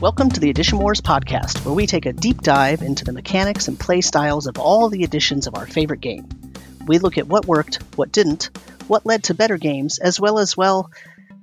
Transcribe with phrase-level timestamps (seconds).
[0.00, 3.68] Welcome to the Edition Wars podcast, where we take a deep dive into the mechanics
[3.68, 6.28] and play styles of all the editions of our favorite game.
[6.86, 8.50] We look at what worked, what didn't,
[8.88, 10.90] what led to better games, as well as, well,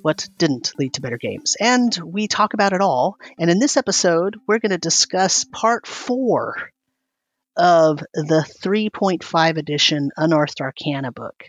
[0.02, 1.56] what didn't lead to better games.
[1.60, 3.18] And we talk about it all.
[3.40, 6.70] And in this episode, we're going to discuss part four
[7.56, 11.46] of the 3.5 edition Unearthed Arcana book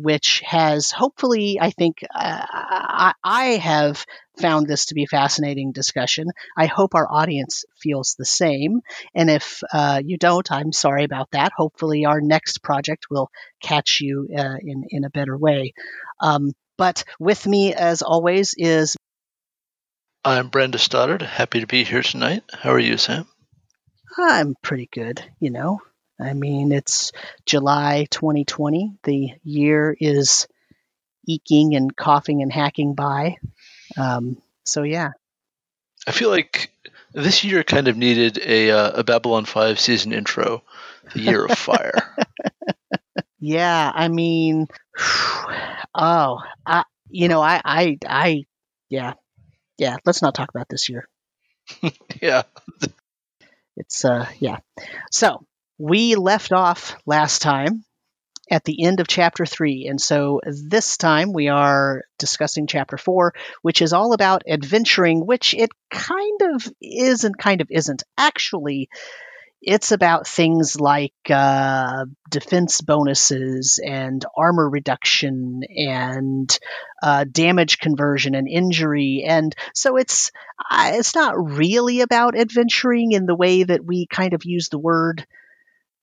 [0.00, 4.04] which has hopefully, I think, uh, I, I, have
[4.38, 6.28] found this to be a fascinating discussion.
[6.56, 8.80] I hope our audience feels the same.
[9.14, 11.52] And if uh, you don't, I'm sorry about that.
[11.56, 13.30] Hopefully, our next project will
[13.62, 15.74] catch you uh, in, in a better way.
[16.20, 18.96] Um, but with me, as always, is.
[20.24, 21.22] I'm Brenda Stoddard.
[21.22, 22.42] Happy to be here tonight.
[22.52, 23.26] How are you, Sam?
[24.18, 25.80] I'm pretty good, you know.
[26.20, 27.12] I mean, it's
[27.46, 28.98] July 2020.
[29.04, 30.46] The year is
[31.26, 33.36] eking and coughing and hacking by.
[33.96, 35.10] Um, so, yeah.
[36.06, 36.70] I feel like
[37.12, 40.62] this year kind of needed a, uh, a Babylon 5 season intro,
[41.14, 42.14] the year of fire.
[43.40, 44.66] yeah, I mean,
[45.94, 48.44] oh, I, you know, I, I, I,
[48.88, 49.14] yeah,
[49.78, 51.08] yeah, let's not talk about this year.
[52.20, 52.42] yeah.
[53.76, 54.58] It's, uh, yeah.
[55.10, 55.44] So,
[55.80, 57.84] we left off last time
[58.50, 59.86] at the end of chapter three.
[59.88, 65.54] And so this time we are discussing chapter four, which is all about adventuring, which
[65.54, 68.02] it kind of is and kind of isn't.
[68.18, 68.90] Actually,
[69.62, 76.58] it's about things like uh, defense bonuses and armor reduction and
[77.02, 80.30] uh, damage conversion and injury, and so it's
[80.70, 84.78] uh, it's not really about adventuring in the way that we kind of use the
[84.78, 85.26] word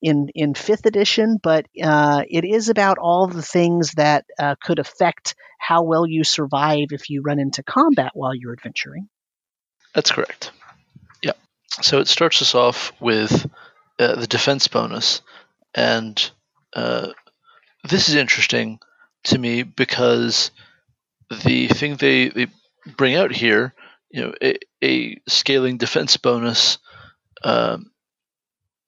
[0.00, 4.78] in in fifth edition, but uh, it is about all the things that uh, could
[4.78, 9.08] affect how well you survive if you run into combat while you're adventuring.
[9.94, 10.52] That's correct.
[11.22, 11.32] Yeah.
[11.82, 13.50] So it starts us off with
[13.98, 15.22] uh, the defense bonus,
[15.74, 16.30] and
[16.74, 17.08] uh,
[17.84, 18.78] this is interesting
[19.24, 20.50] to me because
[21.44, 22.46] the thing they, they
[22.96, 23.74] bring out here,
[24.10, 26.78] you know, a, a scaling defense bonus.
[27.42, 27.90] Um,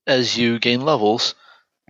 [0.06, 1.34] as you gain levels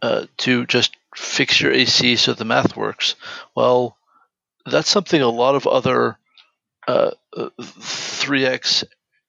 [0.02, 3.14] uh, to just fix your AC so the math works.
[3.54, 3.96] Well,
[4.66, 6.18] that's something a lot of other
[6.86, 8.84] uh, 3x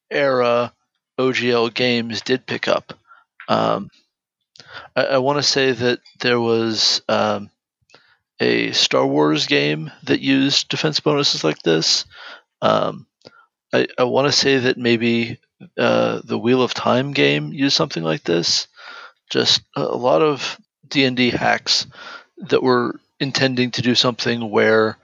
[0.09, 0.74] era
[1.19, 2.94] OGL games did pick up.
[3.47, 3.90] Um,
[4.96, 7.50] I, I want to say that there was um,
[8.40, 12.06] a Star Wars game that used defense bonuses like this.
[12.62, 13.06] Um,
[13.74, 15.40] I, I want to say that maybe
[15.78, 18.68] uh, the Wheel of Time game used something like this
[19.31, 21.88] just a lot of D&D hacks
[22.50, 24.97] that were intending to do something where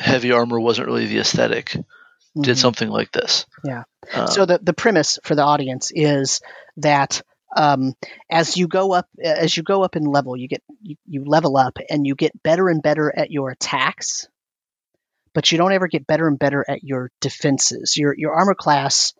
[0.00, 2.42] heavy armor wasn't really the esthetic mm-hmm.
[2.42, 3.46] did something like this.
[3.62, 3.84] Yeah.
[4.12, 6.40] Um, so the the premise for the audience is
[6.78, 7.22] that
[7.54, 7.94] um,
[8.30, 11.56] as you go up as you go up in level, you get you, you level
[11.56, 14.28] up and you get better and better at your attacks,
[15.34, 17.96] but you don't ever get better and better at your defenses.
[17.96, 19.12] Your your armor class,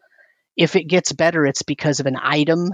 [0.57, 2.71] if it gets better, it's because of an item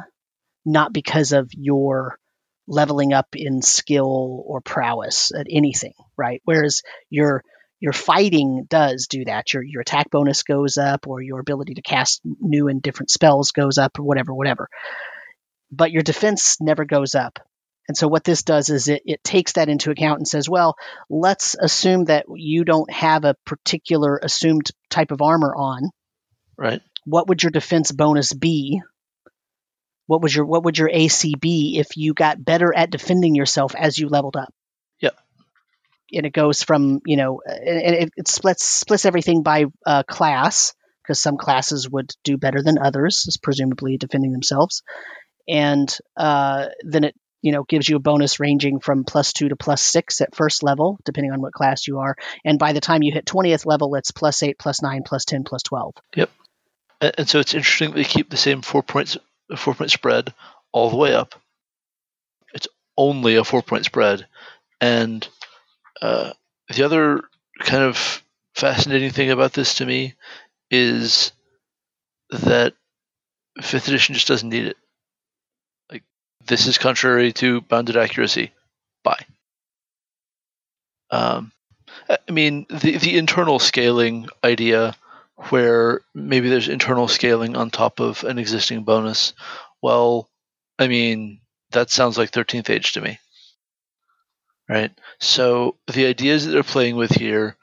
[0.68, 2.18] not because of your
[2.66, 6.42] leveling up in skill or prowess at anything, right?
[6.44, 7.42] Whereas your
[7.80, 9.52] your fighting does do that.
[9.54, 13.52] Your your attack bonus goes up, or your ability to cast new and different spells
[13.52, 14.68] goes up, or whatever, whatever.
[15.70, 17.38] But your defense never goes up.
[17.88, 20.76] And so what this does is it, it takes that into account and says, well,
[21.08, 25.90] let's assume that you don't have a particular assumed type of armor on.
[26.58, 26.82] Right.
[27.06, 28.82] What would your defense bonus be
[30.08, 33.74] what was your what would your AC be if you got better at defending yourself
[33.76, 34.52] as you leveled up?
[35.00, 35.14] Yep.
[36.14, 40.72] And it goes from you know, and it, it splits splits everything by uh, class
[41.02, 44.82] because some classes would do better than others, presumably defending themselves,
[45.46, 49.56] and uh, then it you know gives you a bonus ranging from plus two to
[49.56, 52.16] plus six at first level, depending on what class you are,
[52.46, 55.44] and by the time you hit twentieth level, it's plus eight, plus nine, plus ten,
[55.44, 55.93] plus twelve.
[56.16, 56.31] Yep.
[57.00, 59.19] And so it's interesting that they keep the same four points
[59.50, 60.32] a four point spread
[60.72, 61.34] all the way up.
[62.54, 64.26] It's only a four point spread.
[64.80, 65.26] And
[66.00, 66.32] uh,
[66.74, 67.22] the other
[67.60, 68.22] kind of
[68.54, 70.14] fascinating thing about this to me
[70.70, 71.32] is
[72.30, 72.74] that
[73.60, 74.76] fifth edition just doesn't need it.
[75.90, 76.04] Like
[76.46, 78.52] this is contrary to bounded accuracy.
[79.02, 79.24] Bye.
[81.10, 81.52] Um,
[82.08, 84.94] I mean the the internal scaling idea
[85.50, 89.35] where maybe there's internal scaling on top of an existing bonus.
[89.81, 90.29] Well,
[90.79, 91.40] I mean,
[91.70, 93.19] that sounds like 13th Age to me.
[94.69, 94.90] Right?
[95.20, 97.56] So the ideas that they're playing with here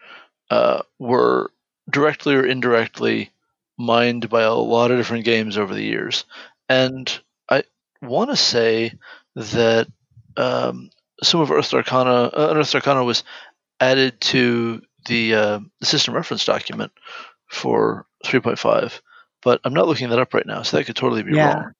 [0.49, 1.51] uh, were
[1.89, 3.31] directly or indirectly
[3.77, 6.25] mined by a lot of different games over the years,
[6.69, 7.19] and
[7.49, 7.63] I
[8.01, 8.93] want to say
[9.35, 9.87] that
[10.37, 10.89] um,
[11.21, 13.23] some of Unearthed Arcana, uh, Unearthed Arcana was
[13.79, 16.91] added to the, uh, the system reference document
[17.55, 19.01] for 3.5,
[19.41, 21.53] but I'm not looking that up right now, so that could totally be Yeah.
[21.53, 21.71] wrong.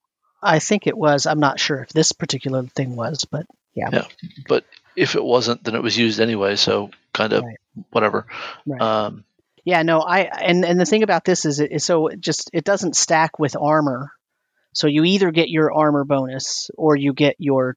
[0.42, 1.26] I think it was.
[1.26, 3.90] I'm not sure if this particular thing was, but yeah.
[3.92, 4.06] Yeah.
[4.48, 4.64] But
[4.96, 7.58] if it wasn't, then it was used anyway, so kind of Right.
[7.92, 8.28] whatever.
[8.66, 8.82] Right.
[8.82, 9.24] Um,
[9.64, 12.52] Yeah, no, I and and the thing about this is, it, is so it just
[12.54, 14.12] it doesn't stack with armor.
[14.74, 17.76] So you either get your armor bonus or you get your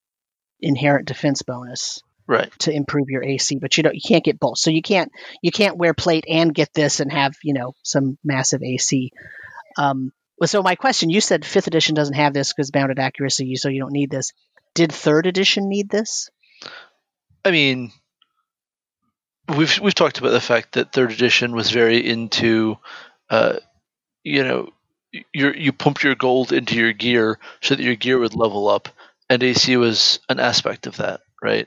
[0.60, 2.52] inherent defense bonus right.
[2.60, 4.58] to improve your AC, but you don't you can't get both.
[4.58, 5.10] So you can't
[5.42, 9.10] you can't wear plate and get this and have you know some massive AC.
[9.76, 10.12] Um,
[10.44, 13.80] so my question, you said fifth edition doesn't have this because bounded accuracy, so you
[13.80, 14.32] don't need this.
[14.74, 16.30] Did third edition need this?
[17.44, 17.92] I mean,
[19.48, 22.76] we've we've talked about the fact that third edition was very into,
[23.30, 23.56] uh,
[24.22, 24.68] you know,
[25.32, 28.88] you you pumped your gold into your gear so that your gear would level up,
[29.28, 31.66] and AC was an aspect of that, right?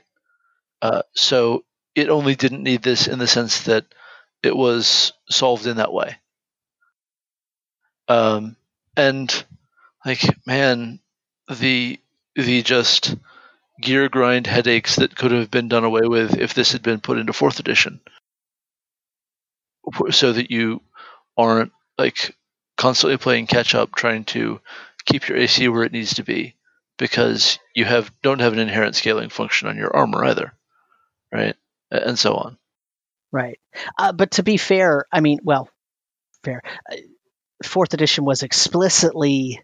[0.82, 1.64] Uh, so
[1.94, 3.86] it only didn't need this in the sense that
[4.42, 6.16] it was solved in that way.
[8.08, 8.56] Um,
[8.96, 9.44] and
[10.04, 10.98] like man,
[11.48, 12.00] the
[12.34, 13.14] the just
[13.80, 17.18] gear grind headaches that could have been done away with if this had been put
[17.18, 18.00] into fourth edition
[20.10, 20.80] so that you
[21.36, 22.36] aren't like
[22.76, 24.60] constantly playing catch up trying to
[25.04, 26.54] keep your AC where it needs to be
[26.98, 30.52] because you have don't have an inherent scaling function on your armor either
[31.32, 31.56] right
[31.90, 32.56] and so on
[33.32, 33.58] Right.
[33.96, 35.68] Uh, but to be fair, I mean, well,
[36.44, 36.62] fair.
[36.90, 36.96] Uh,
[37.64, 39.62] Fourth edition was explicitly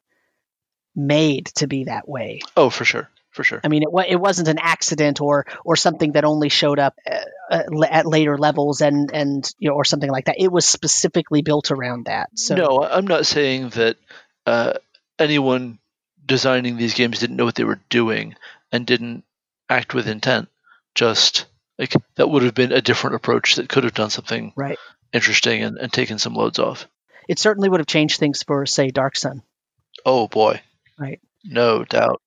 [0.94, 2.40] made to be that way.
[2.56, 6.12] oh for sure for sure I mean, it, it wasn't an accident or or something
[6.12, 7.18] that only showed up uh,
[7.50, 10.36] uh, at later levels and and you know or something like that.
[10.38, 12.30] It was specifically built around that.
[12.38, 13.96] So no i'm not saying that
[14.46, 14.74] uh,
[15.18, 15.80] anyone
[16.24, 18.36] designing these games didn't know what they were doing
[18.70, 19.24] and didn't
[19.68, 20.48] act with intent
[20.94, 21.46] just
[21.78, 24.78] like that would have been a different approach that could have done something Right.
[25.12, 26.86] interesting and, and taken some loads off
[27.28, 29.42] it certainly would have changed things for, say, Dark Sun.
[30.06, 30.60] oh boy
[30.98, 31.20] Right.
[31.44, 32.20] no doubt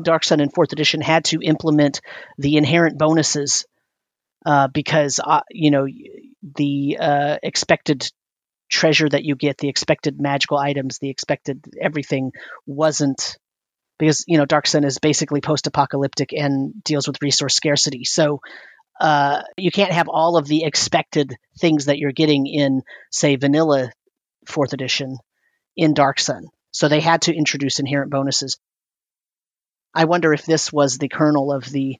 [0.00, 2.00] Dark Sun in fourth edition had to implement
[2.38, 3.66] the inherent bonuses
[4.46, 5.86] uh, because uh, you know
[6.56, 8.10] the uh, expected
[8.70, 12.32] treasure that you get, the expected magical items, the expected everything
[12.66, 13.36] wasn't
[13.98, 18.04] because you know Dark Sun is basically post-apocalyptic and deals with resource scarcity.
[18.04, 18.40] So
[19.00, 23.90] uh, you can't have all of the expected things that you're getting in, say, vanilla
[24.46, 25.18] fourth edition
[25.76, 26.48] in Dark Sun.
[26.70, 28.58] So they had to introduce inherent bonuses.
[29.94, 31.98] I wonder if this was the kernel of the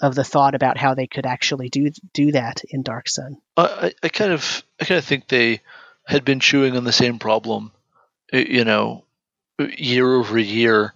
[0.00, 3.36] of the thought about how they could actually do do that in Dark Sun.
[3.56, 5.60] I, I- kind of I kind of think they
[6.04, 7.72] had been chewing on the same problem,
[8.32, 9.04] you know,
[9.58, 10.94] year over year,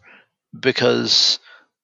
[0.58, 1.38] because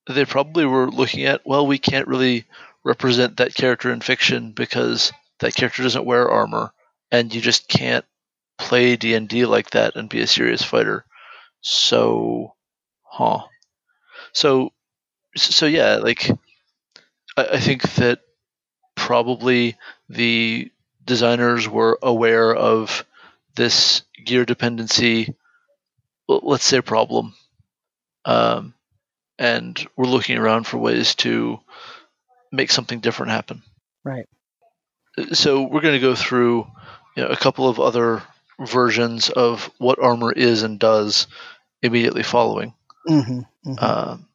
[0.09, 2.45] they probably were looking at well, we can't really
[2.85, 6.73] represent that character in fiction because that character doesn't wear armor,
[7.11, 8.05] and you just can't
[8.59, 11.05] play D and D like that and be a serious fighter.
[11.61, 12.55] So,
[13.03, 13.45] huh?
[14.33, 14.73] So,
[15.37, 16.31] so yeah, like
[17.37, 18.21] I, I think that
[18.95, 19.77] probably
[20.09, 20.71] the
[21.05, 23.05] designers were aware of
[23.57, 25.35] this gear dependency,
[26.29, 27.35] let's say problem,
[28.25, 28.75] um,
[29.39, 31.61] and we're looking around for ways to
[32.53, 33.63] make something different happen.
[34.05, 34.27] Right.
[35.33, 36.67] So we're going to go through
[37.17, 38.23] you know, a couple of other
[38.61, 41.27] versions of what armor is and does
[41.83, 42.75] immediately following.
[43.07, 43.41] hmm
[43.79, 44.29] Um,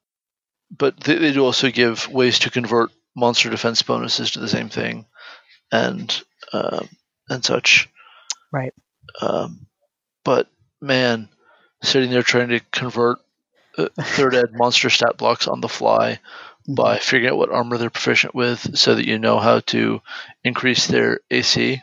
[0.75, 4.69] but they, they do also give ways to convert monster defense bonuses to the same
[4.69, 5.05] thing,
[5.71, 6.21] and
[6.53, 6.89] um
[7.29, 7.89] and such.
[8.51, 8.73] Right.
[9.21, 9.67] Um,
[10.23, 10.47] but
[10.81, 11.29] man,
[11.83, 13.19] sitting there trying to convert
[13.77, 16.56] uh, third ed monster stat blocks on the fly Mm-hmm.
[16.67, 20.01] By figuring out what armor they're proficient with, so that you know how to
[20.43, 21.81] increase their AC.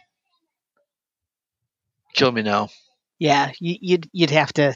[2.12, 2.68] Kill me now.
[3.18, 4.74] yeah, you, you'd you'd have to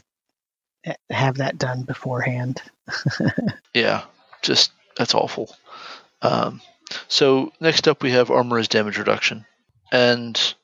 [0.85, 2.61] uh, have that done beforehand.
[3.73, 4.03] Yeah,
[4.41, 5.55] just that's awful.
[6.23, 6.59] Um,
[7.07, 9.45] so next up we have armor as damage reduction,
[9.91, 10.55] and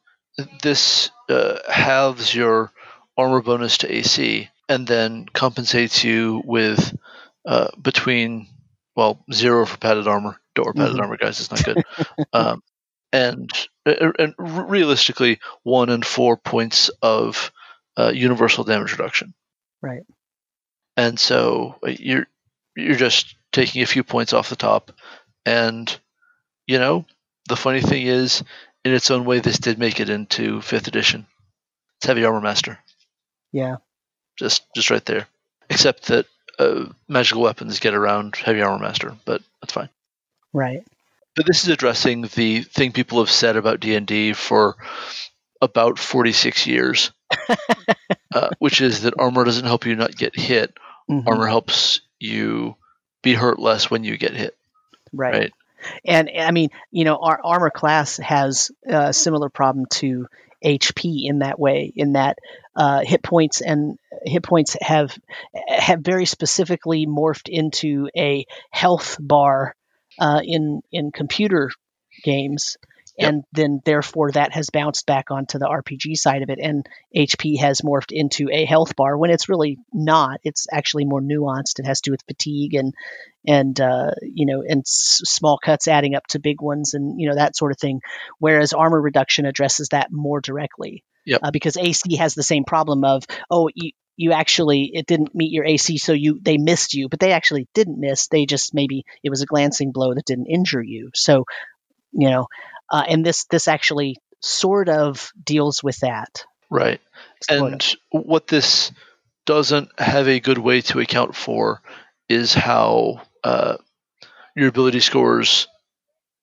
[0.63, 2.71] this uh, halves your
[3.15, 6.97] armor bonus to AC, and then compensates you with
[7.45, 8.47] uh, between
[8.95, 10.39] well zero for padded armor.
[10.55, 11.01] Don't wear padded Mhm.
[11.01, 11.39] armor, guys.
[11.39, 11.83] It's not good.
[12.33, 12.63] um,
[13.13, 13.49] and
[13.85, 17.51] uh, and realistically, one and four points of
[17.97, 19.33] uh, universal damage reduction.
[19.81, 20.03] Right.
[20.97, 22.27] And so uh, you're
[22.75, 24.91] you're just taking a few points off the top,
[25.45, 25.97] and
[26.67, 27.05] you know
[27.47, 28.43] the funny thing is,
[28.83, 31.27] in its own way, this did make it into fifth edition.
[31.97, 32.79] It's heavy armor master.
[33.51, 33.77] Yeah.
[34.37, 35.27] Just just right there.
[35.69, 36.25] Except that
[36.59, 39.89] uh, magical weapons get around heavy armor master, but that's fine.
[40.53, 40.83] Right.
[41.35, 44.75] But this is addressing the thing people have said about D and D for
[45.61, 47.11] about forty six years,
[48.33, 50.73] uh, which is that armor doesn't help you not get hit.
[51.09, 51.27] Mhm.
[51.27, 52.75] Armor helps you
[53.21, 54.55] be hurt less when you get hit.
[55.11, 55.33] Right.
[55.33, 55.53] Right.
[56.03, 60.27] And I mean, you know, our armor class has a similar problem to
[60.65, 62.39] HP in that way, in that
[62.75, 65.17] uh, hit points and hit points have
[65.67, 69.75] have very specifically morphed into a health bar
[70.19, 71.69] uh, in in computer
[72.23, 72.77] games.
[73.17, 73.29] Yep.
[73.29, 77.57] And then, therefore, that has bounced back onto the RPG side of it, and HP
[77.59, 80.41] has morphed into a health bar when it's really not.
[80.43, 81.79] It's actually more nuanced.
[81.79, 82.93] It has to do with fatigue and
[83.47, 87.29] and uh, you know and s- small cuts adding up to big ones and you
[87.29, 88.01] know that sort of thing
[88.39, 91.39] whereas armor reduction addresses that more directly Yep.
[91.43, 95.51] uh, because ac has the same problem of oh you you actually it didn't meet
[95.51, 99.05] your ac so you they missed you but they actually didn't miss they just maybe
[99.23, 101.45] it was a glancing blow that didn't injure you so
[102.11, 102.47] you know
[102.91, 106.99] uh, and this this actually sort of deals with that Right.
[107.43, 107.81] sort of.
[108.11, 108.91] And what this
[109.45, 111.81] doesn't have a good way to account for
[112.27, 113.77] is how uh,
[114.55, 115.67] your ability scores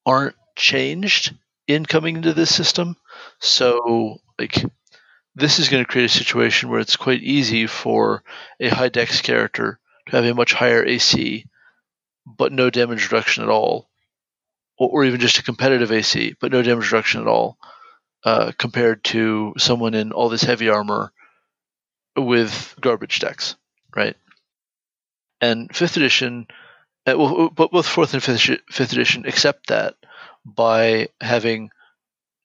[0.07, 1.35] aren't changed
[1.67, 2.97] in coming into this system.
[3.41, 4.65] So, like,
[5.35, 8.23] this is going to create a situation where it's quite easy for
[8.61, 11.45] a high dex character to have a much higher AC,
[12.25, 13.89] but no damage reduction at all,
[14.79, 17.59] or, or even just a competitive AC, but no damage reduction at all,
[18.25, 21.13] uh, compared to someone in all this heavy armor
[22.17, 23.57] with garbage dex,
[23.97, 24.17] right?
[25.41, 26.47] And fifth edition,
[27.07, 29.97] uh, well, but both fourth and fifth, fifth edition accept that
[30.45, 31.71] by having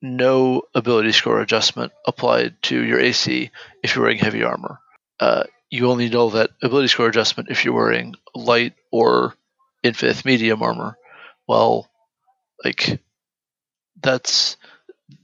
[0.01, 3.51] no ability score adjustment applied to your AC
[3.83, 4.79] if you're wearing heavy armor.
[5.19, 9.35] Uh, you only know that ability score adjustment if you're wearing light or
[9.83, 10.97] in fifth medium armor.
[11.47, 11.89] Well,
[12.63, 12.99] like
[14.01, 14.57] that's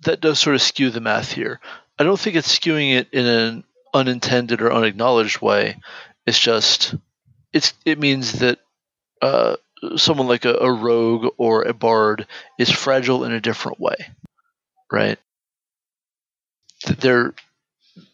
[0.03, 1.59] that does sort of skew the math here.
[1.99, 3.63] I don't think it's skewing it in an
[3.93, 5.77] unintended or unacknowledged way.
[6.25, 6.95] It's just
[7.51, 8.59] it's it means that
[9.23, 9.55] uh,
[9.95, 12.27] someone like a, a rogue or a bard
[12.59, 13.95] is fragile in a different way,
[14.91, 15.17] right?
[16.85, 17.33] They're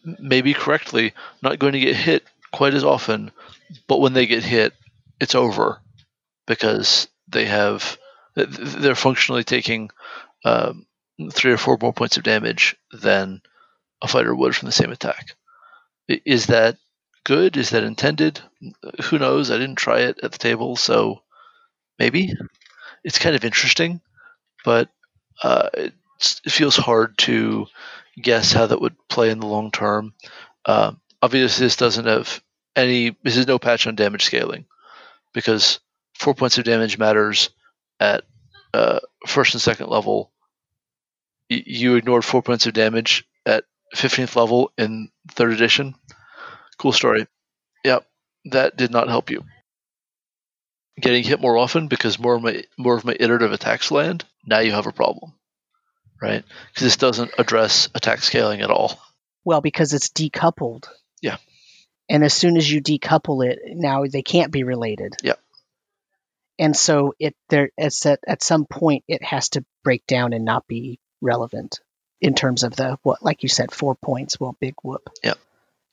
[0.04, 1.12] maybe correctly
[1.42, 3.32] not going to get hit quite as often,
[3.88, 4.72] but when they get hit,
[5.20, 5.80] it's over
[6.46, 7.98] because they have
[8.36, 9.90] th- th- they're functionally taking
[10.44, 10.86] um,
[11.32, 13.42] three or four more points of damage than
[14.00, 15.34] a fighter would from the same attack.
[16.06, 16.76] Is that
[17.30, 17.56] good?
[17.56, 18.40] Is that intended?
[19.04, 19.52] Who knows?
[19.52, 21.22] I didn't try it at the table, so
[21.96, 22.34] maybe.
[23.04, 24.00] It's kind of interesting,
[24.64, 24.88] but
[25.40, 27.68] uh, it's, it feels hard to
[28.20, 30.12] guess how that would play in the long term.
[30.66, 32.42] Uh, obviously, this doesn't have
[32.74, 33.16] any.
[33.22, 34.66] This is no patch on damage scaling
[35.32, 35.78] because
[36.18, 37.50] four points of damage matters
[38.00, 38.24] at
[38.74, 40.32] uh, first and second level.
[41.48, 43.62] Y- you ignored four points of damage at
[43.94, 45.94] 15th level in third edition.
[46.80, 47.26] Cool story.
[47.84, 48.06] Yep,
[48.46, 49.44] that did not help you.
[50.98, 54.24] Getting hit more often because more of my more of my iterative attacks land.
[54.46, 55.34] Now you have a problem,
[56.22, 56.42] right?
[56.68, 58.98] Because this doesn't address attack scaling at all.
[59.44, 60.88] Well, because it's decoupled.
[61.20, 61.36] Yeah.
[62.08, 65.16] And as soon as you decouple it, now they can't be related.
[65.22, 65.34] Yeah.
[66.58, 70.46] And so it there it's at, at some point it has to break down and
[70.46, 71.80] not be relevant
[72.22, 75.10] in terms of the what like you said, four points, well big whoop.
[75.22, 75.34] Yeah.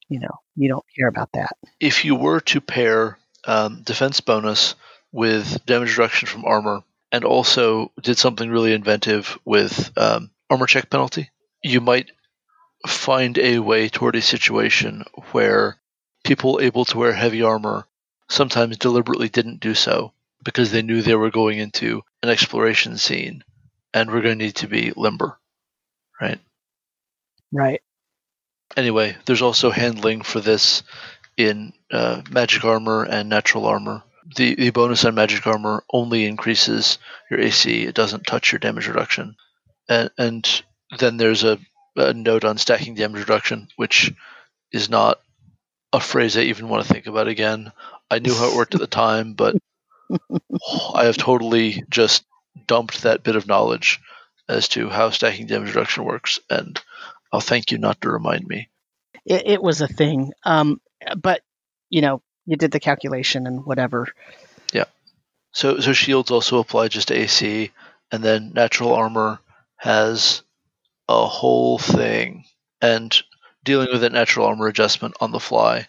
[0.09, 1.57] You know, you don't care about that.
[1.79, 4.75] If you were to pair um, defense bonus
[5.11, 10.89] with damage reduction from armor, and also did something really inventive with um, armor check
[10.89, 11.29] penalty,
[11.63, 12.11] you might
[12.85, 15.77] find a way toward a situation where
[16.23, 17.85] people able to wear heavy armor
[18.29, 20.11] sometimes deliberately didn't do so
[20.43, 23.43] because they knew they were going into an exploration scene
[23.93, 25.39] and were going to need to be limber,
[26.21, 26.39] right?
[27.51, 27.81] Right.
[28.75, 30.83] Anyway, there's also handling for this
[31.37, 34.03] in uh, magic armor and natural armor.
[34.35, 36.97] The, the bonus on magic armor only increases
[37.29, 39.35] your AC, it doesn't touch your damage reduction.
[39.87, 40.63] And, and
[40.99, 41.59] then there's a,
[41.95, 44.13] a note on stacking damage reduction, which
[44.71, 45.19] is not
[45.93, 47.71] a phrase I even want to think about again.
[48.11, 49.55] I knew how it worked at the time, but
[50.93, 52.25] I have totally just
[52.65, 53.99] dumped that bit of knowledge
[54.49, 56.81] as to how stacking damage reduction works, and
[57.37, 58.69] I'll thank you not to remind me.
[59.23, 60.33] It, it was a thing.
[60.43, 60.81] Um
[61.15, 61.41] but
[61.89, 64.07] you know, you did the calculation and whatever.
[64.73, 64.85] Yeah.
[65.51, 67.71] So, so shields also apply just to AC,
[68.11, 69.39] and then natural armor
[69.75, 70.41] has
[71.07, 72.45] a whole thing.
[72.81, 73.15] And
[73.63, 75.87] dealing with a natural armor adjustment on the fly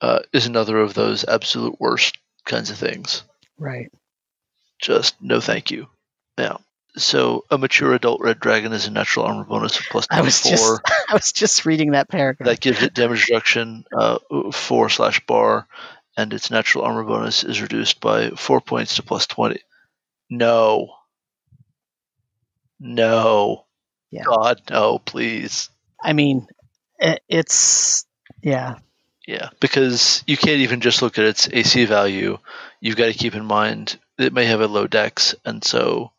[0.00, 3.22] uh, is another of those absolute worst kinds of things.
[3.58, 3.90] Right.
[4.80, 5.88] Just no thank you.
[6.36, 6.60] Now,
[6.96, 10.40] so a mature adult red dragon is a natural armor bonus of plus I was
[10.40, 10.56] 24.
[10.56, 12.48] just I was just reading that paragraph.
[12.48, 14.18] That gives it damage reduction uh,
[14.52, 15.66] four slash bar,
[16.16, 19.60] and its natural armor bonus is reduced by four points to plus twenty.
[20.30, 20.94] No.
[22.80, 23.64] No.
[24.10, 24.24] Yeah.
[24.24, 25.70] God, no, please.
[26.02, 26.46] I mean,
[27.28, 28.06] it's
[28.42, 28.78] yeah.
[29.26, 32.38] Yeah, because you can't even just look at its AC value.
[32.80, 36.12] You've got to keep in mind it may have a low dex, and so.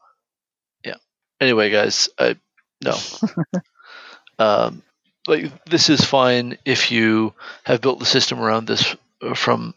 [1.39, 2.35] Anyway, guys, I
[2.83, 2.97] no.
[4.39, 4.81] um,
[5.27, 9.73] like this is fine if you have built the system around this uh, from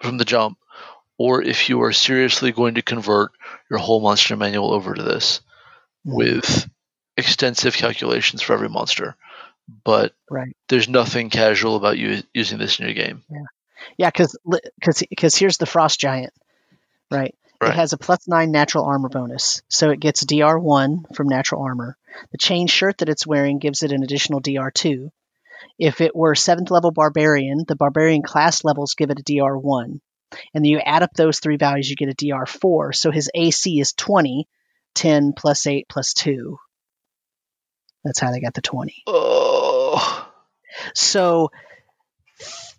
[0.00, 0.58] from the jump,
[1.18, 3.32] or if you are seriously going to convert
[3.70, 5.40] your whole monster manual over to this
[6.04, 6.16] Mhm.
[6.16, 6.68] with
[7.16, 9.16] extensive calculations for every monster.
[9.84, 10.56] But Right.
[10.68, 13.22] there's nothing casual about you using this in your game.
[13.98, 14.36] Yeah, because
[15.10, 16.32] because here's the frost giant,
[17.10, 17.34] right?
[17.62, 17.70] Right.
[17.70, 21.62] It has a plus nine natural armor bonus, so it gets DR one from natural
[21.62, 21.96] armor.
[22.32, 25.12] The chain shirt that it's wearing gives it an additional DR two.
[25.78, 30.00] If it were seventh level barbarian, the barbarian class levels give it a DR one,
[30.52, 32.92] and then you add up those three values, you get a DR four.
[32.92, 34.48] So his AC is 20,
[34.96, 36.58] 10 plus eight plus two.
[38.04, 39.04] That's how they got the twenty.
[39.06, 40.28] Oh,
[40.94, 41.52] So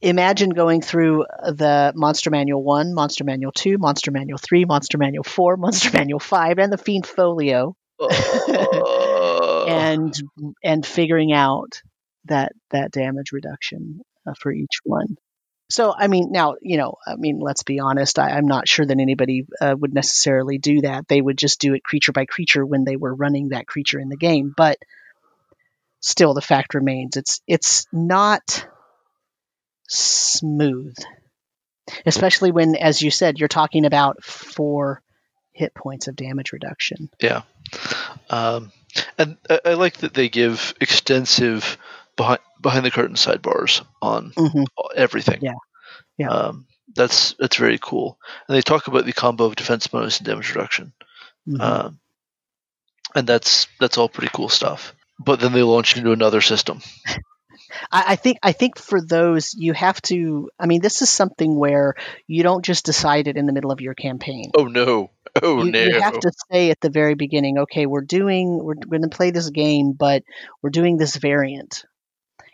[0.02, 5.24] imagine going through the Monster Manual 1, Monster Manual 2, Monster Manual 3, Monster Manual
[5.24, 9.66] 4, Monster Manual 5, and the Fiend Folio oh.
[9.68, 10.14] and
[10.64, 11.82] and figuring out
[12.26, 15.18] that that damage reduction uh, for each one.
[15.70, 18.20] So I mean, now you know, I mean, let's be honest.
[18.20, 21.08] I, I'm not sure that anybody uh, would necessarily do that.
[21.08, 24.10] They would just do it creature by creature when they were running that creature in
[24.10, 24.54] the game.
[24.56, 24.78] But
[26.00, 28.68] still, the fact remains: it's it's not
[29.88, 30.96] smooth,
[32.06, 35.02] especially when, as you said, you're talking about four
[35.52, 37.10] hit points of damage reduction.
[37.22, 37.44] Yeah.
[38.30, 38.72] Um,
[39.18, 41.78] and I, I like that they give extensive
[42.16, 44.64] behind behind the curtain sidebars on hmm
[44.96, 45.40] everything.
[45.42, 45.54] Yeah.
[46.18, 46.30] Yeah.
[46.30, 48.20] Um, that's that's very cool.
[48.48, 50.94] And they talk about the combo of defense bonus and damage reduction.
[51.48, 51.62] Mhm.
[51.62, 52.00] Um,
[53.16, 54.94] and that's that's all pretty cool stuff.
[55.20, 56.82] But then they launch into another system.
[57.92, 60.50] I, I think I think for those you have to.
[60.60, 61.96] I mean, this is something where
[62.28, 64.52] you don't just decide it in the middle of your campaign.
[64.56, 65.12] Oh no!
[65.42, 65.84] Oh you, no!
[65.84, 69.32] you have to say at the very beginning, okay, we're doing, we're going to play
[69.32, 70.24] this game, but
[70.62, 71.86] we're doing this variant,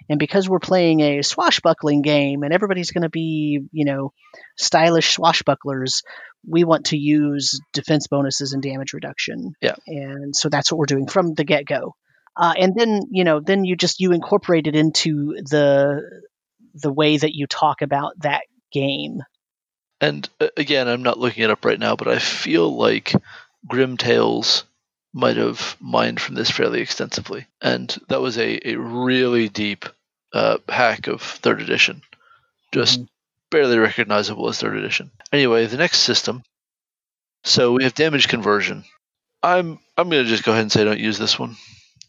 [0.10, 4.13] and because we're playing a swashbuckling game, and everybody's going to be, you know,
[4.58, 6.03] stylish swashbucklers,
[6.47, 9.53] we want to use defense bonuses and damage reduction.
[9.62, 9.75] Yeah.
[9.88, 11.95] and so that's what we're doing from the get go.
[12.39, 16.02] Uh, and then you know, then you just you incorporate it into the
[16.75, 19.21] the way that you talk about that game.
[20.02, 23.13] And uh, again, I'm not looking it up right now, but I feel like
[23.67, 24.63] Grim Tales
[25.13, 29.86] might have mined from this fairly extensively, and that was a, a really deep
[30.32, 32.02] uh, hack of third edition,
[32.71, 33.08] just Mhm.
[33.52, 35.12] barely recognizable as third edition.
[35.34, 36.43] Anyway, the next system.
[37.43, 38.84] So we have damage conversion.
[39.43, 41.58] I'm I'm gonna just go ahead and say don't use this one.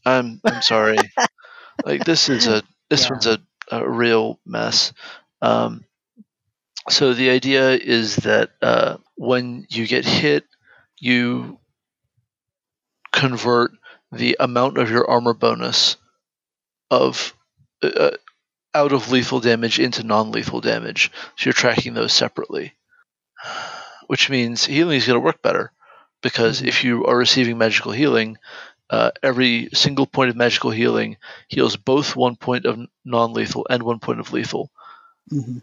[0.05, 1.13] I'm I'm sorry.
[1.85, 3.11] like this is a this Yeah.
[3.11, 4.93] one's a, a real mess.
[5.43, 5.85] Um,
[6.89, 10.45] so the idea is that uh, when you get hit,
[10.99, 11.59] you
[13.13, 13.73] convert
[14.13, 15.97] the amount of your armor bonus
[16.91, 17.35] of
[17.83, 18.11] uh,
[18.75, 21.11] out of lethal damage into non-lethal damage.
[21.37, 22.75] So you're tracking those separately,
[24.07, 25.73] which means healing is going to work better
[26.23, 26.69] because Mhm.
[26.69, 28.39] if you are receiving magical healing,
[28.91, 31.17] uh, every single point of magical healing
[31.49, 34.71] heals both one point of non-lethal and one point of lethal.
[35.31, 35.59] hmm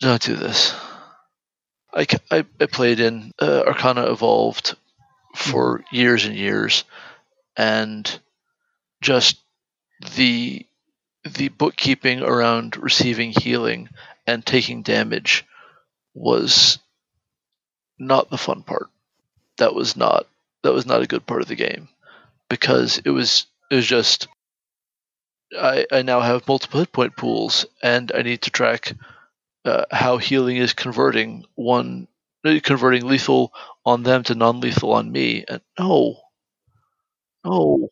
[0.00, 0.74] Don't do this.
[1.94, 4.76] I, I, I played in uh, Arcana Evolved
[5.34, 6.84] for years and years,
[7.56, 8.18] and
[9.00, 9.38] just
[10.16, 10.66] the
[11.24, 13.88] the bookkeeping around receiving healing
[14.26, 15.44] and taking damage
[16.14, 16.78] was
[17.98, 18.90] not the fun part.
[19.58, 20.26] That was not
[20.62, 21.88] that was not a good part of the game
[22.52, 24.28] because it was it was just
[25.58, 28.92] I, I now have multiple hit point pools and I need to track
[29.64, 32.08] uh, how healing is converting one
[32.44, 33.54] uh, converting lethal
[33.86, 36.18] on them to non-lethal on me and no
[37.42, 37.88] no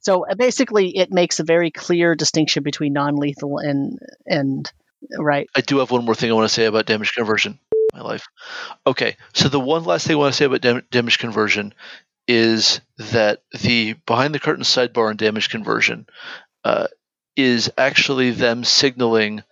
[0.00, 4.68] So uh, basically, it makes a very clear distinction between non-lethal and and
[5.16, 5.48] right.
[5.54, 7.60] I do have one more thing I want to say about damage conversion.
[7.92, 8.26] My life.
[8.88, 11.72] Okay, so the one last thing I want to say about dam- damage conversion
[12.26, 16.06] is that the behind the curtain sidebar on damage conversion
[16.64, 16.86] uh,
[17.36, 19.42] is actually them signaling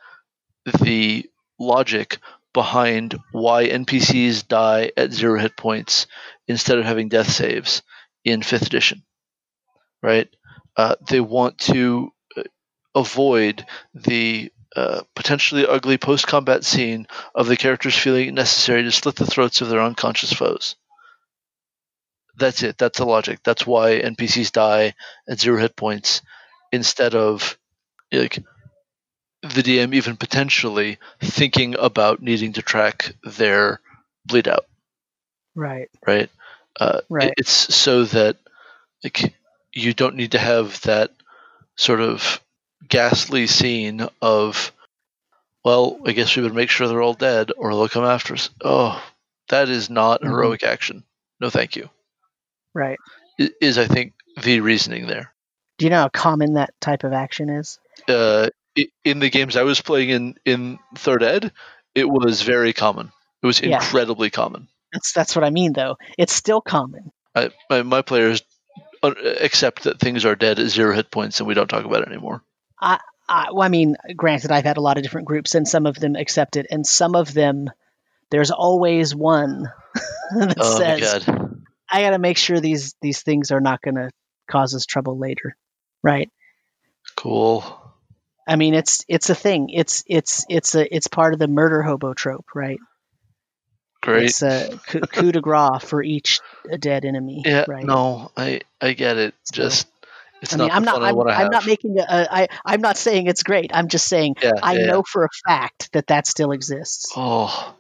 [0.81, 2.19] the logic
[2.53, 6.07] behind why NPCs die at zero hit points
[6.47, 7.83] instead of having death saves
[8.25, 9.03] in fifth edition.
[10.03, 10.29] Right?
[10.77, 12.43] Uh, they want to uh,
[12.95, 18.91] avoid the uh, potentially ugly post combat scene of the characters feeling it necessary to
[18.91, 20.77] slit the throats of their unconscious foes.
[22.37, 22.79] That's it.
[22.79, 23.41] That's the logic.
[23.45, 24.95] That's why NPCs die
[25.29, 26.23] at zero hit points
[26.73, 27.59] instead of
[28.11, 28.39] like
[29.43, 33.81] the DM even potentially thinking about needing to track their
[34.25, 34.67] bleed out.
[35.55, 35.89] Right.
[36.07, 36.31] Right.
[36.81, 37.35] Uh, Right.
[37.37, 38.37] It's so that
[39.05, 39.35] like
[39.73, 41.11] you don't need to have that
[41.77, 42.41] sort of
[42.89, 44.73] ghastly scene of,
[45.65, 48.51] well, I guess we would make sure they're all dead or they'll come after us.
[48.63, 49.03] Oh,
[49.49, 50.29] that is not Mhm.
[50.29, 51.05] heroic action.
[51.41, 51.91] No, thank you.
[52.75, 52.99] Right.
[53.39, 55.33] Is I think the reasoning there.
[55.79, 57.79] Do you know how common that type of action is?
[58.09, 58.49] uh,
[59.05, 61.53] in the games I was playing in in third ed,
[61.95, 63.13] it was very common.
[63.43, 63.77] It was Yeah.
[63.77, 64.69] incredibly common.
[64.93, 65.97] That's that's what I mean, though.
[66.19, 67.13] It's still common.
[67.35, 68.43] I, my, my players
[69.03, 72.03] uh, accept that things are dead at zero hit points, and we don't talk about
[72.03, 72.43] it anymore.
[72.81, 75.97] I, well, I mean, granted, I've had a lot of different groups, and some of
[75.99, 77.71] them accept it, and some of them,
[78.31, 79.71] there's always one
[80.37, 81.42] that Oh my says, god!
[81.93, 84.11] "I got to make sure these these things are not going to
[84.51, 85.57] cause us trouble later."
[86.03, 86.31] Right.
[87.17, 87.65] Cool.
[88.49, 89.71] I mean, it's it's a thing.
[89.71, 92.79] It's it's it's a it's part of the murder hobo trope, right?
[94.01, 94.25] Great.
[94.25, 94.81] It's a
[95.13, 96.41] coup, de grace for each
[96.81, 97.43] dead enemy.
[97.47, 97.65] yeah.
[97.69, 97.85] right.
[97.85, 99.35] No, I I get it.
[99.45, 99.87] So, Just
[100.43, 101.03] it's I mean, not I'm not.
[101.03, 101.99] I'm, I'm not making.
[102.01, 103.71] A, I I'm not saying it's great.
[103.73, 107.13] I'm just saying yeah, I yeah, know for a fact that that still exists.
[107.17, 107.77] Oh.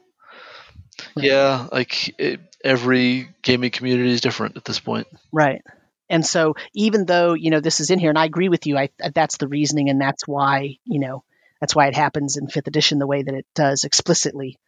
[1.16, 1.26] Right.
[1.26, 5.06] Yeah, like it, every gaming community is different at this point.
[5.30, 5.62] Right.
[6.08, 8.76] And so, even though you know this is in here, and I agree with you,
[8.76, 11.24] I that's the reasoning, and that's why you know
[11.60, 14.58] that's why it happens in fifth edition the way that it does explicitly.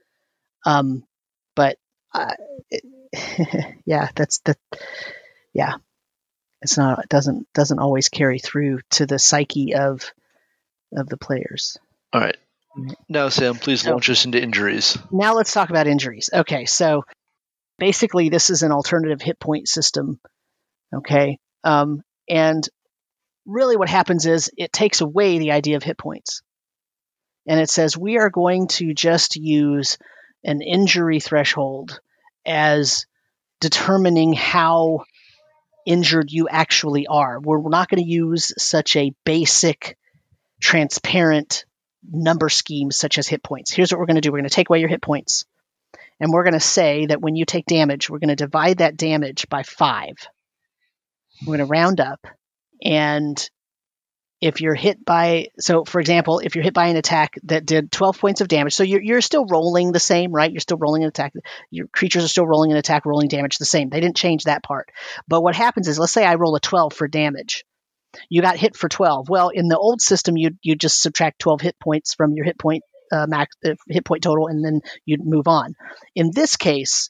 [0.64, 1.04] Um,
[1.54, 1.76] but
[2.14, 2.34] uh,
[2.70, 2.84] it,
[3.84, 4.56] yeah, that's the
[5.52, 5.74] yeah,
[6.62, 10.10] it's not it doesn't doesn't always carry through to the psyche of
[10.96, 11.76] of the players.
[12.12, 12.36] All right.
[12.76, 12.96] Right.
[13.08, 14.98] Now, Sam, please So- launch us into injuries.
[15.12, 16.30] Now let's talk about injuries.
[16.32, 17.04] Okay, so
[17.78, 20.20] basically this is an alternative hit point system.
[20.94, 22.66] Okay, um, and
[23.46, 26.42] really what happens is it takes away the idea of hit points,
[27.46, 29.98] and it says we are going to just use
[30.44, 32.00] an injury threshold
[32.46, 33.06] as
[33.60, 35.04] determining how
[35.86, 37.40] injured you actually are.
[37.40, 39.96] We're we're not going to use such a basic,
[40.60, 41.64] transparent
[42.10, 43.72] number schemes such as hit points.
[43.72, 45.44] Here's what we're going to do we're going to take away your hit points,
[46.20, 48.96] and we're going to say that when you take damage, we're going to divide that
[48.96, 50.14] damage by five.
[51.42, 52.26] We're going to round up,
[52.82, 53.50] and
[54.40, 57.90] if you're hit by, so for example, if you're hit by an attack that did
[57.90, 60.50] 12 points of damage, so you're, you're still rolling the same, right?
[60.50, 61.32] You're still rolling an attack.
[61.70, 63.88] Your creatures are still rolling an attack, rolling damage the same.
[63.88, 64.90] They didn't change that part.
[65.26, 67.64] But what happens is, let's say I roll a 12 for damage
[68.28, 69.28] you got hit for 12.
[69.28, 72.58] Well, in the old system, you you just subtract 12 hit points from your hit
[72.58, 72.82] point
[73.14, 75.74] uh, max uh, hit point total, and then you'd move on.
[76.14, 77.08] In this case,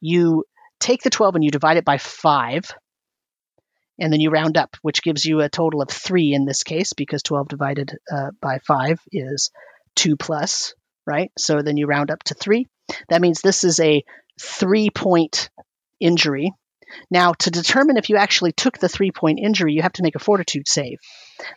[0.00, 0.44] you
[0.80, 2.64] take the 12 and you divide it by five,
[3.98, 6.92] and then you round up, which gives you a total of three in this case,
[6.92, 9.50] because 12 divided uh, by five is
[9.94, 10.74] two plus,
[11.06, 11.30] right?
[11.38, 12.66] So then you round up to three.
[13.08, 14.02] That means this is a
[14.40, 15.50] three point
[16.00, 16.52] injury.
[17.10, 20.16] Now, to determine if you actually took the three point injury, you have to make
[20.16, 20.98] a fortitude save.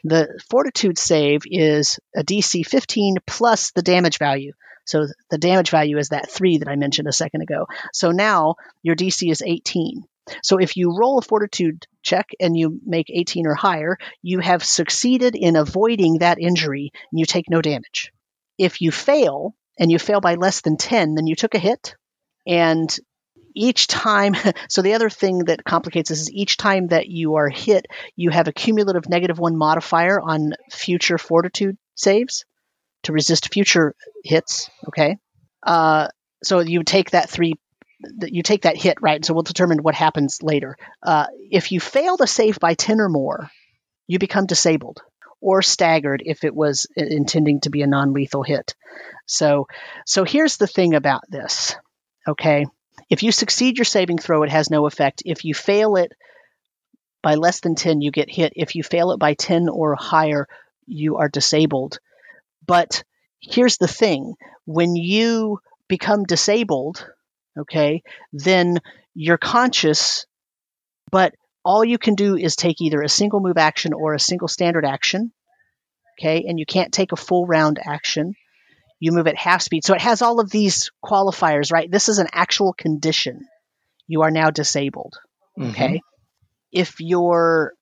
[0.03, 4.53] The fortitude save is a DC 15 plus the damage value.
[4.85, 7.67] So the damage value is that three that I mentioned a second ago.
[7.93, 10.03] So now your DC is 18.
[10.43, 14.63] So if you roll a fortitude check and you make 18 or higher, you have
[14.63, 18.11] succeeded in avoiding that injury and you take no damage.
[18.57, 21.95] If you fail and you fail by less than 10, then you took a hit.
[22.45, 22.97] And
[23.57, 24.35] each time,
[24.69, 28.29] so the other thing that complicates this is each time that you are hit, you
[28.29, 32.45] have a cumulative negative one modifier on future fortitude saves
[33.03, 34.69] to resist future hits.
[34.87, 35.17] Okay.
[35.63, 36.07] Uh,
[36.43, 37.55] so you take that three,
[38.21, 39.23] you take that hit, right?
[39.25, 40.77] So we'll determine what happens later.
[41.01, 43.49] Uh, if you fail to save by 10 or more,
[44.07, 45.01] you become disabled
[45.41, 48.75] or staggered if it was intending to be a non-lethal hit.
[49.25, 49.67] So,
[50.05, 51.75] so here's the thing about this.
[52.27, 52.65] Okay.
[53.09, 55.23] If you succeed your saving throw, it has no effect.
[55.25, 56.11] If you fail it
[57.23, 58.53] by less than 10, you get hit.
[58.55, 60.47] If you fail it by 10 or higher,
[60.85, 61.99] you are disabled.
[62.65, 63.03] But
[63.39, 64.33] here's the thing
[64.65, 67.07] when you become disabled,
[67.57, 68.79] okay, then
[69.13, 70.25] you're conscious,
[71.11, 74.47] but all you can do is take either a single move action or a single
[74.47, 75.31] standard action.
[76.19, 78.33] Okay, and you can't take a full round action.
[78.99, 79.85] You move at half speed.
[79.85, 81.89] So it has all of these qualifiers, right?
[81.89, 83.41] This is an actual condition.
[84.07, 85.17] You are now disabled.
[85.59, 85.95] Okay.
[85.95, 85.99] Mhm.
[86.71, 87.73] If you're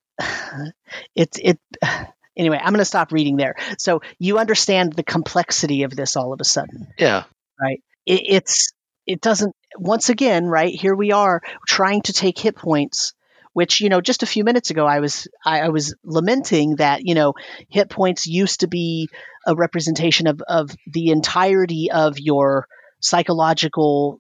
[1.16, 1.60] it's it
[2.38, 3.56] anyway, I'm going to stop reading there.
[3.78, 7.24] So you understand the complexity of this all of a sudden Yeah.
[7.60, 7.82] right?
[8.06, 8.74] It, it's
[9.08, 9.56] it doesn't.
[9.78, 13.14] Once again, right here we are trying to take hit points,
[13.54, 17.02] which you know just a few minutes ago I was I, I was lamenting that
[17.06, 17.34] you know
[17.70, 19.10] hit points used to be
[19.46, 22.68] a representation of of the entirety of your
[23.00, 24.20] psychological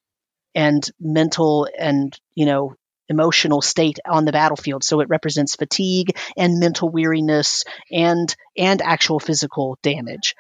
[0.54, 2.76] and mental and you know
[3.10, 4.84] emotional state on the battlefield.
[4.84, 10.36] So it represents fatigue and mental weariness and and actual physical damage.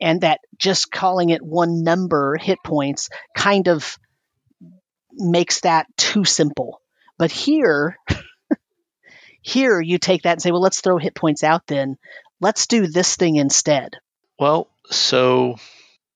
[0.00, 3.96] And that just calling it one number hit points kind of
[5.12, 6.80] makes that too simple.
[7.18, 7.96] But here
[9.42, 11.96] here you take that and say well let's throw hit points out then.
[12.40, 13.96] Let's do this thing instead
[14.38, 15.56] Well, so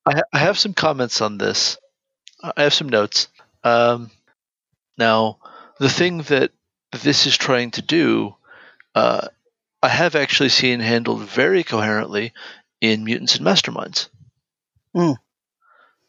[0.07, 1.79] I, ha- I have some comments on this.
[2.43, 3.29] I have some notes.
[3.65, 4.11] Um,
[4.99, 5.39] now,
[5.79, 6.53] the thing that
[7.03, 8.35] this is trying to do,
[8.95, 9.29] uh,
[9.83, 12.33] I have actually seen handled very coherently
[12.81, 14.09] in Mutants and Masterminds.
[14.95, 15.13] Hmm.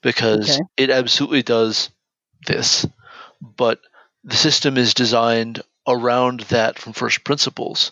[0.01, 0.61] Because Okay.
[0.77, 1.89] it absolutely does
[2.47, 2.85] this,
[3.41, 3.79] but
[4.23, 7.91] the system is designed around that from first principles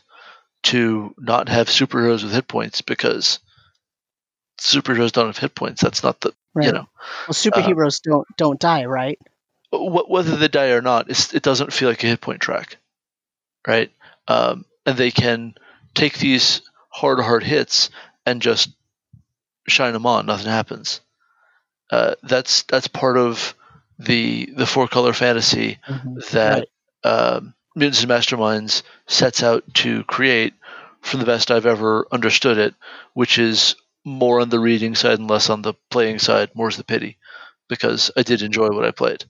[0.64, 3.40] to not have superheroes with hit points because
[4.60, 5.82] superheroes don't have hit points.
[5.82, 6.88] That's not the right you know
[7.28, 9.20] well superheroes don't don't die right
[9.72, 11.10] wh- whether they die or not.
[11.10, 12.78] It's, it doesn't feel like a hit point track,
[13.68, 13.92] right?
[14.28, 15.56] Um, and they can
[15.94, 17.90] take these hard hard hits
[18.26, 18.70] and just
[19.68, 20.26] shine them on.
[20.26, 21.02] Nothing happens.
[21.92, 23.56] Uh, that's that's part of
[23.98, 25.80] the the four color fantasy
[26.32, 26.68] that
[27.04, 30.54] um, Mutants and Masterminds sets out to create
[31.02, 32.76] from the best I've ever understood it,
[33.14, 36.50] which is more on the reading side and less on the playing side.
[36.54, 37.18] More's the pity,
[37.68, 39.26] because I did enjoy what I played.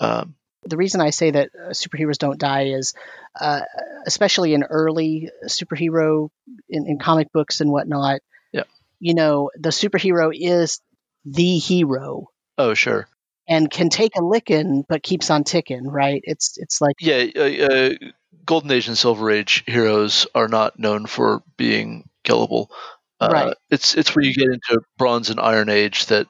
[0.00, 2.94] Um, the reason I say that uh, superheroes don't die is,
[3.38, 3.60] uh,
[4.06, 6.30] especially in early superhero
[6.68, 8.20] in, in comic books and whatnot.
[8.52, 8.64] Yeah.
[8.98, 10.80] You know, the superhero is
[11.24, 13.08] the hero oh, sure.
[13.48, 15.86] and can take a licking, but keeps on ticking.
[15.86, 16.22] Right?
[16.24, 17.90] It's it's like Yeah, uh, uh,
[18.46, 22.68] Golden Age and Silver Age heroes are not known for being killable.
[23.20, 23.56] Uh, Right.
[23.70, 26.26] It's it's where you get into Bronze and Iron Age that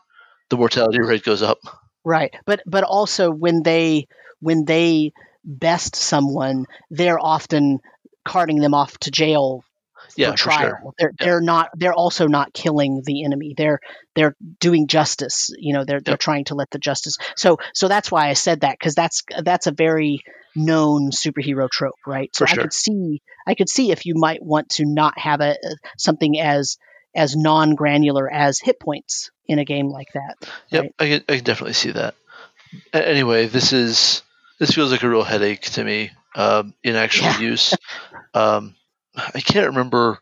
[0.51, 1.59] the mortality rate goes up.
[2.05, 4.07] right, but but also when they
[4.41, 5.13] when they
[5.45, 7.81] best someone, they're often
[8.25, 9.65] carting them off to jail
[10.17, 10.69] Yeah, for for trial.
[10.83, 10.93] sure.
[10.99, 11.27] They're Yeah.
[11.27, 13.55] they're not they're also not killing the enemy.
[13.57, 13.81] They're
[14.15, 15.51] they're doing justice.
[15.59, 16.21] You know, they're they're Yep.
[16.21, 17.17] trying to let the justice.
[17.37, 20.23] So so that's why I said that because that's that's a very
[20.55, 22.35] known superhero trope, right?
[22.35, 25.41] So For I could see I could see if you might want to not have
[25.41, 25.57] a
[25.99, 26.77] something as
[27.15, 30.37] as non granular as hit points in a game like that.
[30.71, 30.95] Yep, Right.
[30.99, 32.15] I, can, I can definitely see that.
[32.93, 34.23] Anyway, this is
[34.59, 37.39] this feels like a real headache to me um, in actual Yeah.
[37.41, 37.79] use.
[38.35, 38.75] Um,
[39.17, 40.19] I can't remember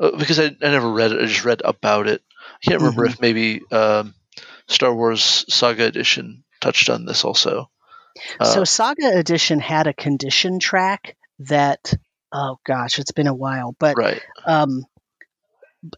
[0.00, 1.22] uh, because I, I never read it.
[1.22, 2.22] I just read about it.
[2.40, 3.06] I can't remember Mhm.
[3.06, 4.14] if maybe um,
[4.68, 7.70] Star Wars Saga Edition touched on this also.
[8.40, 11.92] Uh, so Saga Edition had a condition track that
[12.32, 14.20] oh gosh, it's been a while, but right.
[14.44, 14.84] um,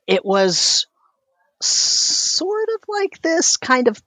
[0.06, 0.86] it was
[1.60, 4.00] sort of like this kind of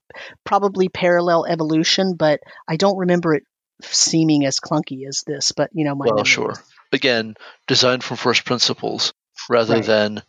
[0.45, 3.43] probably parallel evolution, but I don't remember it
[3.83, 5.51] seeming as clunky as this.
[5.51, 6.53] But you know, my Well, memory sure.
[6.93, 7.35] Again,
[7.67, 9.13] designed from first principles
[9.49, 9.85] rather Right.
[9.85, 10.23] than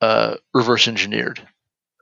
[0.00, 1.40] uh, reverse engineered.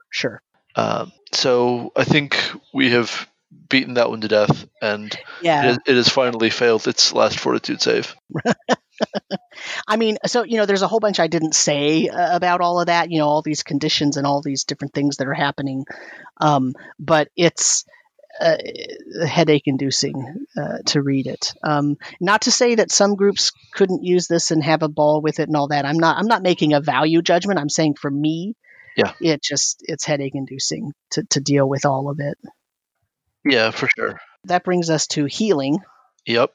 [0.09, 0.41] sure,
[0.75, 2.37] Um, so I think
[2.73, 3.27] we have
[3.69, 5.73] beaten that one to death, and yeah.
[5.73, 8.15] it, it has finally failed its last fortitude save.
[9.87, 12.79] I mean, so you know, there's a whole bunch I didn't say uh, about all
[12.79, 13.11] of that.
[13.11, 15.85] You know, all these conditions and all these different things that are happening,
[16.37, 17.85] um, but it's
[18.39, 18.57] uh,
[19.25, 21.53] headache-inducing uh, to read it.
[21.63, 25.39] Um, not to say that some groups couldn't use this and have a ball with
[25.39, 25.85] it and all that.
[25.85, 26.17] I'm not.
[26.17, 27.59] I'm not making a value judgment.
[27.59, 28.55] I'm saying for me,
[28.95, 29.13] Yeah.
[29.21, 32.37] it just it's headache-inducing to to deal with all of it.
[33.49, 34.19] Yeah, for sure.
[34.45, 35.79] That brings us to healing.
[36.25, 36.53] Yep.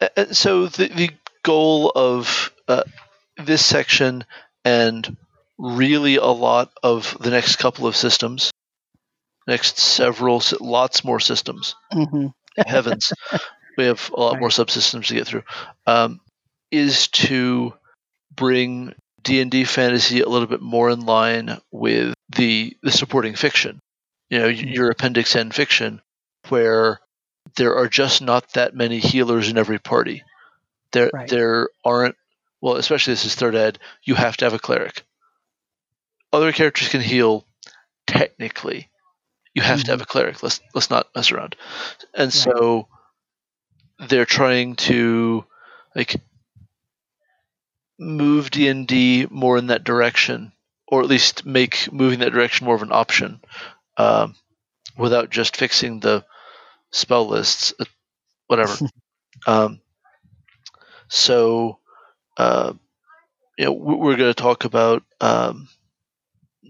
[0.00, 1.10] A- a- So the the
[1.42, 2.84] goal of uh,
[3.36, 4.24] this section
[4.64, 5.16] and
[5.58, 8.50] really a lot of the next couple of systems,
[9.46, 11.74] next several, lots more systems.
[11.92, 12.26] hmm
[12.66, 13.12] Heavens,
[13.76, 14.40] we have a lot Right.
[14.40, 15.42] more subsystems to get through.
[15.86, 16.20] Um,
[16.70, 17.74] is to
[18.34, 23.34] bring D and D fantasy a little bit more in line with the the supporting
[23.34, 23.80] fiction.
[24.30, 26.00] You know, y- your Appendix N fiction,
[26.50, 27.00] where
[27.56, 30.22] there are just not that many healers in every party.
[30.92, 31.28] There Right.
[31.28, 32.16] there aren't
[32.60, 33.78] well, especially this is third ed.
[34.04, 35.04] You have to have a cleric.
[36.32, 37.46] other characters can heal
[38.06, 38.90] technically.
[39.54, 40.42] You have to have a cleric.
[40.42, 41.56] Let's let's not mess around.
[42.14, 42.88] And so
[44.08, 45.44] they're trying to
[45.94, 46.16] like
[47.98, 50.52] move D and D more in that direction,
[50.86, 53.40] or at least make moving that direction more of an option,
[53.96, 54.34] um,
[54.96, 56.24] without just fixing the
[56.94, 57.84] spell lists, uh,
[58.48, 58.82] whatever.
[59.46, 59.80] um,
[61.08, 61.78] so,
[62.36, 62.72] uh,
[63.58, 65.68] you know, we- we're going to talk about um,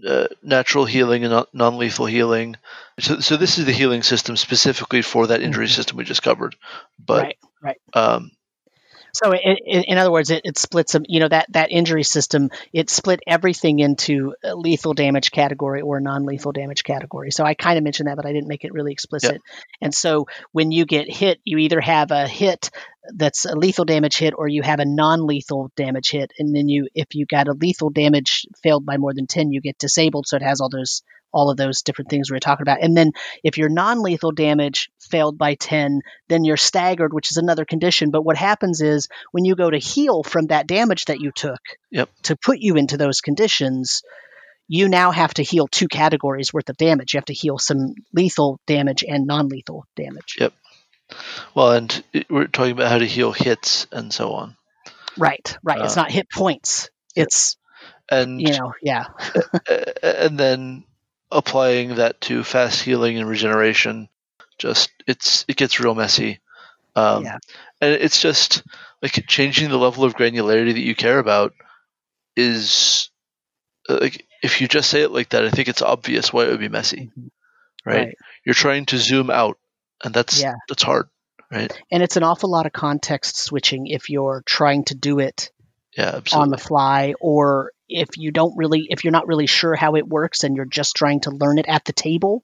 [0.07, 2.55] uh, natural healing and non- non-lethal healing.
[2.99, 5.69] So, so this is the healing system specifically for that injury Mhm.
[5.69, 6.55] system we just covered.
[6.99, 7.77] But right, right.
[7.93, 8.31] um,
[9.15, 11.05] So, in, in, in other words, it, it splits them.
[11.07, 12.49] You know that that injury system.
[12.73, 16.61] It split everything into a lethal damage category or non-lethal mm-hmm.
[16.61, 17.31] damage category.
[17.31, 19.41] So I kind of mentioned that, but I didn't make it really explicit.
[19.81, 22.71] And so when you get hit, you either have a hit
[23.15, 26.31] that's a lethal damage hit, or you have a non-lethal damage hit.
[26.39, 29.61] And then you, if you got a lethal damage failed by more than ten, you
[29.61, 30.27] get disabled.
[30.27, 31.03] So it has all those
[31.35, 32.81] all of those different things we were talking about.
[32.81, 33.11] And then
[33.43, 38.23] if your non-lethal damage failed by 10 then you're staggered which is another condition but
[38.23, 41.59] what happens is when you go to heal from that damage that you took
[41.91, 42.09] Yep.
[42.23, 44.01] to put you into those conditions
[44.67, 47.93] you now have to heal two categories worth of damage you have to heal some
[48.13, 50.53] lethal damage and non-lethal damage Yep.
[51.53, 54.55] well, and we're talking about how to heal hits and so on.
[55.19, 57.57] right right it's Uh, not hit points it's
[58.09, 59.05] And you know yeah
[60.03, 60.83] and then
[61.31, 64.07] applying that to fast healing and regeneration
[64.57, 66.39] just it's it gets real messy
[66.95, 67.39] um, Yeah.
[67.81, 68.63] and it's just
[69.01, 71.53] like changing the level of granularity that you care about
[72.35, 73.09] is
[73.89, 76.49] uh, like if you just say it like that i think it's obvious why it
[76.51, 77.29] would be messy Mhm.
[77.85, 78.15] right, Right.
[78.45, 79.57] you're trying to zoom out
[80.03, 80.55] and that's Yeah.
[80.69, 81.07] that's hard
[81.51, 85.51] right and it's an awful lot of context switching if you're trying to do it
[85.97, 89.95] yeah on the fly or if you don't really if you're not really sure how
[89.95, 92.43] it works and you're just trying to learn it at the table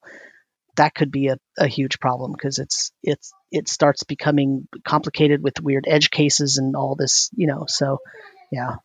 [0.78, 5.62] that could be a, a huge problem because it's it's it starts becoming complicated with
[5.62, 7.98] weird edge cases and all this you know so
[8.52, 8.76] yeah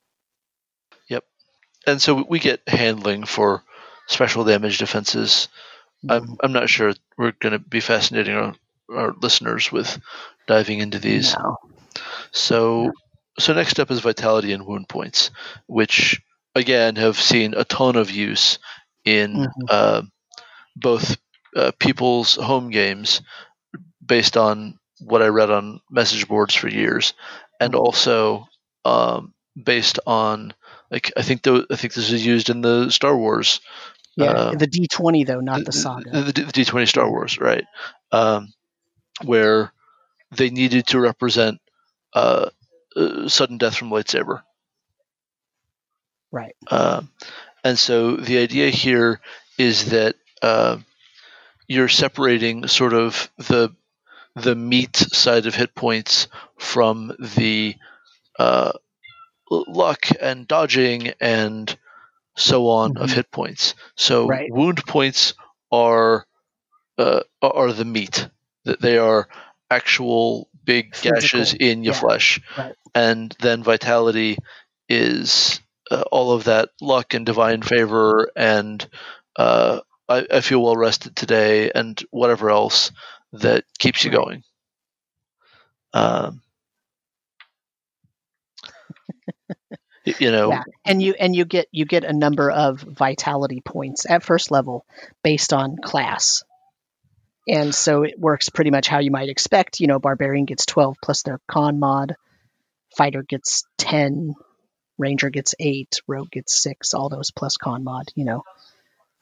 [1.09, 1.25] Yep.
[1.87, 3.63] and so we get handling for
[4.09, 5.49] special damage defenses
[6.09, 6.35] I'm, mm-hmm.
[6.41, 8.55] I'm not sure we're going to be fascinating our,
[8.91, 9.99] our listeners with
[10.47, 11.35] diving into these.
[11.35, 11.57] No.
[12.31, 12.93] So,
[13.39, 15.31] so next up is vitality and wound points,
[15.67, 16.21] which
[16.57, 18.59] again have seen a ton of use
[19.05, 19.69] in Mhm.
[19.69, 20.03] uh,
[20.77, 21.17] both
[21.57, 23.23] uh, people's home games,
[24.05, 27.15] based on what I read on message boards for years,
[27.61, 27.77] and Mhm.
[27.77, 28.47] also
[28.85, 30.55] um, based on
[30.91, 33.61] like I think the, I think this is used in the Star Wars
[34.17, 37.65] yeah uh, the d20 though not the saga the, the D twenty Star Wars, right?
[38.13, 38.53] Um,
[39.25, 39.73] where
[40.33, 41.61] they needed to represent
[42.15, 42.51] uh,
[42.97, 44.43] uh, sudden death from lightsaber,
[46.33, 47.11] right Um
[47.65, 49.21] and so the idea here
[49.59, 50.79] is that uh,
[51.69, 53.75] you're separating sort of the
[54.35, 57.75] the meat side of hit points from the
[58.39, 58.73] uh,
[59.51, 61.77] luck and dodging and
[62.37, 63.13] so on of Mhm.
[63.13, 63.75] hit points.
[63.97, 64.49] So Right.
[64.49, 65.35] wound points
[65.71, 66.27] are
[66.99, 68.29] uh, are the meat.
[68.65, 69.29] That they are
[69.71, 72.75] actual big gashes in your yeah, flesh, right.
[72.95, 74.39] and then vitality
[74.89, 78.89] is uh, all of that luck and divine favor and
[79.37, 82.93] uh, I, I feel well rested today and whatever else
[83.33, 84.43] that keeps you going.
[85.93, 86.43] Um,
[90.19, 94.07] you know, yeah and you and you get you get a number of vitality points
[94.09, 94.87] at first level
[95.23, 96.45] based on class
[97.49, 100.97] and so it works pretty much how you might expect you know barbarian gets 12
[101.03, 102.15] plus their con mod
[102.97, 104.35] fighter gets 10
[104.99, 108.45] ranger gets 8 rogue gets 6 all those plus con mod you know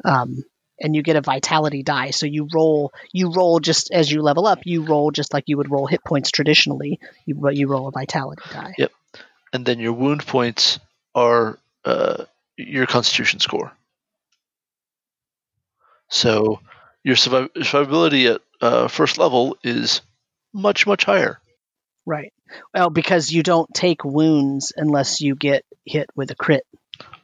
[0.04, 0.44] um,
[0.80, 4.46] and you get a vitality die so you roll you roll just as you level
[4.46, 7.88] up you roll just like you would roll hit points traditionally you, but you roll
[7.88, 8.92] a vitality die Yep.
[9.52, 10.80] and then your wound points
[11.14, 12.24] are uh,
[12.56, 13.72] your constitution score.
[16.08, 16.60] So
[17.02, 20.00] your surviv- survivability at uh, first level is
[20.52, 21.40] much much higher.
[22.06, 22.32] Right.
[22.74, 26.66] Well, because you don't take wounds unless you get hit with a crit.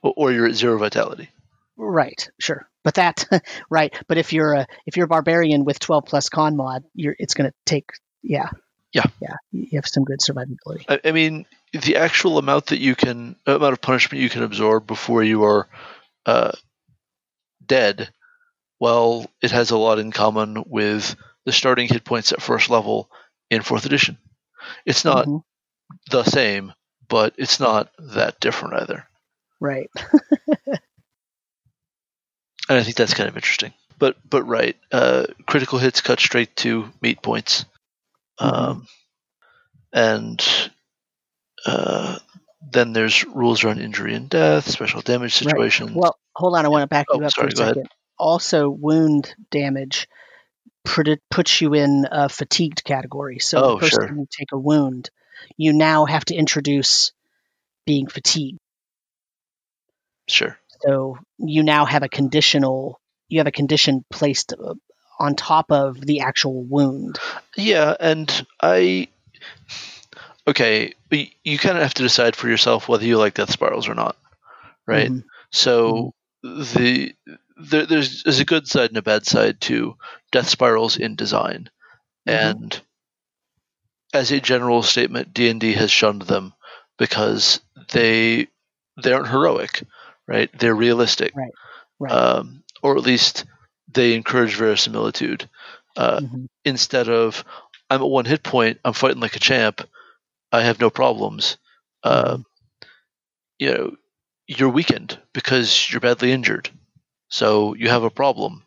[0.02, 1.28] or, you're at zero vitality.
[1.76, 2.28] Right.
[2.38, 2.66] Sure.
[2.82, 3.24] But that
[3.70, 3.94] right.
[4.08, 7.34] But if you're a if you're a barbarian with 12 plus con mod, you're it's
[7.34, 7.90] going to take
[8.22, 8.50] yeah.
[8.92, 9.04] Yeah.
[9.20, 9.36] Yeah.
[9.52, 10.84] You have some good survivability.
[10.88, 14.86] I, I mean, the actual amount that you can amount of punishment you can absorb
[14.86, 15.68] before you are
[16.26, 16.52] uh,
[17.64, 18.10] dead,
[18.78, 21.14] well, it has a lot in common with
[21.44, 23.10] the starting hit points at first level
[23.50, 24.18] in fourth edition.
[24.86, 25.42] It's not Mhm.
[26.10, 26.72] the same,
[27.08, 29.06] but it's not that different either.
[29.60, 29.90] Right.
[30.66, 30.78] and
[32.68, 33.72] I think that's kind of interesting.
[33.98, 37.64] But but right, uh, critical hits cut straight to meat points,
[38.38, 38.86] um,
[39.92, 40.42] and
[41.66, 42.18] uh,
[42.72, 45.90] then there's rules around injury and death, special damage situations.
[45.94, 46.64] Well, hold on.
[46.64, 47.74] I want to back Oh, you up sorry, for a go ahead.
[47.76, 47.88] second.
[48.18, 50.08] Also, wound damage
[50.84, 53.38] put- puts you in a fatigued category.
[53.38, 54.16] So Oh, the person sure.
[54.16, 55.10] you take a wound,
[55.56, 57.12] you now have to introduce
[57.86, 58.58] being fatigued.
[60.28, 60.58] Sure.
[60.82, 63.00] So you now have a conditional.
[63.28, 64.74] You have a condition placed uh,
[65.18, 67.18] on top of the actual wound.
[67.56, 69.08] Yeah, and I.
[70.48, 70.94] Okay,
[71.44, 74.16] you kind of have to decide for yourself whether you like death spirals or not,
[74.86, 75.10] right?
[75.10, 75.24] Mhm.
[75.52, 77.14] So the
[77.61, 79.96] there, there's there's a good side and a bad side to
[80.32, 81.70] death spirals in design,
[82.28, 82.50] Mhm.
[82.50, 82.82] and
[84.12, 86.52] as a general statement, D and D has shunned them
[86.98, 87.61] because
[87.92, 88.48] they
[89.02, 89.82] they aren't heroic,
[90.26, 90.50] right?
[90.58, 92.12] They're realistic, Right.
[92.12, 93.44] um, or at least
[93.92, 95.48] they encourage verisimilitude.
[95.96, 96.48] Uh, Mhm.
[96.64, 97.44] instead of
[97.90, 99.82] I'm at one hit point, I'm fighting like a champ,
[100.52, 101.56] I have no problems.
[102.02, 102.38] Uh,
[103.58, 103.96] You know,
[104.46, 106.70] you're weakened because you're badly injured,
[107.30, 108.64] so you have a problem.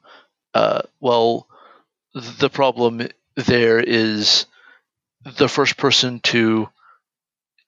[0.54, 1.48] Uh, well,
[2.14, 4.46] the problem there is
[5.24, 6.70] the first person to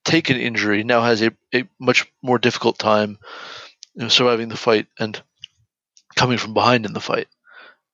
[0.04, 3.18] take an injury now has a, a much more difficult time
[3.96, 5.22] you know, surviving the fight and
[6.16, 7.28] coming from behind in the fight.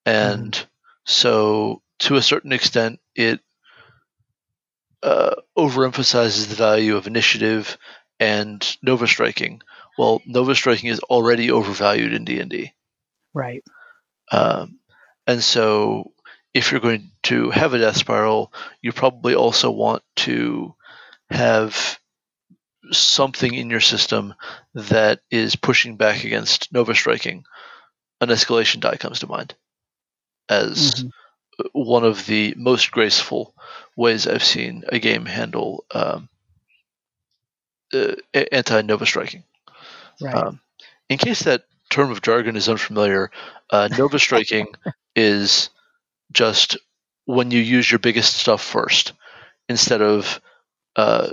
[0.06, 0.58] And
[1.06, 3.40] so, to a certain extent, it
[5.04, 7.78] uh, overemphasizes the value of initiative
[8.20, 9.62] and nova striking.
[9.98, 12.74] Well, nova striking is already overvalued in D and D.
[13.34, 13.64] Right.
[14.32, 14.80] Um,
[15.28, 16.14] and so,
[16.54, 20.76] if you're going to have a death spiral, you probably also want to
[21.30, 22.00] have
[22.92, 24.34] something in your system
[24.74, 27.46] that is pushing back against Nova striking.
[28.20, 29.56] An escalation die comes to mind
[30.50, 31.12] as Mhm.
[31.74, 33.56] one of the most graceful
[33.96, 36.30] ways I've seen a game handle um,
[37.94, 38.16] uh,
[38.52, 39.44] anti Nova striking.
[40.20, 40.36] Right.
[40.36, 40.60] Um,
[41.10, 43.30] in case that term of jargon is unfamiliar,
[43.70, 44.68] uh, Nova striking
[45.16, 45.70] is
[46.32, 46.78] just
[47.26, 49.14] when you use your biggest stuff first
[49.70, 50.42] instead of
[50.96, 51.30] uh,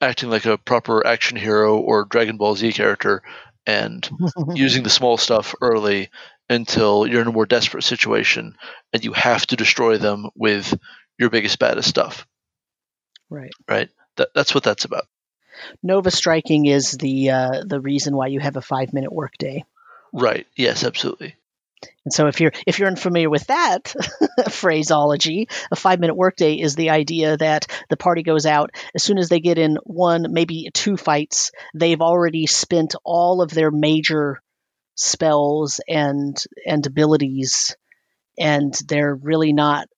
[0.00, 3.22] acting like a proper action hero or Dragon Ball Z character
[3.66, 4.08] and
[4.54, 6.10] using the small stuff early
[6.48, 8.54] until you're in a more desperate situation
[8.92, 10.78] and you have to destroy them with
[11.18, 12.26] your biggest baddest stuff.
[13.30, 13.52] right.
[13.68, 13.88] Right?
[14.16, 15.04] That, that's what that's about.
[15.82, 19.64] Nova striking is the uh, the reason why you have a five minute workday.
[20.12, 20.46] Right?
[20.56, 21.36] Yes, absolutely.
[22.04, 23.94] And so if you're if you're unfamiliar with that
[24.50, 29.18] phraseology, a five minute workday is the idea that the party goes out as soon
[29.18, 34.40] as they get in one, maybe two fights, they've already spent all of their major
[34.94, 36.36] spells and
[36.66, 37.76] and abilities,
[38.38, 39.88] and they're really not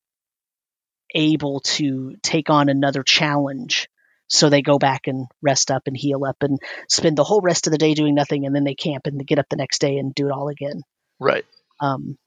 [1.14, 3.88] able to take on another challenge.
[4.28, 6.58] So they go back and rest up and heal up and
[6.88, 9.38] spend the whole rest of the day doing nothing, and then they camp and get
[9.38, 10.82] up the next day and do it all again.
[11.20, 11.44] Right.
[11.80, 12.18] Um,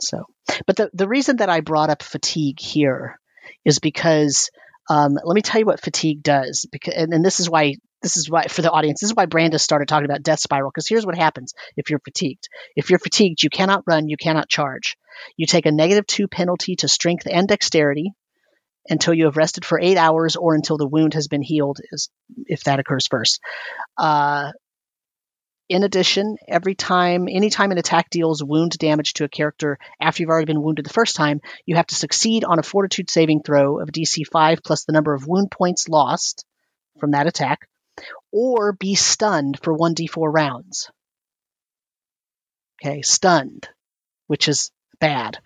[0.00, 0.24] so,
[0.66, 3.18] but the the reason that I brought up fatigue here
[3.64, 4.50] is because
[4.88, 6.66] um, let me tell you what fatigue does.
[6.70, 9.26] Because and, and this is why this is why for the audience this is why
[9.26, 10.70] Brandis started talking about death spiral.
[10.70, 12.48] Because here's what happens if you're fatigued.
[12.76, 14.96] If you're fatigued, you cannot run, you cannot charge.
[15.36, 18.12] You take a negative two penalty to strength and dexterity
[18.88, 22.08] until you have rested for eight hours or until the wound has been healed, is
[22.46, 23.40] if that occurs first.
[23.96, 24.52] Uh,
[25.70, 30.30] in addition, every time, anytime an attack deals wound damage to a character after you've
[30.30, 33.78] already been wounded the first time, you have to succeed on a fortitude saving throw
[33.78, 36.44] of DC 5 plus the number of wound points lost
[36.98, 37.68] from that attack,
[38.32, 40.90] or be stunned for 1d4 rounds.
[42.82, 43.68] Okay, stunned,
[44.26, 45.38] which is bad.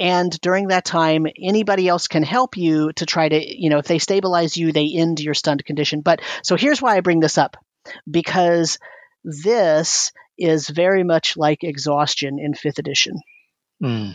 [0.00, 3.86] And during that time, anybody else can help you to try to, you know, if
[3.86, 6.00] they stabilize you, they end your stunned condition.
[6.00, 7.56] But so here's why I bring this up
[8.10, 8.78] because
[9.22, 13.20] this is very much like exhaustion in fifth edition.
[13.82, 14.14] Mm.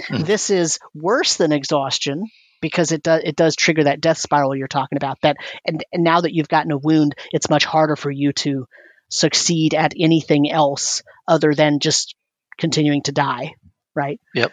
[0.00, 0.26] Mhm.
[0.26, 2.24] This is worse than exhaustion
[2.62, 5.18] because it does it does trigger that death spiral you're talking about.
[5.22, 8.66] That and, and now that you've gotten a wound, it's much harder for you to
[9.10, 12.14] succeed at anything else other than just
[12.58, 13.54] continuing to die,
[13.94, 14.20] right?
[14.34, 14.52] Yep.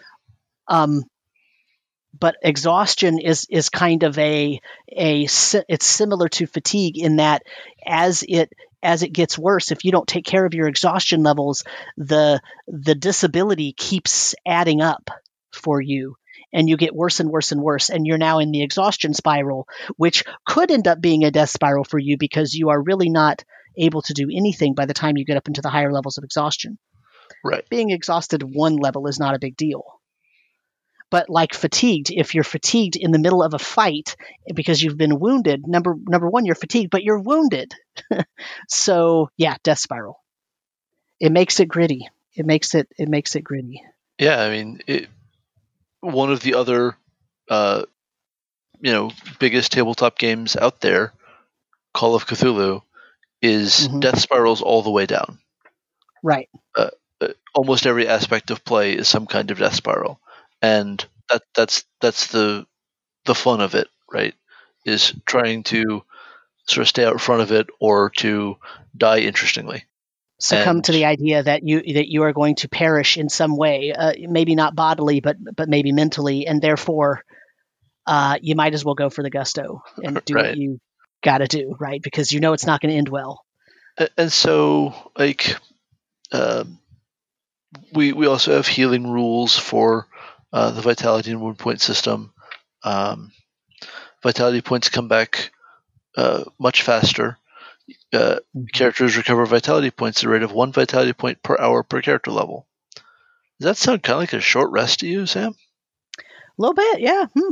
[0.68, 1.03] Um,
[2.20, 4.59] but exhaustion is is kind of a
[4.91, 7.43] a it's similar to fatigue in that
[7.86, 8.51] as it
[8.82, 11.63] as it gets worse if you don't take care of your exhaustion levels
[11.97, 15.09] the the disability keeps adding up
[15.51, 16.16] for you
[16.53, 19.68] and you get worse and worse and worse and you're now in the exhaustion spiral
[19.97, 23.43] which could end up being a death spiral for you because you are really not
[23.78, 26.24] able to do anything by the time you get up into the higher levels of
[26.24, 26.78] exhaustion
[27.43, 27.68] Right.
[27.70, 29.95] Being exhausted one level is not a big deal.
[31.12, 34.16] But like fatigued, if you're fatigued in the middle of a fight
[34.53, 37.74] because you've been wounded, number number one, you're fatigued, but you're wounded.
[38.70, 40.20] so yeah, death spiral.
[41.20, 42.10] It makes it gritty.
[42.34, 43.82] It makes it it makes it gritty.
[44.20, 45.08] Yeah, I mean, it,
[46.01, 46.95] one of the other,
[47.49, 47.84] uh,
[48.82, 51.14] you know, biggest tabletop games out there,
[51.93, 52.82] Call of Cthulhu,
[53.41, 54.01] is Mhm.
[54.01, 55.39] death spirals all the way down.
[56.24, 56.49] Right.
[56.76, 56.89] Uh,
[57.53, 60.20] almost every aspect of play is some kind of death spiral,
[60.62, 62.66] and that that's that's the
[63.26, 64.36] the fun of it, right?
[64.86, 66.03] Is trying to
[66.68, 68.58] sort of stay out in front of it or to
[68.97, 69.86] die interestingly.
[70.39, 73.93] Succumb to the idea that you that you are going to perish in some way,
[73.93, 77.24] uh, maybe not bodily, but but maybe mentally, and therefore,
[78.08, 80.53] uh, you might as well go for the gusto and do what Right.
[80.53, 80.80] you
[81.24, 82.01] got to do, right?
[82.01, 83.43] Because you know it's not going to end well.
[84.18, 85.56] And so like
[86.32, 86.80] um,
[87.93, 90.08] we we also have healing rules for
[90.56, 92.32] uh, the vitality and wound point system.
[92.82, 93.34] Um,
[94.24, 95.51] vitality points come back
[96.16, 97.38] uh, much faster.
[98.14, 98.39] Uh,
[98.72, 102.32] characters recover vitality points at the rate of one vitality point per hour per character
[102.32, 102.66] level.
[103.60, 105.56] Does that sound kind of like a short rest to you, Sam?
[106.18, 106.24] A
[106.58, 107.26] little bit, yeah.
[107.38, 107.51] Hmm.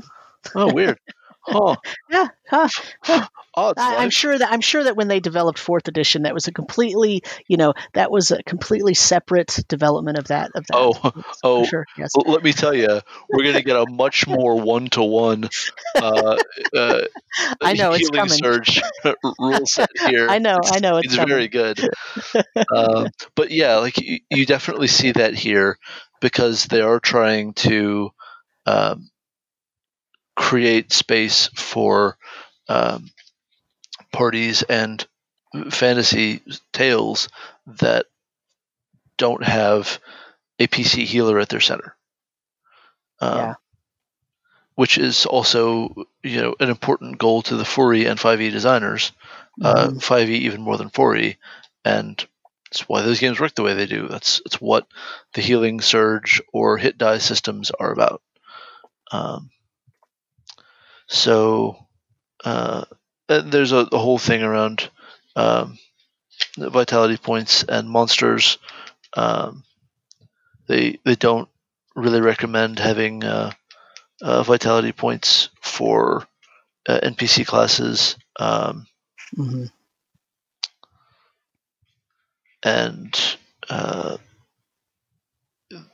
[0.56, 0.98] Oh, weird.
[1.46, 1.76] Huh.
[2.10, 2.70] Yeah, huh.
[3.56, 3.80] Odds.
[3.80, 6.52] I, I'm sure that I'm sure that when they developed fourth edition, that was a
[6.52, 10.52] completely, you know, that was a completely separate development of that.
[10.56, 10.76] Of that.
[10.76, 11.86] Oh, For oh, sure.
[11.96, 12.14] Yes.
[12.16, 15.50] Let me tell you, we're going to get a much more one-to-one
[15.96, 16.38] uh,
[16.76, 17.02] uh,
[17.62, 18.30] I know, it's coming.
[18.30, 18.82] surge
[19.40, 20.28] rule set here.
[20.30, 21.80] I know, I know, it's, It's very good.
[22.76, 25.78] um, but yeah, like you, you definitely see that here
[26.22, 28.10] because they are trying to
[28.66, 29.10] um,
[30.36, 32.18] create space for
[32.70, 33.10] um,
[34.12, 35.06] parties and
[35.70, 37.30] fantasy tales
[37.68, 38.08] that
[39.18, 40.00] don't have
[40.60, 41.96] a PC healer at their center.
[43.20, 43.56] Um, Yeah.
[44.76, 49.12] Which is also, you know, an important goal to the 4E and 5e designers
[49.62, 50.02] uh, Mhm.
[50.02, 51.38] 5e even more than 4e,
[51.86, 52.26] and
[52.72, 54.08] it's why those games work the way they do.
[54.08, 54.88] That's it's what
[55.34, 58.24] the healing surge or hit die systems are about.
[59.12, 59.52] Um,
[61.08, 61.78] so
[62.46, 62.86] uh,
[63.28, 64.90] there's a, a whole thing around
[65.36, 65.78] um,
[66.58, 68.58] vitality points and monsters.
[69.16, 69.64] Um,
[70.68, 71.50] they they don't
[71.96, 73.52] really recommend having uh,
[74.22, 76.28] uh, vitality points for
[76.88, 78.18] uh, NPC classes.
[78.40, 78.88] Um,
[79.38, 79.68] Mhm.
[82.64, 83.38] and
[83.70, 84.18] uh,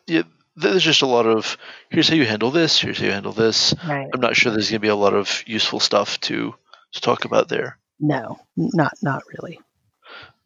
[0.07, 0.24] yeah,
[0.60, 1.57] there's just a lot of
[1.89, 3.74] here's how you handle this, here's how you handle this.
[3.88, 4.10] Right.
[4.14, 6.53] I'm not sure there's going to be a lot of useful stuff to
[6.93, 7.78] to talk about there.
[7.99, 9.60] No, not not really.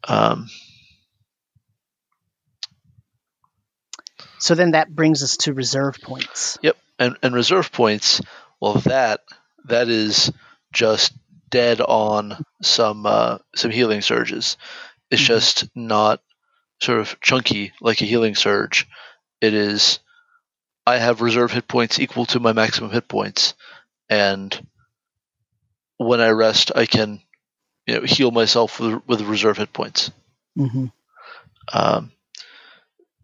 [0.06, 0.48] Um,
[4.38, 6.58] So then that brings us to reserve points.
[6.62, 8.20] Yep, and and reserve points,
[8.60, 9.20] well, that
[9.66, 10.32] that is
[10.72, 11.12] just
[11.50, 14.56] dead on some uh, some healing surges.
[15.10, 15.26] It's Mhm.
[15.26, 16.20] just not
[16.80, 18.86] sort of chunky like a healing surge.
[19.40, 20.00] It is
[20.86, 23.54] I have reserve hit points equal to my maximum hit points,
[24.08, 24.66] and
[25.96, 27.20] when I rest, I can
[27.86, 30.10] you know heal myself with with reserve hit points.
[30.56, 30.86] hmm
[31.72, 32.12] Um,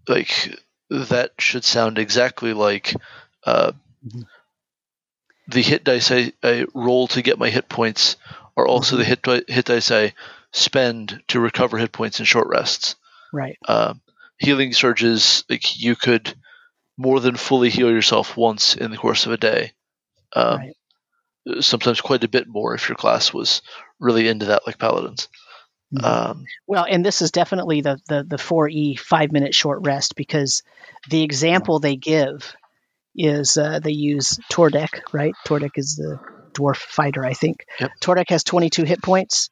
[0.08, 0.58] like
[0.90, 2.94] that should sound exactly like
[3.44, 3.72] uh,
[4.06, 4.24] Mhm.
[5.48, 8.16] the hit dice I, I roll to get my hit points
[8.56, 10.14] are also the hit hit dice I
[10.52, 12.96] spend to recover hit points in short rests.
[13.32, 13.58] Right.
[13.68, 14.00] Um,
[14.38, 16.34] healing surges, like you could
[17.00, 19.72] more than fully heal yourself once in the course of a day.
[20.34, 20.76] Um, Right.
[21.60, 23.62] Sometimes quite a bit more if your class was
[23.98, 25.28] really into that, like paladins.
[25.94, 26.04] Mhm.
[26.04, 30.14] Um, Well, and this is definitely the the the four E five minute short rest
[30.16, 30.62] because
[31.08, 32.54] the example they give
[33.16, 35.34] is uh, they use Tordek, right?
[35.46, 36.20] Tordek is the
[36.52, 37.64] dwarf fighter, I think.
[37.80, 37.90] Yep.
[38.02, 39.48] Tordek has 22 hit points.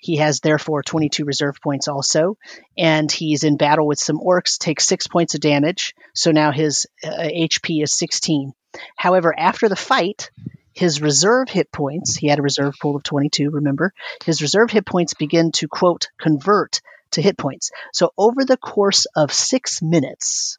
[0.00, 2.36] He has therefore 22 reserve points also,
[2.76, 4.58] and he's in battle with some orcs.
[4.58, 8.52] Takes six points of damage, so now his uh, HP is 16.
[8.96, 10.30] However, after the fight,
[10.72, 13.92] his reserve hit points, he had a reserve pool of 22, remember?
[14.24, 16.82] His reserve hit points begin to, quote, convert
[17.12, 17.70] to hit points.
[17.92, 20.58] So over the course of six minutes,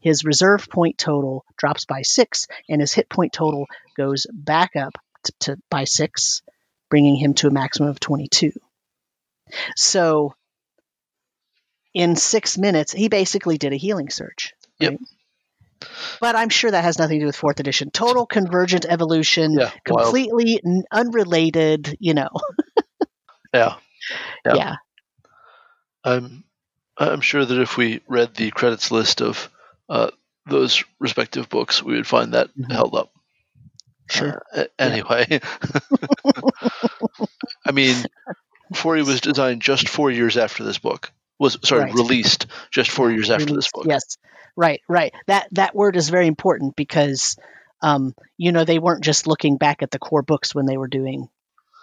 [0.00, 3.66] his reserve point total drops by six, and his hit point total
[3.96, 6.40] goes back up to, to by six,
[6.88, 8.52] bringing him to a maximum of 22.
[9.76, 10.34] So
[11.94, 14.54] in six minutes, he basically did a healing surge.
[14.78, 14.98] Yep.
[16.20, 17.90] But I'm sure that has nothing to do with fourth edition.
[17.90, 21.96] Total convergent evolution, yeah, completely n- unrelated.
[22.00, 22.28] You know,
[23.54, 23.76] Yeah.
[24.44, 24.54] Yeah.
[24.54, 24.74] yeah.
[26.04, 26.44] I'm
[26.98, 29.48] I'm sure that if we read the credits list of
[29.88, 30.10] uh,
[30.46, 32.70] those respective books, we would find that Mhm.
[32.72, 33.10] held up.
[34.10, 34.42] Sure.
[34.54, 35.40] Uh, anyway,
[37.66, 37.96] I mean,
[38.74, 41.94] 4E was designed just four years after this book was sorry Right.
[41.94, 43.86] released just four years after this book.
[43.88, 44.18] Yes,
[44.56, 45.12] right, right.
[45.26, 47.36] That that word is very important because,
[47.82, 50.88] um, you know, they weren't just looking back at the core books when they were
[50.88, 51.28] doing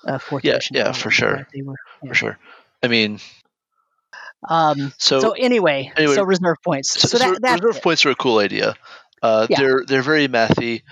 [0.05, 0.75] uh, fourth Yeah, edition.
[0.77, 1.47] yeah, for sure.
[1.63, 1.75] were.
[2.07, 2.37] for sure.
[2.83, 3.19] I mean,
[4.47, 6.91] Um, so so, anyway, anyway, so reserve points.
[6.91, 7.83] So, so, so that, that's reserve it.
[7.83, 8.75] points are a cool idea.
[9.21, 9.57] Uh, Yeah.
[9.59, 10.83] They're they're very mathy,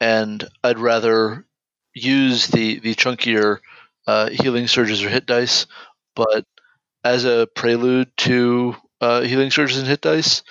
[0.00, 1.46] and I'd rather
[1.94, 3.58] use the the chunkier
[4.10, 5.66] uh, healing surges or hit dice.
[6.16, 6.44] But
[7.04, 10.42] as a prelude to uh, healing surges and hit dice,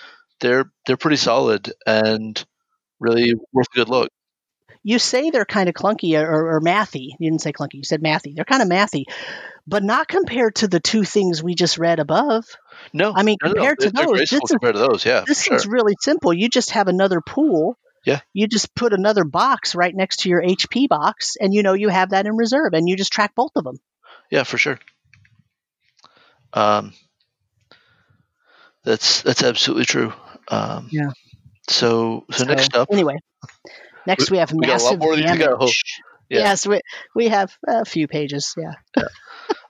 [0.42, 2.34] they're they're pretty solid and
[3.00, 4.10] really worth a good look.
[4.84, 7.08] you say they're kind of clunky or, or mathy.
[7.20, 7.76] You didn't say clunky.
[7.82, 8.34] You said mathy.
[8.36, 9.04] They're kind of mathy,
[9.68, 12.46] but not compared to the two things we just read above.
[12.94, 15.06] No, I mean, no, no, compared to those, graceful this is- compared to those.
[15.06, 15.72] Yeah, This is sure.
[15.72, 16.34] really simple.
[16.34, 17.78] You just have another pool.
[18.06, 18.20] Yeah.
[18.34, 21.90] You just put another box right next to your HP box, and you know you
[21.90, 23.78] have that in reserve, and you just track both of them.
[24.32, 24.80] Yeah, for sure.
[26.54, 26.94] Um,
[28.84, 30.14] that's that's absolutely true.
[30.48, 31.12] Um, Yeah.
[31.70, 33.20] So, so next up, anyway,
[34.08, 35.58] next we, have we a lot massive more of these to go.
[35.58, 36.02] damage.
[36.28, 36.40] Yeah.
[36.40, 36.82] Yes, we
[37.16, 38.56] we have a few pages.
[38.58, 39.04] Yeah.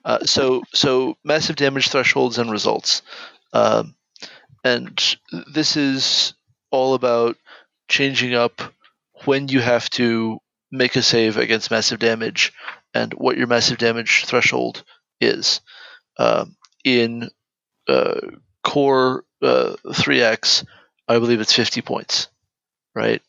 [0.02, 3.02] Uh, so so massive damage thresholds and results,
[3.52, 3.94] um,
[4.64, 5.16] and
[5.52, 6.32] this is
[6.70, 7.36] all about
[7.90, 8.62] changing up
[9.26, 10.40] when you have to
[10.72, 12.52] make a save against massive damage
[12.94, 14.84] and what your massive damage threshold
[15.20, 15.60] is.
[16.18, 17.30] Um, in
[17.88, 18.20] uh,
[18.64, 20.64] core uh, 3x,
[21.08, 22.28] I believe it's 50 points,
[22.94, 23.22] right?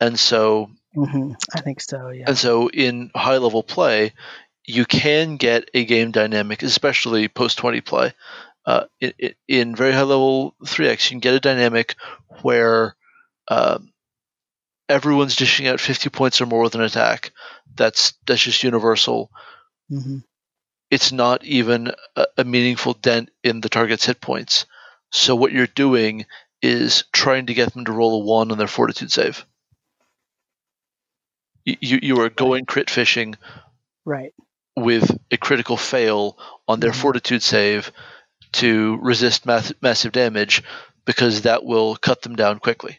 [0.00, 2.10] And so hmm I think so.
[2.10, 2.26] Yeah.
[2.28, 4.12] and so in high level play,
[4.66, 8.12] you can get a game dynamic, especially post 20 play.
[8.66, 9.12] Uh, in,
[9.48, 11.96] in very high level 3x, you can get a dynamic
[12.42, 12.96] where
[13.48, 13.92] um,
[14.88, 17.32] everyone's dishing out 50 points or more with an attack.
[17.74, 19.30] That's that's just universal.
[19.88, 20.18] hmm
[20.90, 24.66] It's not even a, a meaningful dent in the target's hit points.
[25.12, 26.26] So what you're doing
[26.62, 29.46] is trying to get them to roll a one on their fortitude save.
[31.64, 33.36] You, you, are going crit fishing
[34.04, 34.32] Right.
[34.76, 36.96] with a critical fail on their Mhm.
[37.00, 37.92] fortitude save
[38.52, 40.62] to resist mass- massive damage
[41.06, 42.98] because that will cut them down quickly.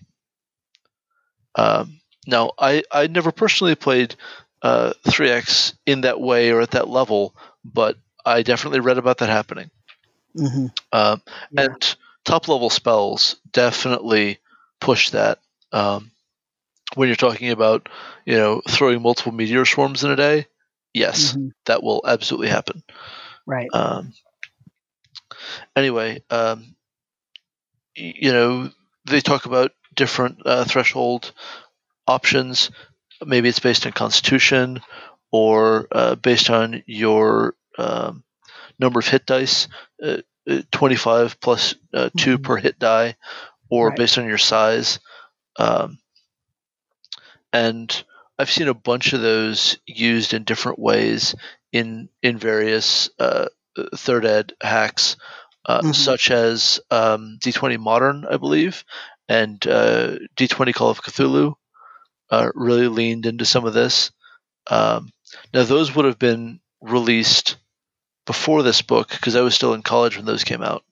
[1.56, 4.16] Um, now, I, I never personally played
[4.62, 9.30] uh, 3x in that way or at that level, but I definitely read about that
[9.30, 9.70] happening.
[10.36, 11.76] hmm Um, Yeah.
[11.76, 11.96] And
[12.26, 14.40] top level spells definitely
[14.80, 15.40] push that.
[15.72, 16.12] Um,
[16.96, 17.90] when you're talking about,
[18.26, 20.48] you know, throwing multiple meteor swarms in a day,
[20.94, 21.52] yes, Mhm.
[21.66, 22.84] that will absolutely happen.
[23.46, 23.74] Right.
[23.74, 24.14] Um,
[25.76, 26.76] anyway, um,
[27.96, 28.70] you know,
[29.06, 31.32] they talk about different uh, threshold
[32.08, 32.72] options.
[33.26, 34.82] Maybe it's based on Constitution
[35.32, 38.24] or uh, based on your um,
[38.80, 39.68] number of hit dice,
[40.04, 40.18] uh,
[40.50, 42.44] uh, 25 plus uh, 2 Mhm.
[42.44, 43.16] per hit die,
[43.70, 43.98] or Right.
[43.98, 45.00] based on your size.
[45.58, 46.00] Um,
[47.54, 48.04] and
[48.38, 51.36] I've seen a bunch of those used in different ways
[51.72, 53.48] in in various uh,
[53.96, 55.18] third ed hacks,
[55.66, 55.94] uh, Mhm.
[55.94, 58.84] such as um, D20 Modern, I believe,
[59.28, 61.56] and uh, D20 Call of Cthulhu.
[62.30, 64.12] Uh, really leaned into some of this.
[64.68, 65.12] Um,
[65.54, 67.58] now those would have been released
[68.26, 70.84] before this book because I was still in college when those came out.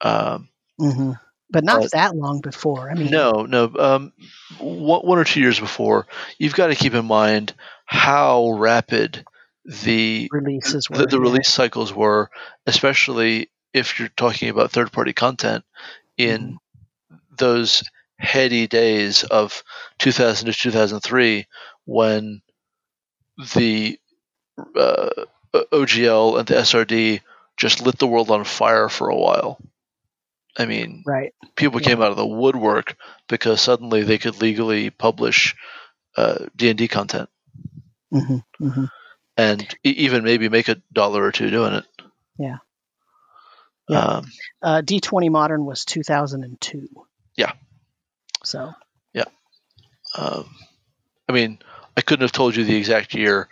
[0.00, 0.48] Um,
[0.78, 1.12] hmm
[1.50, 2.90] But not But- that long before.
[2.90, 3.70] I mean, no, no.
[3.78, 4.12] Um,
[4.58, 6.06] one, one or two years before,
[6.38, 7.52] you've got to keep in mind
[7.84, 9.24] how rapid
[9.64, 10.96] the releases were.
[10.96, 11.22] the, the yeah.
[11.22, 12.30] release cycles were,
[12.66, 15.64] especially if you're talking about third party content
[16.16, 16.58] in
[17.38, 17.82] those
[18.18, 19.62] heady days of
[19.98, 21.46] 2000 to 2003
[21.84, 22.42] when
[23.54, 23.98] the
[24.76, 25.10] uh,
[25.54, 27.20] OGL and the SRD
[27.56, 29.60] just lit the world on fire for a while.
[30.58, 31.34] I mean, Right.
[31.56, 31.88] people Yeah.
[31.88, 32.96] came out of the woodwork
[33.28, 35.54] because suddenly they could legally publish
[36.16, 37.28] uh, D&D content
[38.10, 38.84] hmm hmm
[39.36, 41.84] and e- even maybe make a dollar or two doing it.
[42.38, 42.58] Yeah.
[43.88, 44.04] Yeah.
[44.04, 44.24] Um,
[44.62, 46.88] Uh, D20 Modern was 2002.
[47.36, 47.52] Yeah.
[48.44, 48.72] So
[49.12, 49.24] Yeah.
[50.18, 50.44] um,
[51.28, 51.58] I mean,
[51.96, 53.48] I couldn't have told you the exact year,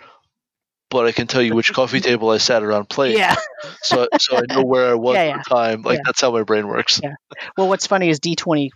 [0.90, 3.16] but I can tell you which coffee table I sat around playing.
[3.18, 3.36] yeah.
[3.82, 5.36] So, so I know where I was Yeah, at yeah.
[5.38, 5.82] the time.
[5.82, 6.02] Like Yeah.
[6.06, 7.00] that's how my brain works.
[7.02, 7.14] Yeah.
[7.56, 8.70] Well, what's funny is D20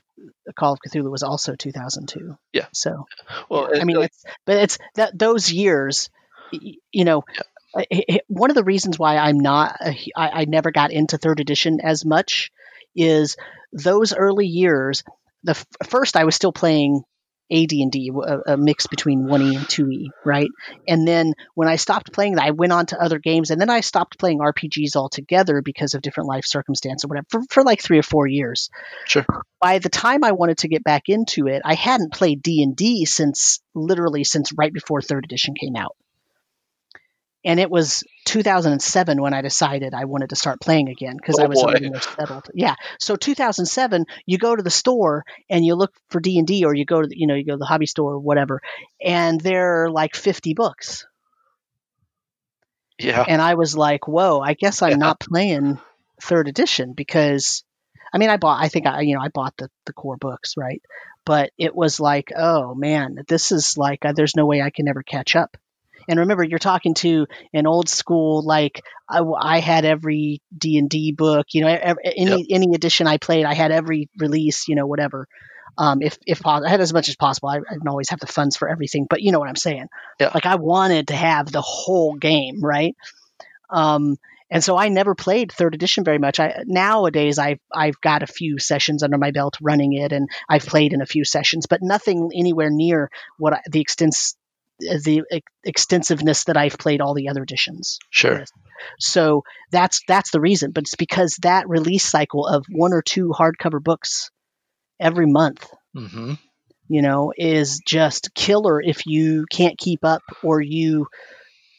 [0.57, 2.37] Call of Cthulhu was also 2002.
[2.53, 2.67] Yeah.
[2.73, 3.07] So
[3.49, 6.11] Well, I mean, like, it's but it's that those years,
[6.53, 7.25] you know.
[8.29, 11.81] One of the reasons why I'm not, a I, I never got into third edition
[11.83, 12.53] as much
[12.95, 13.37] is
[13.75, 15.03] those early years.
[15.43, 17.03] The f- first, I was still playing
[17.53, 20.49] AD&D, a, a mix between 1E and 2E, right?
[20.89, 23.69] And then when I stopped playing that, I went on to other games, and then
[23.69, 27.83] I stopped playing RPGs altogether because of different life circumstances or whatever for, for like
[27.83, 28.71] three or four years.
[29.07, 29.27] Sure.
[29.61, 33.61] By the time I wanted to get back into it, I hadn't played D&D since
[33.75, 35.97] literally since right before third edition came out
[37.45, 41.45] and it was 2007 when I decided I wanted to start playing again because Oh,
[41.45, 41.73] I was a boy.
[41.73, 42.49] little more settled.
[42.55, 42.75] Yeah.
[42.99, 46.75] So 2007, you go to the store and you look for D and D, or
[46.75, 48.61] you go to the, you know you go to the hobby store or whatever,
[49.05, 51.07] and there are like 50 books,
[52.99, 53.25] Yeah.
[53.27, 54.97] and I was like, whoa, I guess I'm Yeah.
[54.97, 55.79] not playing
[56.23, 57.65] third edition because.
[58.13, 58.63] I mean, I bought.
[58.63, 60.81] I think I, you know, I bought the the core books, right?
[61.25, 64.87] But it was like, oh man, this is like, uh, there's no way I can
[64.87, 65.57] ever catch up.
[66.09, 70.89] And remember, you're talking to an old school like I, I had every D and
[70.89, 71.69] D book, you know,
[72.05, 75.27] any any edition I played, I had every release, you know, whatever.
[75.77, 77.49] Um, if if possible, I had as much as possible.
[77.49, 79.87] I, I didn't always have the funds for everything, but you know what I'm saying.
[80.21, 80.31] Yeah.
[80.35, 82.97] Like I wanted to have the whole game, right?
[83.71, 84.17] Um,
[84.51, 86.39] and so I never played third edition very much.
[86.39, 90.65] I nowadays I've I've got a few sessions under my belt running it, and I've
[90.65, 94.37] played in a few sessions, but nothing anywhere near what I, the extents
[94.81, 97.99] the ex- extensiveness that I've played all the other editions.
[98.11, 98.41] Sure.
[98.41, 98.51] with.
[98.99, 100.73] So that's that's the reason.
[100.73, 104.31] But it's because that release cycle of one or two hardcover books
[105.01, 106.35] every month, hmm
[106.87, 111.07] you know, is just killer if you can't keep up or you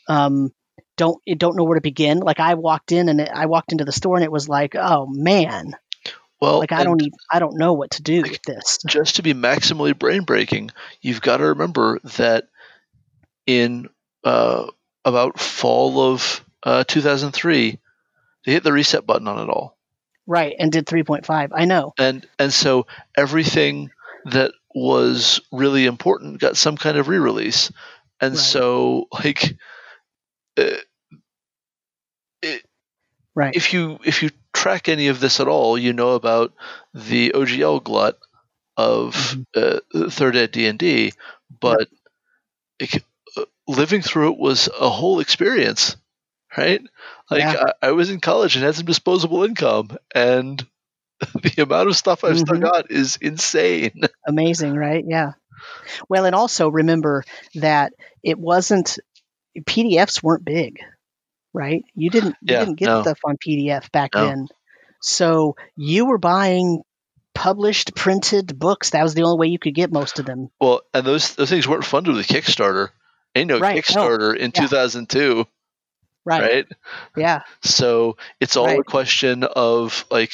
[0.10, 0.52] um,
[0.98, 2.20] don't don't know where to begin.
[2.20, 4.76] Like I walked in and it, I walked into the store and it was like,
[4.76, 5.74] oh man,
[6.42, 8.80] Well, like I don't even I don't know what to do with this.
[8.88, 10.72] just to be maximally brain breaking,
[11.02, 12.48] you've got to remember that
[13.46, 13.90] in
[14.24, 14.68] uh,
[15.06, 17.80] about fall of uh, 2003,
[18.46, 19.78] they hit the reset button on it all,
[20.28, 21.52] Right, and did 3.5.
[21.54, 21.96] I know.
[21.98, 23.92] and and so everything
[24.26, 27.72] that was really important got some kind of re-release,
[28.22, 28.38] and Right.
[28.38, 29.56] so like.
[30.58, 30.78] Uh,
[32.42, 32.64] it,
[33.36, 33.56] Right.
[33.56, 36.54] if you if you track any of this at all, you know about
[36.94, 38.18] the OGL glut
[38.78, 39.44] of Mm-hmm.
[39.56, 39.80] uh,
[40.10, 41.14] third ed D and D,
[41.62, 41.88] but
[42.80, 43.00] it, uh,
[43.68, 45.96] living through it was a whole experience,
[46.58, 46.82] right?
[47.30, 47.64] Like Yeah.
[47.82, 50.66] I, I was in college and had some disposable income, and
[51.44, 52.62] the amount of stuff I've still Mhm.
[52.62, 54.02] got is insane.
[54.28, 55.04] Amazing, right?
[55.08, 55.34] Yeah.
[56.10, 57.24] Well, and also remember
[57.56, 57.94] that
[58.24, 59.00] it wasn't
[59.66, 60.80] PDFs weren't big,
[61.54, 61.84] right?
[61.96, 63.02] You didn't you Yeah, didn't get no.
[63.02, 64.26] stuff on PDF back No.
[64.28, 64.48] then.
[65.02, 66.82] So you were buying
[67.34, 68.92] published printed books.
[68.92, 70.50] That was the only way you could get most of them.
[70.60, 72.90] Well, and those those things weren't funded with Kickstarter.
[73.36, 73.82] Ain't no Right, no.
[73.82, 74.62] Kickstarter in Yeah.
[74.62, 75.46] 2002,
[76.24, 76.42] Right.
[76.42, 76.68] right?
[77.18, 77.42] Yeah.
[77.62, 80.34] So it's all a question of like,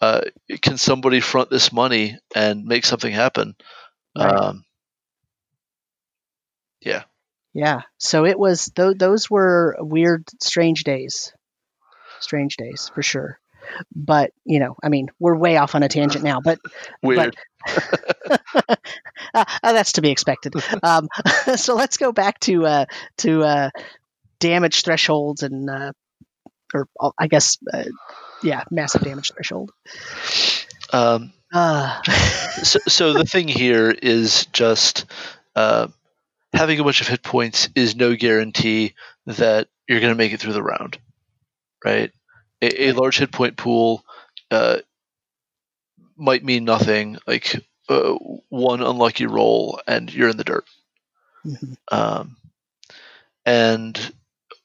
[0.00, 0.20] uh,
[0.60, 3.56] can somebody front this money and make something happen?
[4.16, 4.32] Right.
[4.32, 4.64] Um,
[6.80, 7.04] yeah.
[7.54, 7.82] Yeah.
[7.98, 11.32] So it was th- those were weird, strange days.
[12.20, 13.38] Strange days for sure.
[13.94, 16.40] But you know, I mean, we're way off on a tangent now.
[16.40, 16.58] But
[17.02, 17.36] weird.
[18.28, 18.76] uh,
[19.34, 20.54] uh, that's to be expected.
[20.82, 21.08] Um,
[21.56, 22.84] so let's go back to uh,
[23.18, 23.70] to uh,
[24.38, 25.92] damage thresholds and, uh,
[26.74, 27.84] or uh, I guess, uh,
[28.42, 29.72] yeah, massive damage threshold.
[30.92, 32.02] Um, Uh,
[32.62, 35.06] so, so the thing here is just
[35.54, 35.86] uh,
[36.52, 38.94] having a bunch of hit points is no guarantee
[39.26, 40.98] that you're going to make it through the round,
[41.84, 42.10] right?
[42.62, 44.04] A, a large hit point pool
[44.50, 44.78] uh,
[46.16, 47.54] might mean nothing, like
[47.88, 48.12] uh,
[48.48, 50.64] one unlucky roll and you're in the dirt.
[51.44, 52.36] mhm, um,
[53.46, 54.12] and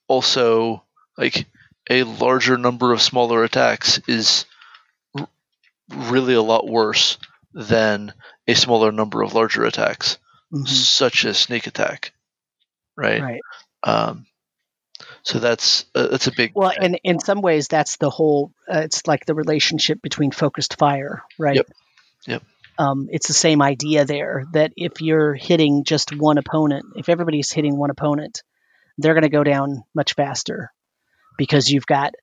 [0.07, 0.83] also
[1.17, 1.45] like
[1.89, 4.45] a larger number of smaller attacks is
[5.17, 5.27] r-
[5.89, 7.17] really a lot worse
[7.53, 8.13] than
[8.47, 10.17] a smaller number of larger attacks,
[10.51, 12.13] mhm, such as sneak attack,
[12.95, 13.25] right?
[13.25, 13.43] right.
[13.83, 14.25] Um,
[15.23, 18.51] so that's uh, that's a big Well, and in some ways, that's the whole.
[18.71, 21.57] Uh, it's like the relationship between focused fire, right?
[21.57, 21.67] Yep.
[22.27, 22.43] Yep.
[22.77, 27.51] Um, it's the same idea there that if you're hitting just one opponent, if everybody's
[27.51, 28.41] hitting one opponent,
[28.97, 30.71] they're going to go down much faster
[31.37, 32.13] because you've got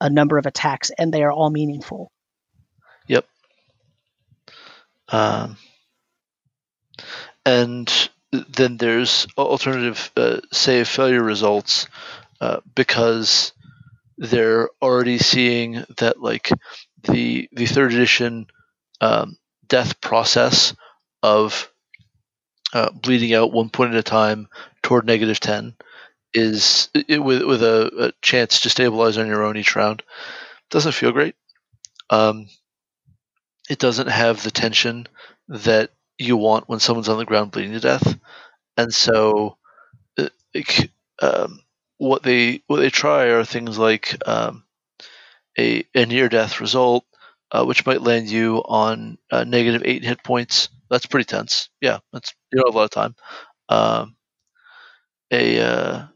[0.00, 2.10] a number of attacks and they are all meaningful.
[3.06, 3.26] Yep.
[5.08, 5.56] Um,
[7.46, 11.88] and then there's alternative uh, save failure results
[12.40, 13.52] uh, because
[14.18, 16.50] they're already seeing that like
[17.04, 18.46] the the third edition
[19.00, 19.36] um,
[19.68, 20.74] death process
[21.22, 21.70] of
[22.72, 24.48] uh, bleeding out one point at a time
[24.82, 25.74] toward negative ten
[26.32, 30.02] is it, with with a, a chance to stabilize on your own each round
[30.70, 31.34] doesn't feel great.
[32.10, 32.46] um,
[33.68, 35.06] it doesn't have the tension
[35.48, 35.90] that
[36.20, 38.18] you want when someone's on the ground bleeding to death,
[38.76, 39.58] and so
[40.18, 40.90] uh, like,
[41.22, 41.60] um,
[41.98, 44.64] what they what they try are things like um,
[45.58, 47.04] a, a near death result,
[47.52, 50.68] uh, which might land you on uh, negative eight hit points.
[50.90, 51.68] That's pretty tense.
[51.80, 53.16] Yeah, that's you don't have a lot of time.
[53.68, 54.16] Um,
[55.32, 56.06] a, uh,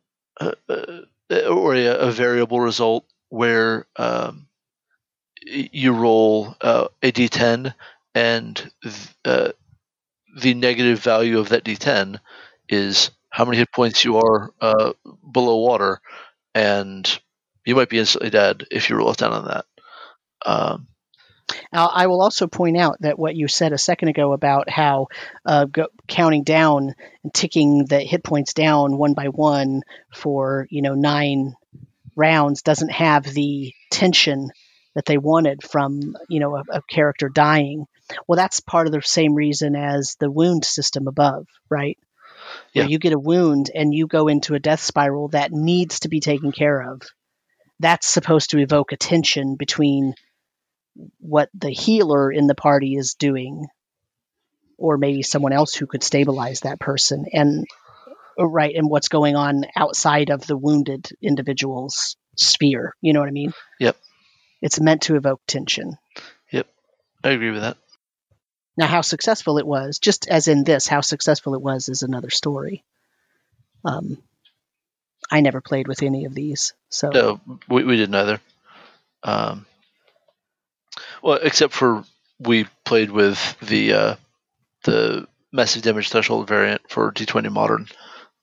[0.68, 4.46] a, or a, a, variable result where um,
[5.46, 7.74] you roll uh, a d10
[8.14, 8.70] and
[9.24, 9.52] uh,
[10.36, 12.18] the negative value of that d10
[12.68, 14.92] is how many hit points you are uh,
[15.30, 16.00] below water,
[16.54, 17.20] and
[17.64, 19.64] you might be instantly dead if you roll a 10 on that.
[20.46, 20.86] Um,
[21.72, 25.08] now, I will also point out that what you said a second ago about how
[25.44, 29.82] uh, go, counting down and ticking the hit points down one by one
[30.14, 31.54] for you know nine
[32.16, 34.50] rounds doesn't have the tension
[34.94, 37.86] that they wanted from you know a, a character dying.
[38.26, 41.98] Well, that's part of the same reason as the wound system above, right?
[42.72, 42.82] Yeah.
[42.82, 46.08] Where you get a wound and you go into a death spiral that needs to
[46.08, 47.02] be taken care of.
[47.80, 50.14] That's supposed to evoke a tension between
[51.18, 53.66] what the healer in the party is doing
[54.76, 57.66] or maybe someone else who could stabilize that person and
[58.38, 63.28] uh, right and what's going on outside of the wounded individual's sphere you know what
[63.28, 63.96] i mean yep
[64.64, 65.98] it's meant to evoke tension.
[66.50, 66.66] Yep,
[67.22, 67.76] I agree with that.
[68.76, 72.30] Now, how successful it was, just as in this, how successful it was is another
[72.30, 72.82] story.
[73.84, 74.18] Um,
[75.30, 78.40] I never played with any of these, so no, we, we didn't either.
[79.22, 79.66] Um,
[81.22, 82.04] well, except for
[82.38, 84.16] we played with the uh,
[84.82, 87.86] the massive damage threshold variant for D20 Modern.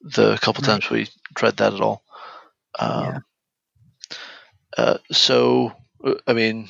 [0.02, 0.72] The couple right.
[0.72, 2.02] times we tried that at all.
[2.80, 3.20] Um, yeah.
[4.78, 5.74] uh, so
[6.26, 6.70] I mean,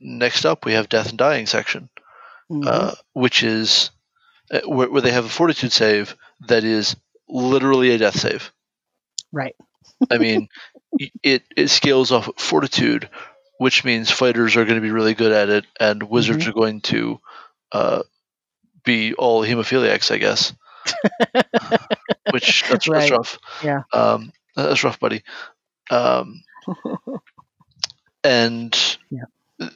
[0.00, 1.88] next up we have death and dying section,
[2.50, 2.66] mm-hmm.
[2.66, 3.90] uh, which is
[4.50, 6.16] uh, where, where, they have a fortitude save
[6.48, 6.96] that is
[7.28, 8.52] literally a death save.
[9.32, 9.56] Right.
[10.10, 10.48] I mean,
[11.22, 13.08] it it scales off fortitude,
[13.58, 16.50] which means fighters are going to be really good at it, and wizards mm-hmm.
[16.50, 17.20] are going to
[17.72, 18.02] uh,
[18.84, 20.52] be all hemophiliacs, I guess.
[22.30, 22.98] which that's, right.
[23.00, 23.38] that's, rough.
[23.62, 23.82] Yeah.
[23.92, 25.22] Um, that's rough, buddy.
[25.90, 26.42] Um,
[28.24, 29.68] and yeah.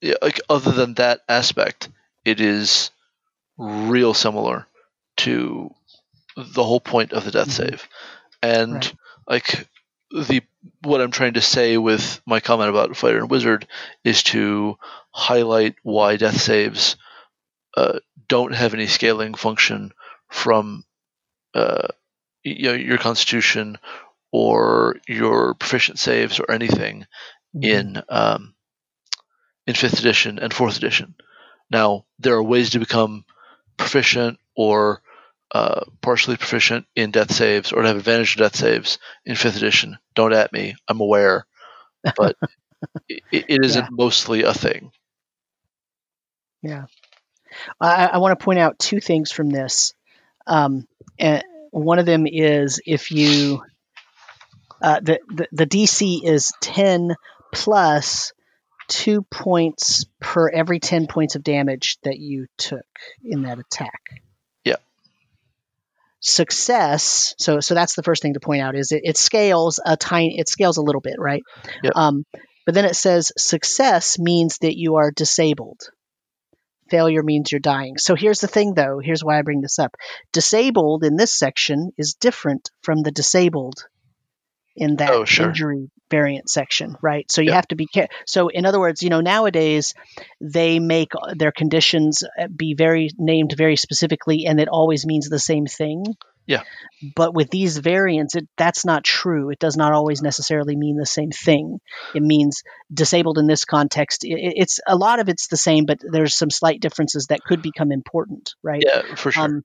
[0.00, 1.88] yeah, like other than that aspect,
[2.28, 2.90] it is
[3.56, 4.66] real similar
[5.18, 5.70] to
[6.36, 7.70] the whole point of the death mm-hmm.
[7.70, 7.88] save,
[8.42, 8.94] and right.
[9.28, 9.68] like
[10.10, 10.42] the
[10.82, 13.66] what I'm trying to say with my comment about fighter and wizard
[14.04, 14.78] is to
[15.10, 16.96] highlight why death saves
[17.76, 17.98] uh,
[18.28, 19.92] don't have any scaling function
[20.30, 20.84] from
[21.54, 21.88] uh,
[22.44, 23.78] you know, your constitution
[24.32, 27.06] or your proficient saves or anything
[27.56, 27.64] mm-hmm.
[27.64, 28.54] in um,
[29.66, 31.14] in fifth edition and fourth edition.
[31.70, 33.24] Now there are ways to become
[33.76, 35.02] proficient or
[35.52, 39.56] uh, partially proficient in death saves or to have advantage of death saves in fifth
[39.56, 39.98] edition.
[40.14, 40.74] Don't at me.
[40.86, 41.46] I'm aware,
[42.16, 42.36] but
[43.08, 43.88] it, it isn't yeah.
[43.90, 44.90] mostly a thing.
[46.62, 46.86] Yeah,
[47.80, 49.94] I, I want to point out two things from this.
[50.46, 50.86] Um,
[51.18, 53.62] and one of them is if you
[54.82, 57.14] uh, the, the the DC is ten
[57.52, 58.32] plus
[58.88, 62.86] two points per every 10 points of damage that you took
[63.22, 64.02] in that attack.
[64.64, 64.76] Yeah.
[66.20, 67.34] Success.
[67.38, 70.38] So, so that's the first thing to point out is it, it scales a tiny,
[70.38, 71.42] it scales a little bit, right?
[71.82, 71.92] Yep.
[71.94, 72.24] Um,
[72.66, 75.80] but then it says success means that you are disabled.
[76.90, 77.98] Failure means you're dying.
[77.98, 78.98] So here's the thing though.
[79.02, 79.94] Here's why I bring this up.
[80.32, 83.84] Disabled in this section is different from the disabled
[84.74, 85.48] in that oh, sure.
[85.48, 87.30] injury variant section, right?
[87.30, 87.56] So you yep.
[87.56, 88.14] have to be careful.
[88.26, 89.94] So in other words, you know, nowadays
[90.40, 95.38] they make their conditions uh, be very named very specifically, and it always means the
[95.38, 96.04] same thing.
[96.46, 96.62] Yeah.
[97.14, 99.50] But with these variants, it, that's not true.
[99.50, 101.78] It does not always necessarily mean the same thing.
[102.14, 104.24] It means disabled in this context.
[104.24, 107.60] It, it's a lot of it's the same, but there's some slight differences that could
[107.60, 108.82] become important, right?
[108.84, 109.44] Yeah, for sure.
[109.44, 109.62] Um,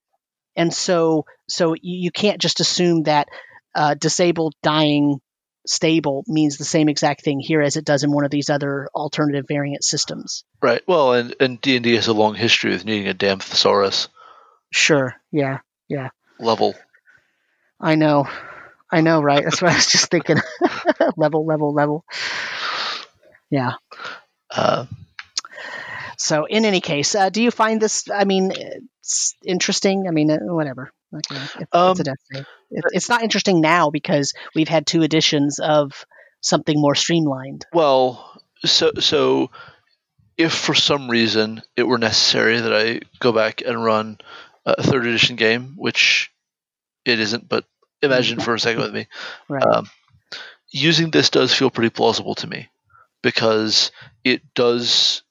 [0.58, 3.30] and so, so you, you can't just assume that
[3.74, 5.22] uh, disabled, dying,
[5.66, 8.88] stable means the same exact thing here as it does in one of these other
[8.94, 10.44] alternative variant systems.
[10.62, 10.82] Right.
[10.88, 14.08] Well, and and D and D has a long history with needing a damn thesaurus.
[14.72, 15.16] Sure.
[15.32, 15.60] Yeah.
[15.88, 16.10] Yeah.
[16.40, 16.76] Level.
[17.80, 18.28] I know.
[18.92, 19.22] I know.
[19.22, 19.44] Right.
[19.44, 20.38] That's what I was just thinking.
[21.18, 21.46] level.
[21.46, 21.74] Level.
[21.74, 22.06] Level.
[23.50, 23.74] Yeah.
[24.50, 24.86] Uh,
[26.18, 28.06] so, in any case, uh, do you find this?
[28.10, 28.54] I mean,
[29.46, 30.06] interesting.
[30.08, 30.38] I mean, uh,
[31.14, 32.46] It's, um, it's a death save.
[32.72, 36.06] It, it's not interesting now because we've had two editions of
[36.42, 37.66] something more streamlined.
[37.74, 39.52] Well, so so
[40.38, 44.18] if for some reason it were necessary that I go back and run
[44.66, 46.32] a third edition game, which
[47.06, 47.66] it isn't, but
[48.02, 49.08] imagine for a second with me.
[49.50, 49.64] Right.
[49.64, 49.90] Um,
[50.72, 52.70] using this does feel pretty plausible to me
[53.22, 53.92] because
[54.24, 55.22] it does,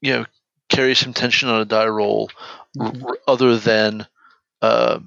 [0.00, 0.26] you know,
[0.68, 2.30] carry some tension on a die roll
[2.76, 3.04] Mhm.
[3.04, 4.06] r- other than
[4.62, 5.00] uh,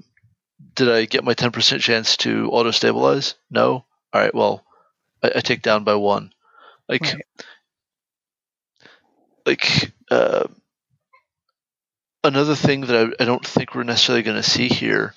[0.74, 3.34] did I get my 10% chance to auto stabilize?
[3.50, 3.84] No.
[4.12, 4.64] All right, well,
[5.22, 6.32] I, I take down by one.
[6.88, 7.22] Like, Right.
[9.46, 10.46] like uh,
[12.24, 15.14] another thing that I, I don't think we're necessarily going to see here,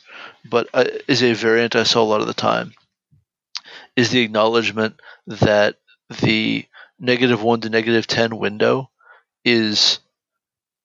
[0.50, 2.74] but uh, is a variant I saw a lot of the time,
[3.96, 5.78] is the acknowledgement that
[6.22, 6.66] the
[7.00, 8.90] negative one to negative ten window
[9.44, 10.00] is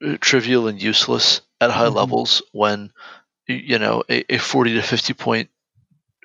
[0.05, 1.95] uh, trivial and useless at high Mhm.
[1.95, 2.93] levels when
[3.55, 5.51] you know a, a 40 to 50 point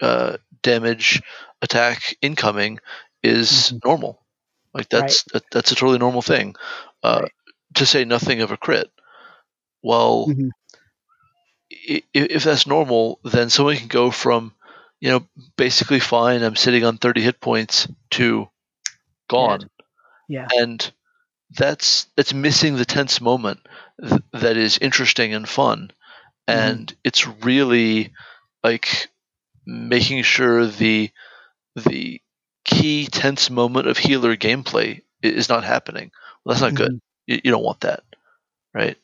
[0.01, 1.21] uh, damage
[1.61, 2.79] attack incoming
[3.23, 3.81] is Mhm.
[3.83, 4.21] normal
[4.73, 6.55] like that's that, that's a totally normal thing
[7.03, 7.31] uh, Right.
[7.75, 8.89] to say nothing of a crit
[9.83, 10.49] well Mhm.
[11.71, 14.53] i- i- if that's normal then someone can go from
[14.99, 18.47] you know basically fine i'm sitting on 30 hit points to
[19.29, 19.69] gone
[20.27, 20.51] Yeah.
[20.57, 20.91] and
[21.51, 23.59] that's it's missing the tense moment
[24.01, 25.91] th- that is interesting and fun
[26.47, 28.13] And it's really
[28.63, 29.09] like
[29.65, 31.11] making sure the
[31.75, 32.21] the
[32.65, 36.11] key tense moment of healer gameplay is not happening
[36.43, 36.93] well that's not good
[37.27, 38.03] you, you don't want that
[38.73, 38.97] right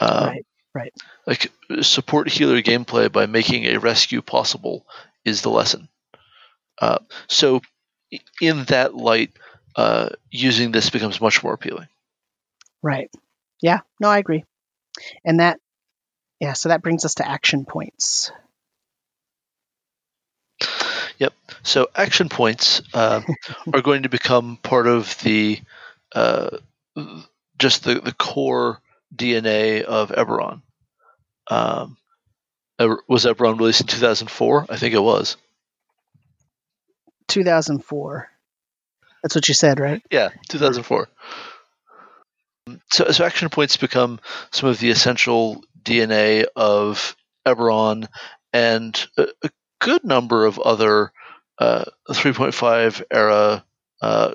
[0.00, 0.92] um, Right, right.
[1.26, 1.50] like
[1.82, 4.86] support healer gameplay by making a rescue possible
[5.24, 5.88] is the lesson
[6.80, 7.60] uh, so
[8.40, 9.32] in that light
[9.76, 11.88] uh, using this becomes much more appealing
[12.82, 13.10] Right.
[13.62, 13.80] Yeah.
[14.00, 14.44] No, I agree.
[15.24, 15.58] And that,
[16.40, 16.54] yeah.
[16.54, 18.32] So that brings us to action points.
[21.18, 21.34] Yep.
[21.62, 23.20] So action points uh,
[23.72, 25.60] are going to become part of the
[26.14, 26.58] uh,
[27.58, 28.80] just the, the core
[29.14, 30.62] DNA of Eberron.
[31.48, 31.96] Um,
[33.06, 34.66] was Eberron released in 2004?
[34.70, 35.36] I think it was.
[37.28, 38.28] 2004.
[39.22, 40.02] That's what you said, right?
[40.10, 41.08] Yeah, 2004.
[42.92, 44.20] So, so action points become
[44.50, 47.16] some of the essential DNA of
[47.46, 48.06] Eberron
[48.52, 49.50] and a, a
[49.80, 51.12] good number of other
[51.58, 53.64] uh, 3.5 era
[54.02, 54.32] uh,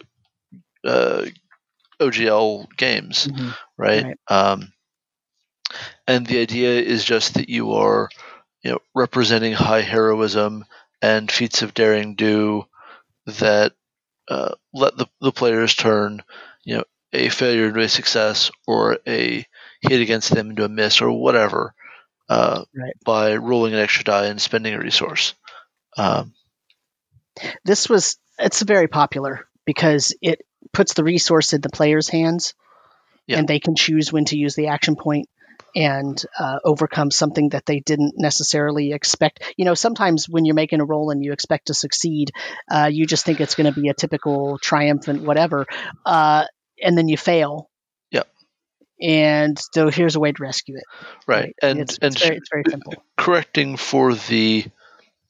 [0.86, 1.26] uh,
[2.00, 3.56] OGL games, Mhm.
[3.78, 4.08] right?
[4.08, 4.20] Right.
[4.30, 4.74] Um,
[6.08, 8.10] and the idea is just that you are,
[8.64, 10.66] you know, representing high heroism
[11.02, 12.66] and feats of daring do
[13.26, 13.74] that
[14.30, 16.24] uh, let the, the players turn,
[16.64, 16.84] you know,
[17.14, 19.46] a failure into a success or a
[19.88, 21.74] hit against them into a miss or whatever
[22.30, 22.94] uh, Right.
[23.06, 25.34] by rolling an extra die and spending a resource.
[25.98, 26.34] Um,
[27.64, 30.42] This was, it's very popular because it
[30.74, 32.54] puts the resource in the player's hands
[33.28, 33.40] Yeah.
[33.40, 35.30] and they can choose when to use the action point
[35.76, 39.44] and uh, overcome something that they didn't necessarily expect.
[39.58, 42.32] You know, sometimes when you're making a roll and you expect to succeed,
[42.72, 45.66] uh, you just think it's going to be a typical triumphant whatever,
[46.06, 46.46] uh,
[46.82, 47.70] and then you fail.
[49.02, 50.84] And so here's a way to rescue it.
[51.28, 51.54] right.
[51.62, 52.94] And it's, and it's, very, it's very simple.
[53.18, 54.66] correcting for the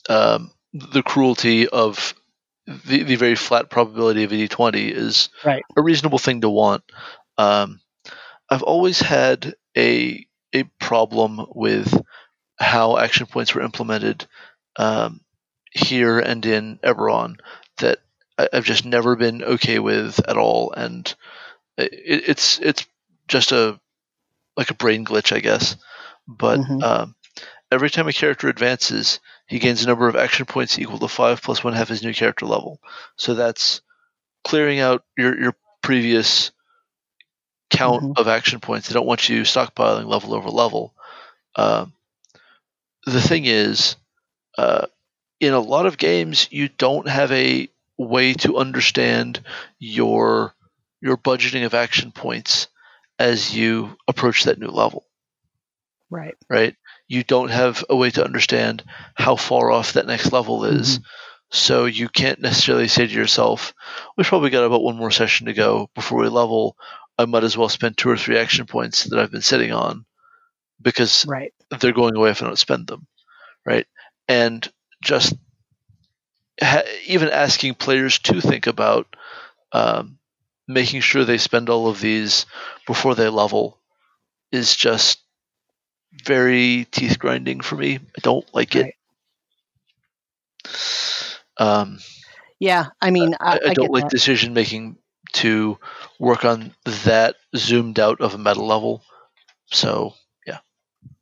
[0.08, 2.14] um, the cruelty of
[2.68, 5.64] the, the very flat probability of a d20 is Right.
[5.76, 6.84] a reasonable thing to want.
[7.38, 7.80] Um,
[8.50, 12.02] I've always had a a problem with
[12.58, 14.26] how action points were implemented
[14.78, 15.22] um,
[15.72, 17.36] here and in Eberron
[17.80, 18.00] that
[18.38, 21.14] I've just never been okay with at all, and
[21.78, 22.86] it, it's it's
[23.28, 23.80] just a
[24.58, 25.76] like a brain glitch, I guess.
[26.28, 26.82] But Mhm.
[26.82, 27.16] um,
[27.72, 31.42] every time a character advances, he gains a number of action points equal to five
[31.42, 32.80] plus one half his new character level.
[33.18, 33.82] So that's
[34.44, 36.52] clearing out your your previous
[37.70, 38.16] count Mhm.
[38.16, 38.88] of action points.
[38.88, 40.94] They don't want you stockpiling level over level.
[41.56, 41.94] Um,
[43.06, 43.96] the thing is,
[44.58, 44.88] uh,
[45.40, 49.42] in a lot of games, you don't have a way to understand
[49.80, 50.54] your
[51.02, 52.68] your budgeting of action points
[53.20, 55.06] as you approach that new level
[56.10, 56.36] Right.
[56.50, 56.76] right?
[57.08, 58.84] You don't have a way to understand
[59.16, 61.00] how far off that next level is.
[61.52, 63.74] So you can't necessarily say to yourself,
[64.16, 66.78] we've probably got about one more session to go before we level.
[67.18, 70.06] I might as well spend two or three action points that I've been sitting on
[70.82, 71.54] because Right.
[71.80, 73.08] they're going away if I don't spend them,
[73.66, 73.88] right?
[74.28, 74.68] And
[75.04, 75.34] just
[76.62, 79.16] ha- even asking players to think about
[79.72, 80.18] um,
[80.68, 82.46] making sure they spend all of these
[82.88, 83.80] before they level
[84.52, 85.20] is just
[86.26, 87.96] very teeth grinding for me.
[87.98, 88.86] I don't like Right.
[88.88, 88.96] it.
[91.58, 92.00] Um,
[92.60, 92.88] Yeah.
[93.02, 94.10] I mean, I, I, I don't like that.
[94.10, 94.98] decision making
[95.34, 95.78] to
[96.20, 96.74] work on
[97.06, 99.04] that zoomed out of a meta level.
[99.72, 100.14] So
[100.46, 100.60] yeah,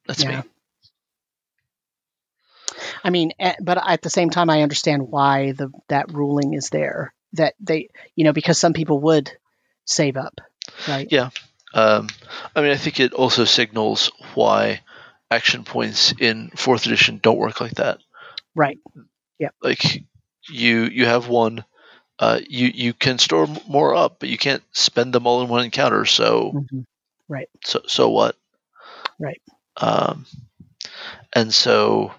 [0.08, 0.28] that's Yeah.
[0.28, 0.44] me.
[3.04, 6.70] I mean, eh, but at the same time, I understand why the that ruling is
[6.70, 7.14] there.
[7.34, 9.32] That they, you know, because some people would
[9.86, 10.40] save up,
[10.88, 11.08] right?
[11.10, 11.30] Yeah.
[11.74, 12.10] Um,
[12.56, 14.82] I mean, I think it also signals why
[15.32, 18.00] action points in fourth edition don't work like that.
[18.56, 18.80] Right.
[19.40, 19.50] Yeah.
[19.62, 20.04] Like
[20.50, 21.66] you you have one,
[22.20, 25.66] uh, you you can store more up, but you can't spend them all in one
[25.66, 26.06] encounter.
[26.06, 26.86] So Mhm.
[27.64, 28.36] so so what?
[29.20, 29.42] Right.
[29.78, 30.26] Um,
[31.34, 32.14] and so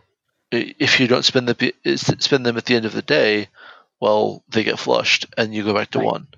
[0.51, 3.49] if you don't spend the spend them at the end of the day,
[4.05, 6.05] well, they get flushed, and you go back to Right.
[6.07, 6.29] one.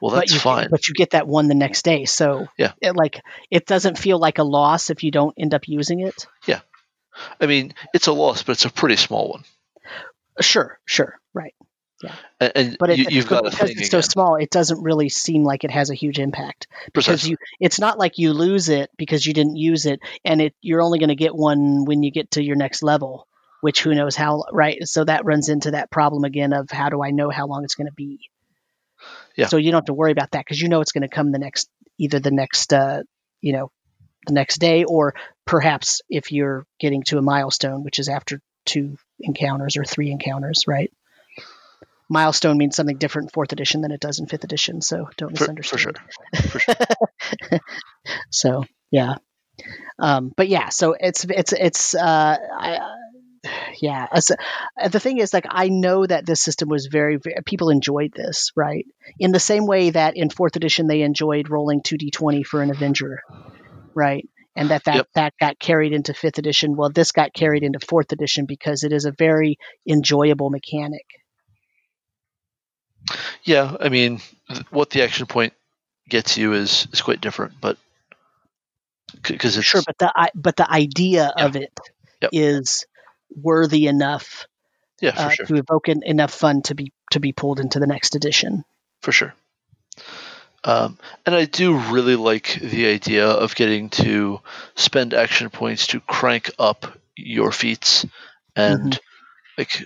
[0.00, 0.68] Well, but that's you, fine.
[0.70, 2.72] But you get that one the next day, so Yeah.
[2.80, 3.20] it like
[3.50, 6.26] it doesn't feel like a loss if you don't end up using it.
[6.46, 6.60] Yeah,
[7.40, 9.42] I mean, it's a loss, but it's a pretty small one.
[10.40, 11.54] Sure, sure, right.
[12.38, 15.42] And, and But you, you've but got because it's so small, it doesn't really seem
[15.42, 17.30] like it has a huge impact because Precisely.
[17.30, 17.36] you.
[17.58, 20.98] It's not like you lose it because you didn't use it, and it you're only
[21.00, 23.26] going to get one when you get to your next level,
[23.60, 24.86] which who knows how right.
[24.86, 27.74] So that runs into that problem again of how do I know how long it's
[27.74, 28.20] going to be.
[29.36, 29.46] Yeah.
[29.46, 31.32] So you don't have to worry about that because you know it's going to come
[31.32, 33.02] the next either the next uh,
[33.40, 33.70] you know
[34.26, 38.96] the next day or perhaps if you're getting to a milestone, which is after two
[39.20, 40.92] encounters or three encounters, right?
[42.08, 45.36] Milestone means something different in fourth edition than it does in fifth edition, so don't
[45.36, 45.98] for, misunderstand.
[46.50, 46.74] for sure.
[46.74, 47.60] For sure.
[48.30, 49.16] So yeah,
[49.98, 52.78] um, but yeah, so it's it's it's uh, I,
[53.80, 54.06] yeah.
[54.12, 58.12] uh, the thing is, like, I know that this system was very, very people enjoyed
[58.14, 58.86] this, right?
[59.18, 62.62] In the same way that in fourth edition they enjoyed rolling two d twenty for
[62.62, 63.20] an Avenger,
[63.94, 64.28] right?
[64.56, 65.08] And that that, Yep.
[65.14, 66.76] that got carried into fifth edition.
[66.76, 71.04] Well, this got carried into fourth edition because it is a very enjoyable mechanic.
[73.44, 75.52] Yeah, I mean, th- what the action point
[76.08, 77.78] gets you is is quite different, but
[79.22, 81.46] because it's Sure, but the i- but the idea Yeah.
[81.46, 81.72] of it
[82.32, 82.95] is Yep.
[83.36, 84.46] Worthy enough
[85.00, 87.78] yeah, for uh, sure, to evoke en- enough fun to be to be pulled into
[87.78, 88.64] the next edition.
[89.02, 89.34] for sure.
[90.64, 94.40] Um, and I do really like the idea of getting to
[94.74, 98.04] spend action points to crank up your feats
[98.56, 98.98] and Mm-hmm.
[99.58, 99.84] like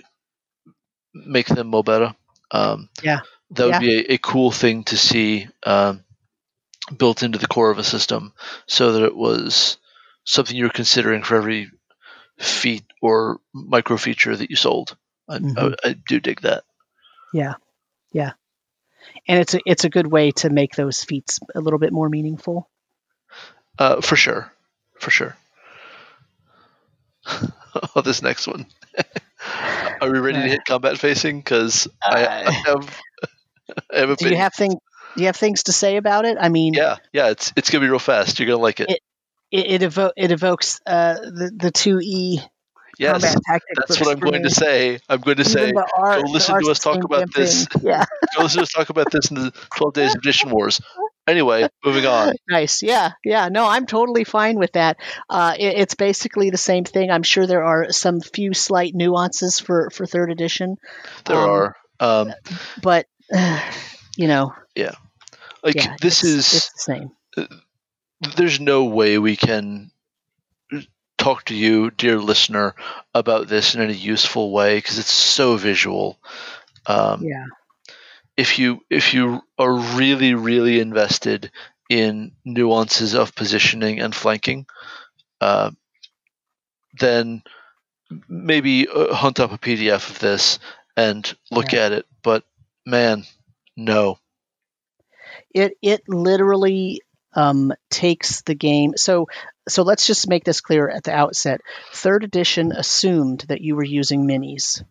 [1.13, 2.15] make them more better.
[2.51, 3.19] Um, Yeah.
[3.51, 3.79] that would Yeah.
[3.79, 6.03] be a, a cool thing to see um,
[6.97, 8.33] built into the core of a system,
[8.65, 9.77] so that it was
[10.25, 11.69] something you're considering for every
[12.41, 14.97] feat or micro feature that you sold.
[15.29, 15.75] I, Mhm.
[15.83, 16.63] I, I do dig that.
[17.33, 17.55] Yeah,
[18.11, 18.33] yeah,
[19.27, 22.09] and it's a it's a good way to make those feats a little bit more
[22.09, 22.69] meaningful.
[23.79, 24.51] Uh, for sure,
[24.99, 25.37] for sure.
[27.95, 28.65] oh, this next one.
[30.01, 31.39] Are we ready to hit combat facing?
[31.39, 33.01] Because I, I Uh, have,
[33.93, 34.71] I have Do you have thing?
[35.15, 36.37] Do you have things to say about it?
[36.39, 37.29] I mean, yeah, yeah.
[37.29, 38.39] It's it's gonna be real fast.
[38.39, 38.89] You're gonna like it.
[38.91, 39.01] It-
[39.51, 42.39] it, it, evo- it evokes uh, the the two E
[42.97, 43.35] yes,
[43.75, 44.49] that's what I'm going me.
[44.49, 44.99] to say.
[45.09, 45.73] I'm going to Even say.
[45.97, 47.67] art, the listen to us talk about this.
[47.81, 50.81] Yeah, Go listen to us talk about this in the 12 Days of Edition Wars.
[51.27, 52.33] Anyway, moving on.
[52.49, 52.81] nice.
[52.83, 53.47] Yeah, yeah.
[53.49, 54.97] No, I'm totally fine with that.
[55.29, 57.09] Uh, it, it's basically the same thing.
[57.11, 60.77] I'm sure there are some few slight nuances for for third edition,
[61.25, 62.33] There Um, are um,
[62.81, 63.05] but
[64.17, 64.93] you know, Yeah.
[65.63, 67.47] like yeah, this it's, is it's the same.
[68.21, 69.91] There's no way we can
[71.17, 72.75] talk to you, dear listener,
[73.13, 76.19] about this in any useful way because it's so visual.
[76.85, 77.45] Um, Yeah,
[78.37, 81.51] if you if you are really really invested
[81.89, 84.65] in nuances of positioning and flanking,
[85.41, 85.71] uh,
[86.99, 87.43] then
[88.27, 90.59] maybe uh, hunt up a PDF of this
[90.97, 92.05] and look at it.
[92.23, 92.43] But
[92.85, 93.25] man,
[93.75, 94.19] no.
[95.53, 97.01] it it literally
[97.33, 98.93] um, takes the game.
[98.97, 99.27] So
[99.67, 101.61] so let's just make this clear at the outset.
[101.93, 104.83] Third edition assumed that you were using minis.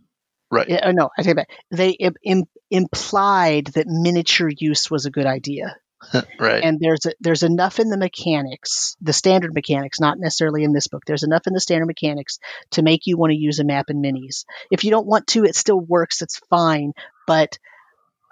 [0.50, 0.68] Right.
[0.68, 1.50] Yeah, oh, no, I take it back.
[1.70, 5.76] They im- implied that miniature use was a good idea.
[6.40, 6.64] right.
[6.64, 10.86] and there's a, there's enough in the mechanics, the standard mechanics, not necessarily in this
[10.86, 11.02] book.
[11.06, 12.38] There's enough in the standard mechanics
[12.70, 14.46] to make you want to use a map in minis.
[14.70, 16.22] If you don't want to, it still works.
[16.22, 16.94] It's fine.
[17.26, 17.58] But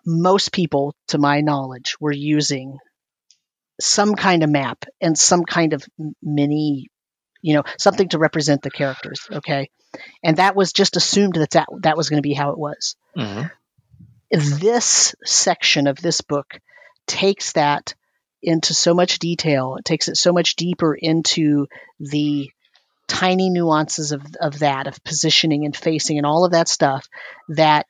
[0.07, 2.79] most people, to my knowledge, were using
[3.81, 5.85] some kind of map and some kind of
[6.23, 6.89] mini,
[7.43, 9.21] you know, something to represent the characters.
[9.33, 9.71] Okay,
[10.23, 12.97] and that was just assumed that that, that was going to be how it was
[13.15, 13.43] hmm
[14.31, 16.59] this section of this book
[17.07, 17.95] takes that
[18.43, 19.77] into so much detail.
[19.79, 21.67] It takes it so much deeper into
[21.99, 22.51] the
[23.09, 27.07] tiny nuances of, of that, of positioning and facing and all of that stuff,
[27.49, 27.87] that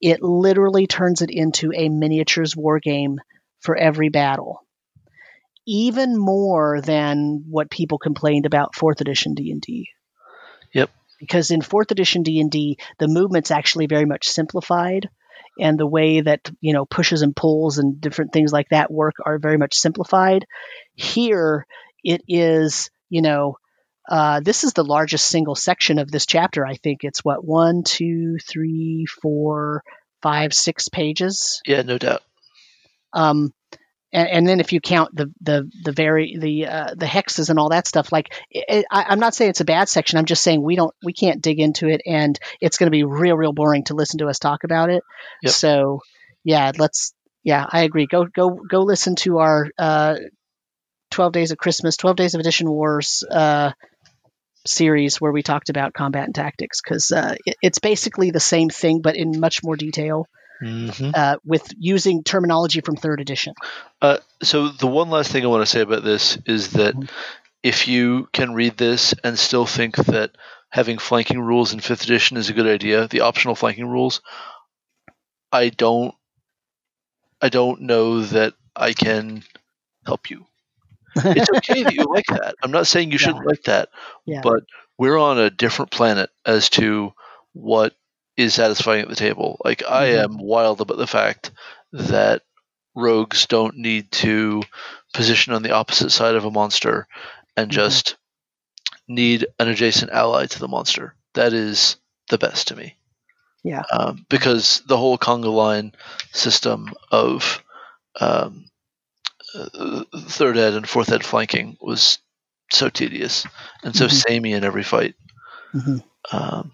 [0.00, 3.20] it literally turns it into a miniatures war game
[3.60, 4.63] for every battle.
[5.66, 9.88] Even more than what people complained about 4th edition D&D.
[10.72, 10.90] Yep.
[11.20, 15.08] Because in 4th edition D&D, the movement's actually very much simplified
[15.58, 19.14] and the way that, you know, pushes and pulls and different things like that work
[19.24, 20.46] are very much simplified.
[20.94, 21.66] Here
[22.02, 23.56] it is, you know,
[24.08, 26.66] uh, this is the largest single section of this chapter.
[26.66, 29.82] I think it's what one, two, three, four,
[30.22, 31.62] five, six pages.
[31.66, 32.22] Yeah, no doubt.
[33.12, 33.54] Um,
[34.14, 37.58] and, and then if you count the the the very the uh, the hexes and
[37.58, 40.18] all that stuff, like it, I, I'm not saying it's a bad section.
[40.18, 43.04] I'm just saying we don't we can't dig into it, and it's going to be
[43.04, 45.02] real real boring to listen to us talk about it.
[45.42, 45.52] Yep.
[45.52, 46.00] So
[46.44, 47.12] yeah, let's
[47.42, 48.06] yeah, I agree.
[48.06, 50.16] Go go go listen to our uh,
[51.10, 53.72] 12 Days of Christmas, 12 Days of Edition Wars uh,
[54.66, 58.70] series where we talked about combat and tactics because uh, it, it's basically the same
[58.70, 60.26] thing but in much more detail
[60.60, 63.54] hmm uh, with using terminology from third edition.
[64.00, 67.08] Uh, so the one last thing I want to say about this is that Mhm.
[67.62, 70.32] if you can read this and still think that
[70.70, 74.20] having flanking rules in fifth edition is a good idea, the optional flanking rules,
[75.52, 76.14] I don't,
[77.40, 79.42] I don't know that I can
[80.06, 80.46] help you.
[81.34, 82.56] It's okay that you like that.
[82.62, 83.88] I'm not saying you shouldn't like that,
[84.26, 84.42] Yeah.
[84.42, 84.64] but
[84.98, 87.12] we're on a different planet as to
[87.52, 87.94] what
[88.36, 89.60] is satisfying at the table.
[89.64, 90.22] Like I Mhm.
[90.22, 91.50] am wild about the fact
[91.92, 92.42] that
[92.94, 94.62] rogues don't need to
[95.12, 97.06] position on the opposite side of a monster
[97.56, 97.72] and Mhm.
[97.72, 98.16] just
[99.08, 101.14] need an adjacent ally to the monster.
[101.34, 101.96] That is
[102.30, 102.96] the best to me.
[103.64, 103.84] Yeah.
[103.92, 105.92] Um, because the whole conga line
[106.32, 107.62] system of
[108.20, 108.66] um,
[109.54, 112.18] uh, third ed and fourth ed flanking was
[112.72, 113.46] so tedious
[113.82, 114.08] and so Mhm.
[114.08, 115.14] samey in every fight.
[115.74, 115.98] Mm-hmm.
[116.32, 116.72] Um,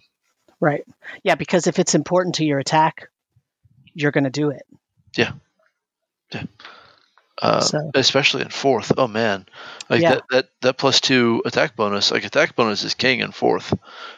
[0.61, 0.85] Right.
[1.25, 3.09] Yeah, because if it's important to your attack,
[3.95, 4.63] you're going to do it.
[5.17, 5.33] Yeah.
[7.43, 8.93] Uh, So- especially in fourth.
[8.99, 9.47] Oh man,
[9.89, 10.17] like Yeah.
[10.17, 12.11] that, that that plus two attack bonus.
[12.11, 13.73] Like attack bonus is king in 4th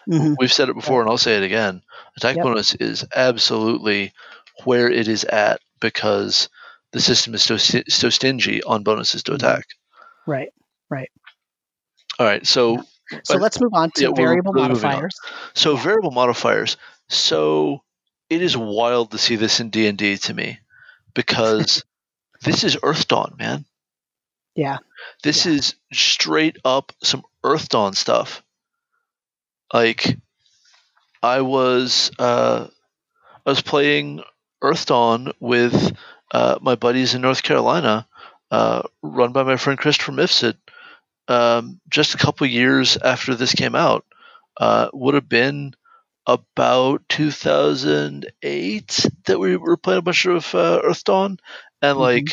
[0.09, 0.35] Mhm.
[0.41, 1.83] We've said it before, and I'll say it again.
[2.17, 2.45] Attack Yep.
[2.45, 4.13] bonus is absolutely
[4.65, 6.49] where it is at because
[6.91, 9.37] the system is so so stingy on bonuses to Mhm.
[9.37, 9.67] attack.
[10.27, 10.53] Right.
[12.19, 12.85] All right, so
[13.25, 15.15] So But- let's move on to yeah, variable really modifiers.
[15.55, 15.83] So Yeah.
[15.83, 16.77] variable modifiers.
[17.09, 17.83] So
[18.31, 20.59] it is wild to see this in D and D to me
[21.15, 21.85] because
[22.43, 23.65] this is Earthdawn, man.
[24.55, 24.79] Yeah.
[25.23, 25.53] This Yeah.
[25.53, 28.43] is straight up some Earthdawn stuff.
[29.73, 30.17] Like
[31.23, 32.67] I was uh,
[33.47, 34.23] I was playing
[34.63, 35.97] Earthdawn with
[36.33, 38.07] uh, my buddies in North Carolina,
[38.51, 40.57] uh, run by my friend Christopher Mifsud.
[41.29, 44.05] Um, just a couple years after this came out,
[44.59, 45.75] uh, would have been
[46.27, 51.39] about 2008 that we were playing a bunch of uh, Earthdawn,
[51.83, 51.99] and Mhm.
[51.99, 52.33] like,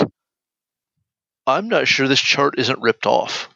[1.47, 3.49] I'm not sure this chart isn't ripped off.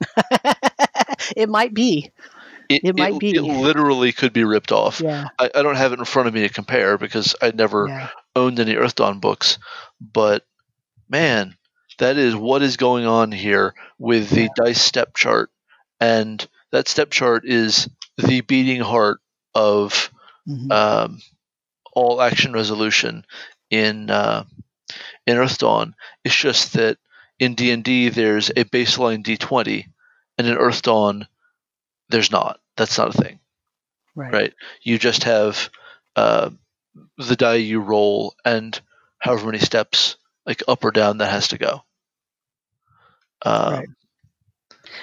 [1.36, 2.10] it might be.
[2.82, 3.34] It might be.
[3.34, 5.02] It literally could be ripped off.
[5.02, 5.28] Yeah.
[5.38, 8.08] I, I don't have it in front of me to compare because I never Yeah.
[8.36, 9.58] owned any Earthdawn books,
[10.00, 10.44] but
[11.08, 11.56] man,
[11.98, 15.50] that is what is going on here with the dice step chart,
[16.00, 19.20] and that step chart is the beating heart
[19.54, 20.10] of
[20.48, 20.70] Mhm.
[20.72, 21.20] um,
[21.92, 23.24] all action resolution
[23.70, 24.44] in uh,
[25.26, 25.94] in Earthdawn.
[26.24, 26.98] It's just that
[27.38, 29.88] in D and D there's a baseline D twenty,
[30.38, 31.26] and in Earthdawn
[32.08, 32.60] there's not.
[32.76, 33.38] That's not a thing
[34.14, 34.32] right.
[34.32, 34.54] right?
[34.82, 35.70] You just have
[36.16, 36.50] uh,
[37.18, 38.78] the die you roll and
[39.18, 40.16] however many steps,
[40.46, 41.82] like up or down, that has to go.
[43.42, 43.88] Um, Right.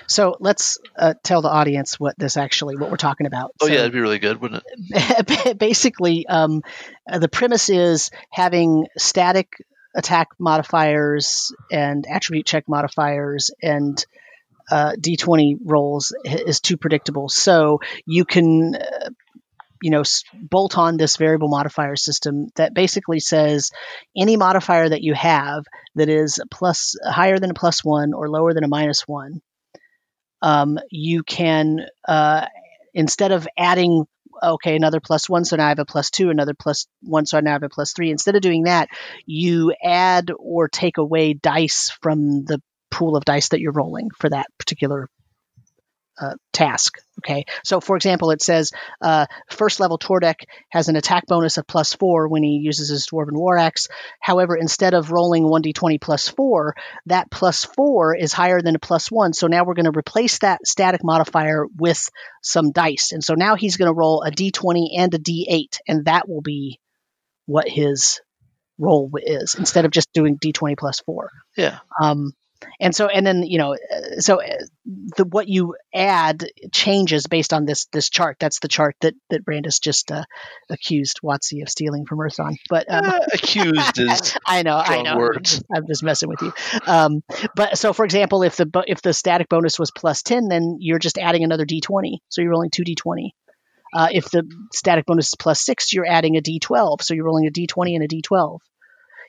[0.07, 3.51] So let's uh, tell the audience what this actually what we're talking about.
[3.61, 5.57] Oh So- yeah, it'd be really good, wouldn't it?
[5.57, 6.61] basically, um,
[7.09, 9.53] uh, the premise is having static
[9.95, 14.05] attack modifiers and attribute check modifiers and
[14.69, 17.27] uh, d20 rolls is too predictable.
[17.27, 19.09] So you can, uh,
[19.81, 20.03] you know,
[20.33, 23.71] bolt on this variable modifier system that basically says
[24.15, 28.53] any modifier that you have that is plus higher than a plus one or lower
[28.53, 29.41] than a minus one,
[30.41, 32.45] um, you can uh,
[32.93, 34.05] instead of adding
[34.43, 37.39] okay, another plus one, so now I have a plus two, another plus one, so
[37.39, 38.09] now I have a plus three.
[38.09, 38.89] Instead of doing that,
[39.25, 44.29] you add or take away dice from the pool of dice that you're rolling for
[44.29, 45.09] that particular
[46.22, 46.98] uh, task.
[47.19, 48.72] Okay, so for example, it says
[49.02, 53.07] uh, first level Tordek has an attack bonus of plus four when he uses his
[53.07, 53.88] Dwarven War Axe.
[54.19, 56.76] However, instead of rolling 1d20 plus four,
[57.07, 59.34] that plus four is higher than a plus one.
[59.34, 62.10] So now we're going to replace that static modifier with
[62.41, 63.11] some dice.
[63.11, 66.41] And so now he's going to roll a d20 and a d8, and that will
[66.41, 66.80] be
[67.45, 68.22] what his
[68.77, 71.30] roll is instead of just doing d20 plus four.
[71.56, 71.80] Yeah.
[72.02, 72.34] Um,
[72.79, 73.75] and so and then you know
[74.19, 74.47] so uh,
[75.17, 78.38] the what you add changes based on this this chart.
[78.39, 80.23] That's the chart that that brandis just uh,
[80.69, 85.19] accused WotC of stealing from Earthdawn but um, Uh, accused is i know i know.
[85.19, 86.53] I'm just, I'm just messing with you.
[86.85, 87.23] Um,
[87.55, 90.99] but so for example if the if the static bonus was plus 10 then you're
[90.99, 93.29] just adding another d20 so you're rolling 2 d20
[93.93, 94.43] uh, if the
[94.73, 98.03] static bonus is plus 6 you're adding a d12 so you're rolling a d20 and
[98.03, 98.59] a d12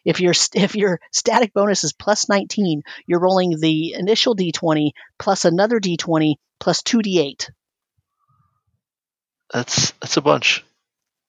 [0.04, 5.44] if your if your static bonus is plus 19, you're rolling the initial d20 plus
[5.44, 7.50] another d20 plus 2d8.
[9.52, 10.64] that's that's a bunch.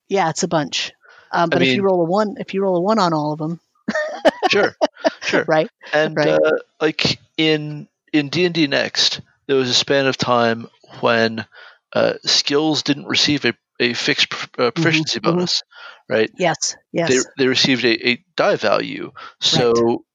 [0.07, 0.91] Yeah, it's a bunch.
[1.31, 3.39] Um, but if you roll a one, if you roll a one on all of
[3.39, 3.59] them,
[4.49, 4.75] Sure,
[5.21, 5.47] sure.
[5.47, 5.69] right?
[5.91, 6.29] And Right.
[6.29, 10.67] uh, like in in D and D Next, there was a span of time
[11.01, 11.45] when
[11.93, 15.23] uh, skills didn't receive a, a fixed pr- uh, proficiency mhm.
[15.23, 15.63] bonus,
[16.09, 16.29] right?
[16.37, 17.09] Yes, yes.
[17.09, 20.05] They they received a, a die value, so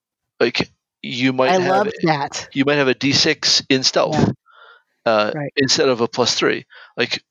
[0.41, 0.71] like
[1.03, 2.49] you might I have loved that.
[2.55, 4.33] you might have a D6 in stealth Yeah.
[5.07, 5.53] uh, Right.
[5.57, 6.67] instead of a plus three.
[6.97, 7.23] Like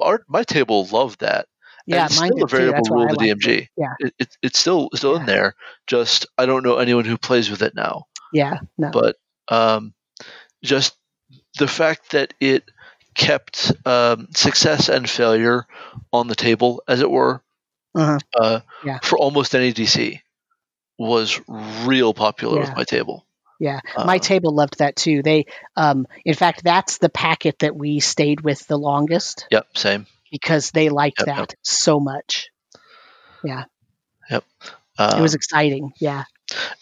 [0.00, 1.46] our my table loved that.
[1.90, 3.48] And Yeah, it's mine still a variable rule to liked DMG.
[3.62, 3.68] it.
[3.76, 3.94] Yeah.
[4.00, 5.54] it, it, it's still still in there.
[5.86, 8.04] Just I don't know anyone who plays with it now.
[8.32, 8.90] Yeah, no.
[8.90, 9.16] But
[9.48, 9.92] um,
[10.62, 10.96] just
[11.58, 12.64] the fact that it
[13.14, 15.66] kept um, success and failure
[16.12, 17.42] on the table, as it were,
[17.94, 18.18] Uh-huh.
[18.38, 18.98] uh, Yeah.
[19.02, 20.20] for almost any DC,
[20.98, 22.68] was real popular Yeah.
[22.68, 23.26] with my table.
[23.58, 25.22] Yeah, Uh, my table loved that too.
[25.22, 25.44] They,
[25.76, 30.06] um, in fact, that's the packet that we stayed with the longest Yep, same.
[30.30, 31.36] because they liked Yep, yep.
[31.36, 32.48] that so much.
[33.44, 33.64] Yeah.
[34.98, 35.92] Um, it was exciting.
[35.98, 36.24] Yeah.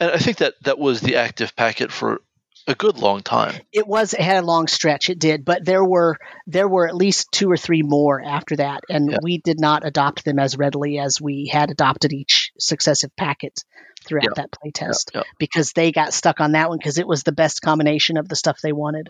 [0.00, 2.20] and I think that that was the active packet for
[2.68, 3.60] a good long time.
[3.72, 5.08] It was it had a long stretch.
[5.10, 6.16] It did, but there were
[6.46, 9.18] there were at least two or three more after that, and Yeah.
[9.22, 13.64] we did not adopt them as readily as we had adopted each successive packet
[14.06, 14.42] throughout Yeah.
[14.42, 15.24] that playtest Yep.
[15.38, 18.36] because they got stuck on that one because it was the best combination of the
[18.36, 19.08] stuff they wanted.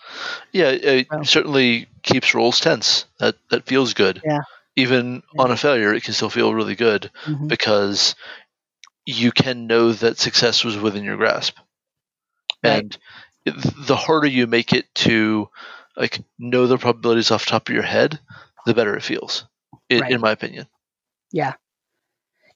[0.52, 1.22] Yeah, it Oh.
[1.24, 3.04] certainly keeps rolls tense.
[3.18, 4.22] That that feels good.
[4.24, 4.40] Yeah.
[4.76, 5.42] Even Yeah.
[5.42, 7.48] on a failure, it can still feel really good Mhm.
[7.48, 8.14] because
[9.04, 11.56] you can know that success was within your grasp.
[12.62, 12.82] Right.
[12.82, 12.98] And
[13.50, 15.48] the harder you make it to
[15.96, 18.18] like know the probabilities off the top of your head,
[18.66, 19.44] the better it feels.
[19.88, 20.12] In, Right.
[20.12, 20.66] in my opinion.
[21.32, 21.54] Yeah,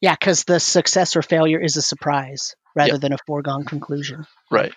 [0.00, 3.00] yeah, because the success or failure is a surprise rather Yep.
[3.00, 4.26] than a foregone conclusion.
[4.50, 4.72] Right.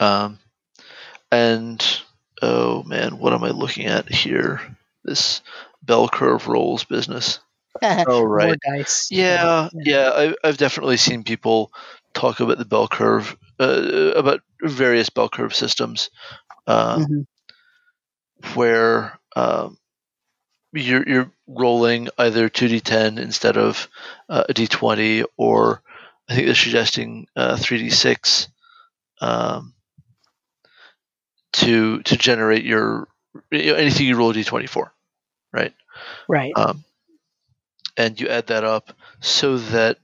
[0.00, 0.38] Um,
[1.30, 1.84] and
[2.42, 4.60] oh man, what am I looking at here?
[5.04, 5.42] This
[5.82, 7.38] bell curve rolls business.
[7.82, 8.58] Oh right.
[8.64, 9.08] dice.
[9.10, 10.10] Yeah, yeah.
[10.14, 11.72] I, I've definitely seen people
[12.12, 16.10] talk about the bell curve, uh, about various bell curve systems,
[16.66, 17.24] um, Mhm.
[18.54, 19.78] where um,
[20.72, 23.88] you're you're rolling either two d10 instead of
[24.28, 25.82] uh, a d20, or
[26.28, 28.48] I think they're suggesting uh, three d6
[29.20, 29.74] um,
[31.52, 33.08] to to generate your
[33.50, 34.92] you know, anything you roll a d20 for,
[35.52, 35.72] right?
[36.28, 36.52] Right.
[36.56, 36.84] um,
[37.96, 39.98] and you add that up so that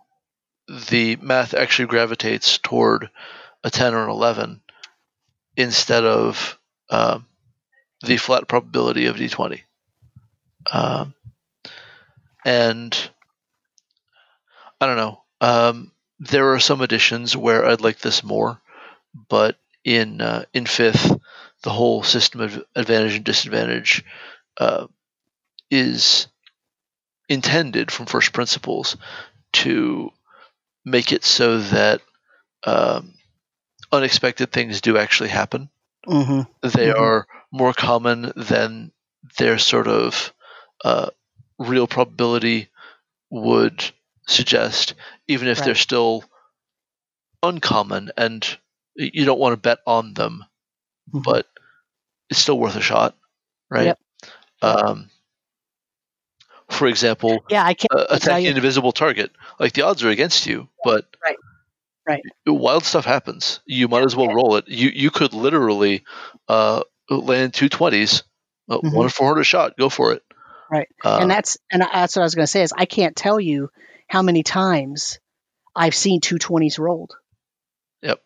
[0.90, 3.10] the math actually gravitates toward
[3.64, 4.60] a 10 or an 11
[5.56, 6.58] instead of
[6.90, 7.26] um,
[8.04, 9.60] the flat probability of d20
[10.72, 11.14] um,
[12.44, 13.10] and
[14.80, 15.22] i don't know.
[15.40, 18.60] Um, there are some editions where i'd like this more
[19.28, 21.16] but in uh, in fifth
[21.62, 24.04] the whole system of advantage and disadvantage
[24.58, 24.86] uh,
[25.70, 26.26] is
[27.28, 28.96] intended from first principles
[29.52, 30.10] to
[30.84, 32.00] make it so that
[32.64, 33.14] um,
[33.92, 35.70] unexpected things do actually happen.
[36.06, 36.92] hmm They Mhm.
[36.92, 38.92] are more common than
[39.38, 40.32] their sort of
[40.84, 41.10] uh,
[41.58, 42.68] real probability
[43.30, 43.84] would
[44.26, 44.94] suggest,
[45.28, 45.64] even if Right.
[45.64, 46.24] they're still
[47.42, 48.58] uncommon and
[48.94, 50.44] you don't want to bet on them,
[51.12, 51.22] Mhm.
[51.24, 51.46] but
[52.30, 53.16] it's still worth a shot,
[53.70, 53.86] right?
[53.86, 53.98] Yep.
[54.62, 55.10] Um,
[56.70, 59.30] for example, Yeah, I can't uh, attacking an invisible target.
[59.58, 61.36] Like the odds are against you, but Right.
[62.10, 62.22] Right.
[62.46, 63.60] wild stuff happens.
[63.66, 64.68] You might as well roll it.
[64.68, 66.04] You you could literally
[66.48, 68.22] uh, land two twenties,
[68.68, 68.92] uh, Mhm.
[68.94, 69.76] one four hundred shot.
[69.78, 70.22] Go for it.
[70.70, 70.88] Right.
[71.04, 73.38] Uh, and that's and that's what I was going to say is I can't tell
[73.40, 73.70] you
[74.08, 75.18] how many times
[75.74, 77.12] I've seen two twenties rolled.
[78.02, 78.20] Yep.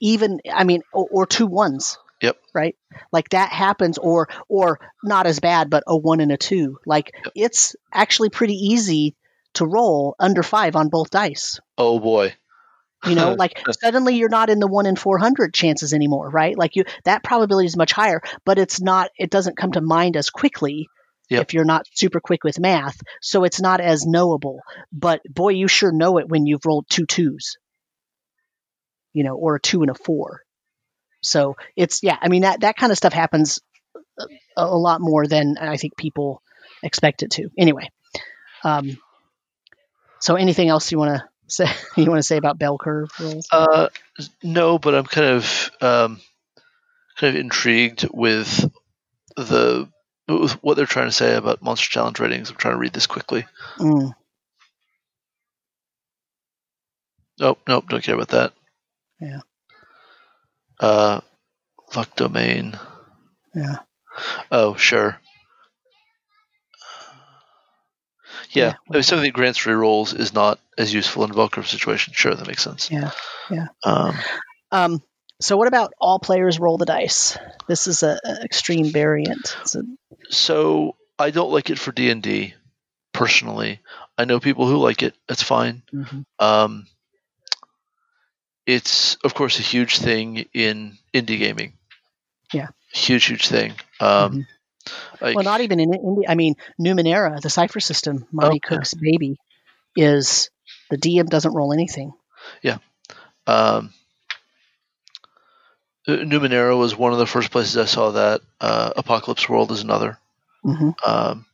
[0.00, 1.98] Even I mean, or, or two ones.
[2.22, 2.38] Yep.
[2.54, 2.76] Right.
[3.12, 6.78] Like that happens, or or not as bad, but a one and a two.
[6.86, 7.32] Like Yep.
[7.36, 9.14] it's actually pretty easy
[9.54, 11.60] to roll under five on both dice.
[11.78, 12.34] oh boy.
[13.04, 16.56] You know, like suddenly you're not in the one in four hundred chances anymore, right?
[16.56, 19.10] Like you that probability is much higher, but it's not.
[19.18, 20.88] It doesn't come to mind as quickly
[21.28, 21.42] Yep.
[21.42, 22.96] if you're not super quick with math.
[23.20, 24.60] So it's not as knowable.
[24.92, 27.56] But boy, you sure know it when you've rolled two twos,
[29.12, 30.42] you know, or a two and a four.
[31.22, 32.16] So it's yeah.
[32.20, 33.58] I mean that that kind of stuff happens
[34.18, 36.42] a, a lot more than I think people
[36.82, 37.48] expect it to.
[37.58, 37.88] Anyway,
[38.62, 38.96] um,
[40.20, 41.66] so anything else you want to say?
[41.96, 43.46] You want to say about bell curve rolls?
[43.50, 43.88] Uh,
[44.42, 46.20] no, but I'm kind of um,
[47.16, 48.70] kind of intrigued with
[49.36, 49.88] the
[50.28, 52.50] with what they're trying to say about monster challenge ratings.
[52.50, 53.46] I'm trying to read this quickly.
[53.78, 54.12] Mm,
[57.38, 58.52] Nope, nope, don't care about that.
[59.20, 59.40] Yeah.
[60.80, 61.20] Uh,
[61.94, 62.78] luck domain.
[63.54, 63.76] yeah.
[64.50, 65.20] Oh, sure.
[68.56, 68.74] Yeah, Yeah.
[68.90, 72.14] I mean, something that grants free rolls is not as useful in curve situation.
[72.14, 72.90] Sure, that makes sense.
[72.90, 73.10] Yeah,
[73.50, 73.66] yeah.
[73.84, 74.14] Um,
[74.72, 75.02] Um,
[75.40, 77.36] so what about all players roll the dice?
[77.68, 79.56] This is a, a extreme variant.
[79.74, 79.82] A,
[80.30, 82.54] so I don't like it for D and D
[83.12, 83.80] personally.
[84.18, 85.14] I know people who like it.
[85.28, 85.82] That's fine.
[85.92, 86.24] mhm.
[86.38, 86.86] Um,
[88.66, 91.74] it's of course a huge thing in indie gaming.
[92.52, 92.68] Yeah.
[92.92, 93.74] huge, huge thing.
[94.00, 94.46] Um,
[95.20, 96.28] like- Well, not even in India.
[96.28, 98.76] I mean, Numenera, the cipher system, Monte Okay.
[98.76, 99.36] Cook's baby,
[99.96, 100.50] is
[100.90, 102.12] the DM doesn't roll anything.
[102.62, 102.78] Yeah.
[103.46, 103.92] Um,
[106.08, 108.40] Numenera was one of the first places I saw that.
[108.60, 110.18] Uh, Apocalypse World is another.
[110.62, 111.46] hmm Um,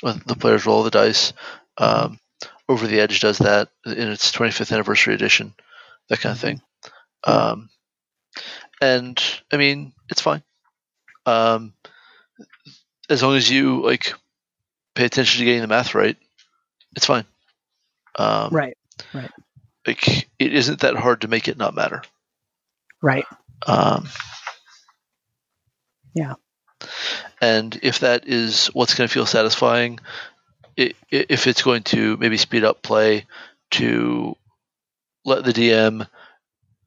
[0.00, 1.32] when the players roll the dice.
[1.78, 2.18] Um,
[2.68, 5.54] Over the Edge does that in its 25th anniversary edition,
[6.08, 6.60] that kind of thing.
[7.24, 7.68] Um,
[8.80, 9.20] and
[9.52, 10.42] I mean, it's fine.
[11.26, 11.74] Um,
[13.10, 14.14] as long as you like
[14.94, 16.16] pay attention to getting the math right,
[16.96, 17.24] it's fine.
[18.18, 18.76] Um, Right,
[19.86, 22.02] Like it isn't that hard to make it not matter.
[23.02, 23.24] right.
[23.66, 24.08] Um,
[26.14, 26.34] Yeah.
[27.40, 29.98] And if that is what's going to feel satisfying,
[30.78, 33.26] i i if it's going to maybe speed up play
[33.72, 34.36] to
[35.24, 36.06] let the DM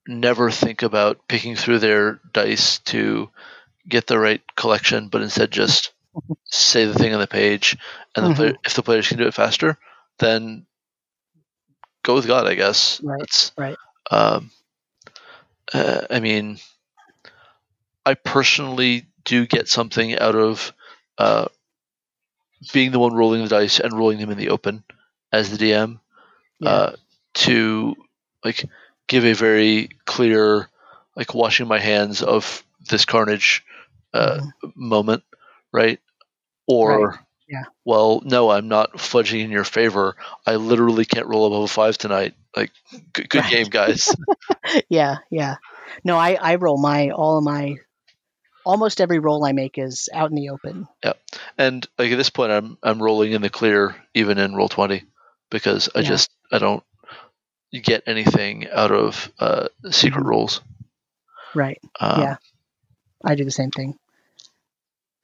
[0.08, 3.30] never think about picking through their dice to
[3.88, 5.92] get the right collection, but instead just
[6.46, 7.78] say the thing on the page,
[8.16, 9.78] and the player, if the players can do it faster,
[10.20, 10.66] then
[12.04, 13.02] go with God, I guess.
[13.04, 13.78] Right, That's, right.
[14.12, 14.52] Um,
[15.74, 16.60] uh, I mean,
[18.06, 20.74] I personally do get something out of
[21.18, 21.48] uh,
[22.74, 24.84] being the one rolling the dice and rolling them in the open
[25.32, 26.00] as the DM
[26.60, 26.70] Yeah.
[26.70, 26.96] uh,
[27.36, 27.96] to
[28.44, 28.66] like
[29.08, 30.70] give a very clear
[31.16, 33.64] like washing my hands of this carnage
[34.14, 34.74] uh, Mhm.
[34.76, 35.24] moment,
[35.72, 36.00] right?
[36.68, 37.64] Or Right, yeah.
[37.86, 40.16] well, no, I'm not fudging in your favor.
[40.46, 42.34] I literally can't roll above a five tonight.
[42.56, 42.72] Like,
[43.14, 43.48] good, good Right.
[43.48, 44.16] game, guys.
[44.90, 45.56] yeah, yeah.
[46.04, 47.76] No, I, I roll my all of my
[48.66, 50.88] almost every roll I make is out in the open.
[51.04, 51.14] Yeah,
[51.58, 55.04] and like at this point, I'm I'm rolling in the clear even in Roll20
[55.50, 56.08] because I Yeah.
[56.08, 56.84] just I don't
[57.72, 60.26] get anything out of uh, secret Mhm.
[60.26, 60.62] rolls.
[61.54, 61.80] Right.
[62.00, 62.38] Um, Yeah.
[63.24, 63.98] I do the same thing.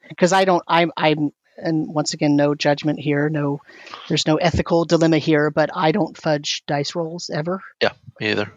[0.09, 3.61] Because I don't I'm I'm and once again no judgment here, no
[4.07, 7.61] there's no ethical dilemma here, but I don't fudge dice rolls ever.
[7.81, 8.51] Yeah me either.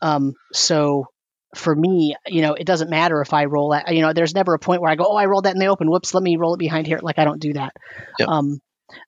[0.00, 1.06] Um so
[1.54, 3.94] for me, you know, it doesn't matter if I roll that.
[3.94, 5.66] You know, there's never a point where I go, "Oh, I rolled that in the
[5.66, 5.90] open.
[5.90, 7.72] Whoops, let me roll it behind here." Like I don't do that.
[8.18, 8.28] Yep.
[8.28, 8.60] Um,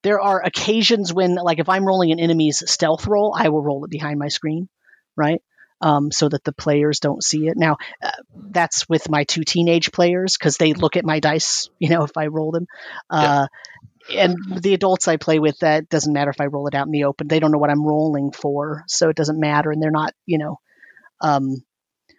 [0.03, 3.85] there are occasions when, like, if I'm rolling an enemy's stealth roll, I will roll
[3.85, 4.69] it behind my screen,
[5.17, 5.41] right?
[5.81, 7.57] Um, so that the players don't see it.
[7.57, 8.11] Now, uh,
[8.51, 12.17] that's with my two teenage players because they look at my dice, you know, if
[12.17, 12.67] I roll them.
[13.09, 13.47] Uh,
[14.11, 16.93] And the adults I play with, that doesn't matter if I roll it out in
[16.93, 17.29] the open.
[17.29, 20.39] They don't know what I'm rolling for, so it doesn't matter, and they're not, you
[20.39, 20.57] know.
[21.21, 21.63] Um,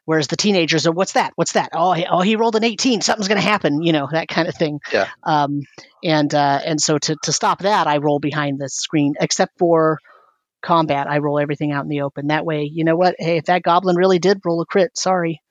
[0.06, 1.34] whereas the teenagers are, "What's that?
[1.36, 1.70] What's that?
[1.74, 3.02] Oh, he, oh, he rolled an 18.
[3.02, 4.80] Something's going to happen," you know, that kind of thing.
[4.94, 5.08] Yeah.
[5.24, 5.62] Um,
[6.04, 9.98] and uh, and so to to stop that, I roll behind the screen, except for
[10.62, 11.10] combat.
[11.10, 12.28] I roll everything out in the open.
[12.28, 13.16] That way, you know what?
[13.20, 15.42] Hey, if that goblin really did roll a crit, sorry.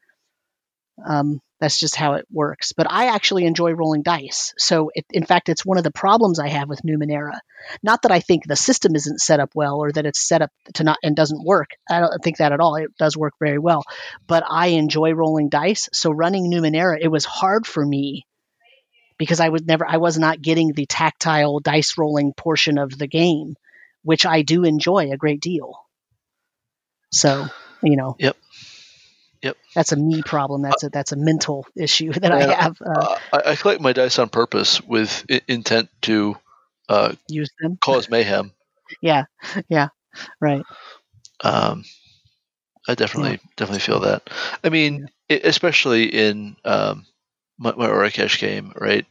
[1.07, 2.73] Um, that's just how it works.
[2.73, 4.55] But I actually enjoy rolling dice.
[4.59, 7.39] So, it, in fact, it's one of the problems I have with Numenera.
[7.83, 10.51] Not that I think the system isn't set up well or that it's set up
[10.75, 11.71] to not and doesn't work.
[11.91, 12.77] I don't think that at all.
[12.77, 13.83] It does work very well.
[14.27, 15.89] But I enjoy rolling dice.
[15.93, 18.25] So, running Numenera, it was hard for me
[19.19, 23.09] because I was never, I was not getting the tactile dice rolling portion of the
[23.09, 23.57] game,
[24.09, 25.75] which I do enjoy a great deal.
[27.13, 27.49] So,
[27.83, 28.17] you know.
[28.19, 28.37] Yep.
[29.43, 29.57] Yep.
[29.75, 30.63] That's a me problem.
[30.63, 32.77] That's a that's a mental issue that I have.
[32.81, 36.37] Uh, Uh, I, I collect my dice on purpose with I- intent to
[36.89, 37.79] uh, use them.
[37.83, 38.53] cause mayhem.
[39.01, 39.25] Yeah,
[39.69, 39.89] yeah,
[40.41, 40.65] right.
[41.45, 41.85] Um,
[42.89, 44.31] I definitely definitely feel that.
[44.65, 47.07] I mean, i especially in um,
[47.59, 49.07] my, my Orakesh game, right?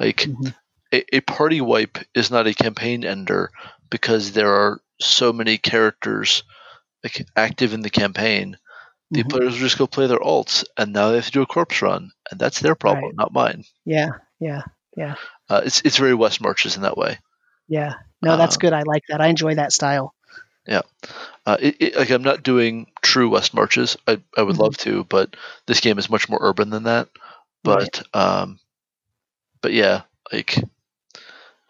[0.00, 0.54] Like Mhm.
[0.92, 3.50] a, a party wipe is not a campaign ender
[3.90, 6.42] because there are so many characters
[7.04, 8.58] like, active in the campaign.
[9.14, 9.24] The Mhm.
[9.24, 12.10] players just go play their alts, and now they have to do a corpse run,
[12.30, 13.16] and that's their problem, Right.
[13.16, 13.64] not mine.
[13.84, 14.10] Yeah,
[14.40, 14.62] yeah,
[15.48, 17.18] Uh, it's it's very West Marches in that way.
[17.68, 17.94] yeah.
[18.22, 18.72] No, that's Uh, good.
[18.72, 19.20] I like that.
[19.20, 20.14] I enjoy that style.
[20.66, 20.82] Yeah,
[21.46, 23.96] uh, it, it, like I'm not doing true West Marches.
[24.06, 24.58] I I would Mhm.
[24.58, 25.36] love to, but
[25.66, 27.08] this game is much more urban than that.
[27.64, 28.60] But um,
[29.62, 30.02] but yeah,
[30.32, 30.58] like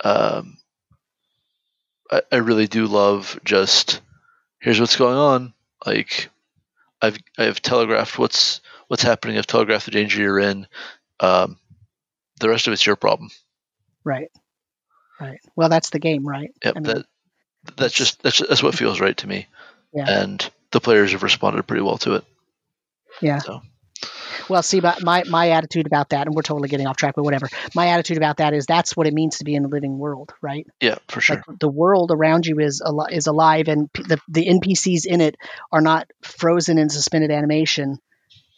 [0.05, 0.58] um,
[2.11, 4.01] I I really do love just
[4.61, 5.55] here's what's going on.
[5.85, 6.31] Like
[7.01, 9.39] I've I've telegraphed what's what's happening.
[9.39, 10.67] I've telegraphed the danger you're in.
[11.21, 11.59] Um,
[12.41, 13.31] the rest of it's your problem.
[14.05, 14.31] Right.
[15.21, 15.41] Right.
[15.57, 16.53] Well, that's the game, right?
[16.65, 17.07] Yep, I mean, that
[17.77, 19.47] that's just that's that's what feels right to me.
[19.93, 20.09] Yeah.
[20.09, 22.25] And the players have responded pretty well to it.
[23.21, 23.39] Yeah.
[23.39, 23.63] So
[24.49, 27.25] Well, see, but my my attitude about that, and we're totally getting off track, but
[27.25, 27.49] whatever.
[27.75, 30.33] My attitude about that is that's what it means to be in the living world,
[30.41, 30.67] right?
[30.81, 31.43] yeah, for sure.
[31.47, 35.21] Like the world around you is al- is alive, and p- the the NPCs in
[35.21, 35.37] it
[35.73, 37.99] are not frozen in suspended animation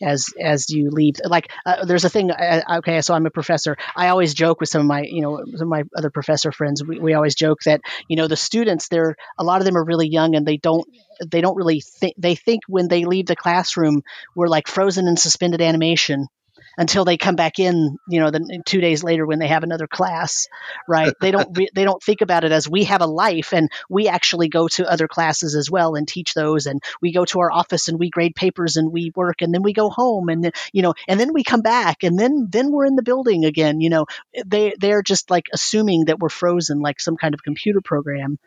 [0.02, 1.16] as as you leave.
[1.24, 2.30] Like uh, there's a thing.
[2.30, 3.76] Uh, okay, so I'm a professor.
[3.94, 6.82] I always joke with some of my you know some of my other professor friends.
[6.84, 9.84] We, we always joke that you know the students they're a lot of them are
[9.84, 10.88] really young and they don't
[11.26, 14.02] they don't really think they think when they leave the classroom
[14.34, 16.28] we're like frozen in suspended animation
[16.76, 19.86] until they come back in you know then two days later when they have another
[19.86, 20.48] class
[20.88, 21.14] right?
[21.20, 24.08] They don't re- they don't think about it as we have a life and we
[24.08, 27.52] actually go to other classes as well and teach those and we go to our
[27.52, 30.82] office and we grade papers and we work and then we go home and you
[30.82, 33.90] know and then we come back and then then we're in the building again you
[33.90, 34.06] know?
[34.44, 38.38] They they're just like assuming that we're frozen like some kind of computer program.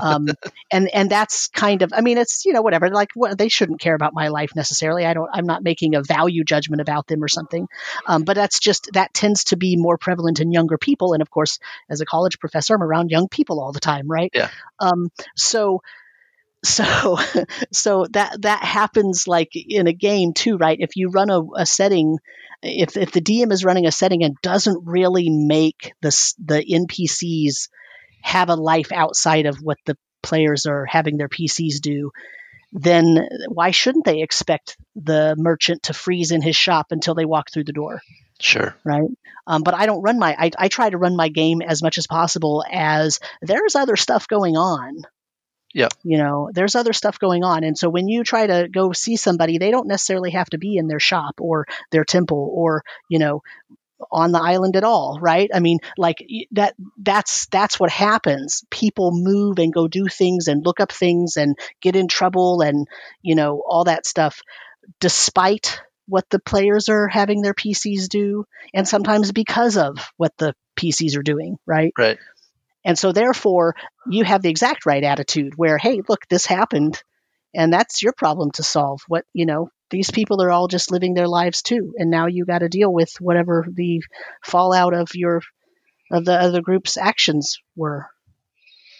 [0.00, 0.28] Um,
[0.70, 3.80] and and that's kind of i mean it's you know whatever like what, they shouldn't
[3.80, 5.04] care about my life necessarily.
[5.04, 7.63] I don't i'm not making a value judgment about them or something
[8.06, 11.12] um, but that's just that tends to be more prevalent in younger people.
[11.12, 11.58] And of course
[11.88, 14.30] as a college professor i'm around young people all the time right?
[14.34, 14.50] Yeah.
[14.80, 15.82] um, so
[16.62, 17.18] so
[17.72, 20.78] so that that happens like in a game too right?
[20.80, 22.18] If you run a, a setting
[22.62, 27.68] if if the dm is running a setting and doesn't really make the the npcs
[28.22, 32.10] have a life outside of what the players are having their pcs do
[32.74, 37.50] then why shouldn't they expect the merchant to freeze in his shop until they walk
[37.50, 38.02] through the door
[38.40, 38.74] Sure.
[38.84, 39.08] right?
[39.46, 40.34] Um, but I don't run my.
[40.38, 44.26] I, I try to run my game as much as possible as there's other stuff
[44.26, 45.02] going on.
[45.72, 45.88] Yeah.
[46.02, 49.16] You know, there's other stuff going on, and so when you try to go see
[49.16, 53.18] somebody, they don't necessarily have to be in their shop or their temple or you
[53.18, 53.42] know
[54.10, 56.18] on the island at all right i mean like
[56.52, 61.36] that that's that's what happens people move and go do things and look up things
[61.36, 62.88] and get in trouble and
[63.22, 64.40] you know all that stuff
[65.00, 70.54] despite what the players are having their PCs do, and sometimes because of what the
[70.76, 71.92] PCs are doing, right?
[71.96, 72.18] Right.
[72.84, 73.74] And so, therefore,
[74.08, 77.02] you have the exact right attitude where, hey, look, this happened,
[77.54, 79.00] and that's your problem to solve.
[79.08, 82.44] What, you know, these people are all just living their lives too, and now you
[82.44, 84.02] got to deal with whatever the
[84.44, 85.42] fallout of your
[86.10, 88.06] of the other group's actions were.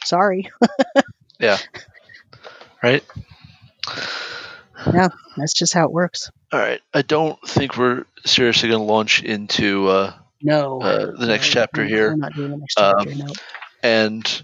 [0.05, 0.51] Sorry,
[1.41, 1.59] Yeah.
[2.83, 3.05] Right.
[4.93, 6.31] Yeah, that's just how it works.
[6.53, 6.81] All right.
[6.93, 10.13] I don't think we're seriously going to launch into uh,
[10.43, 13.15] No, Uh, the next No, chapter here, I'm not doing the next um, chapter.
[13.15, 13.33] no.
[13.83, 14.43] and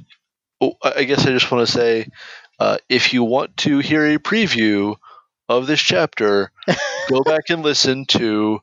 [0.60, 2.08] oh, I I guess I just want to say,
[2.58, 4.96] uh, if you want to hear a preview
[5.50, 6.52] of this chapter,
[7.08, 8.60] go back and listen to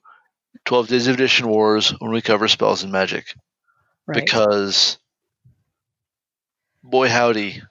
[0.65, 3.25] Twelve Days of Edition Wars when we cover spells and magic,
[4.07, 4.15] Right.
[4.23, 4.97] because
[6.83, 7.61] boy howdy,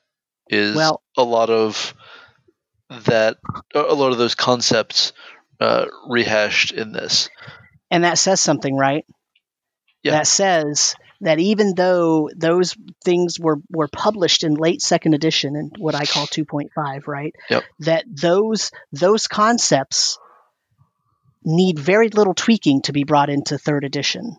[0.49, 1.95] is Well- a lot of
[2.91, 3.39] that,
[3.75, 5.13] a lot of those concepts
[5.61, 7.29] uh, rehashed in this.
[7.91, 9.05] And that says something, right?
[10.03, 10.13] Yeah.
[10.13, 15.73] That says that even though those things were, were published in late second edition and
[15.79, 17.35] what I call 2.5, right?
[17.51, 17.65] Yep.
[17.81, 20.19] That those those concepts
[21.45, 24.37] need very little tweaking to be brought into third edition.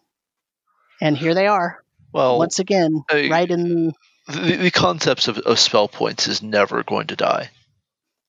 [1.01, 1.77] And here they are,
[2.13, 3.93] Well, once again, I- right in the
[4.27, 7.49] the, the concepts of, of spell points is never going to die.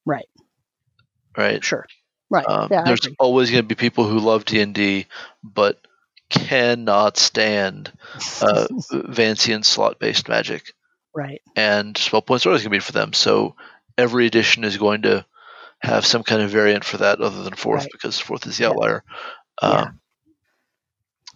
[0.06, 0.28] Right.
[1.36, 1.62] Right.
[1.64, 1.86] sure.
[2.30, 2.46] Right.
[2.48, 5.06] Um, yeah, there's always going to be people who love D and D,
[5.42, 5.80] but
[6.30, 7.92] cannot stand
[8.40, 10.72] uh, Vancian slot based magic,
[11.14, 11.40] right.
[11.56, 13.12] and spell points are always going to be for them.
[13.12, 13.56] So
[13.96, 15.24] every edition is going to
[15.80, 17.92] have some kind of variant for that, other than fourth, Right.
[17.92, 18.70] because fourth is the Yeah.
[18.70, 19.04] outlier.
[19.62, 19.68] Yeah.
[19.68, 20.00] Um,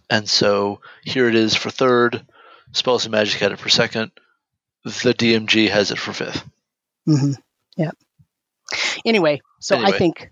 [0.09, 2.25] And so here it is for third.
[2.73, 4.11] Spells and magic had it for second.
[4.83, 6.43] The DMG has it for fifth.
[7.05, 7.31] hmm
[7.77, 7.91] Yeah.
[9.05, 10.31] Anyway, so I think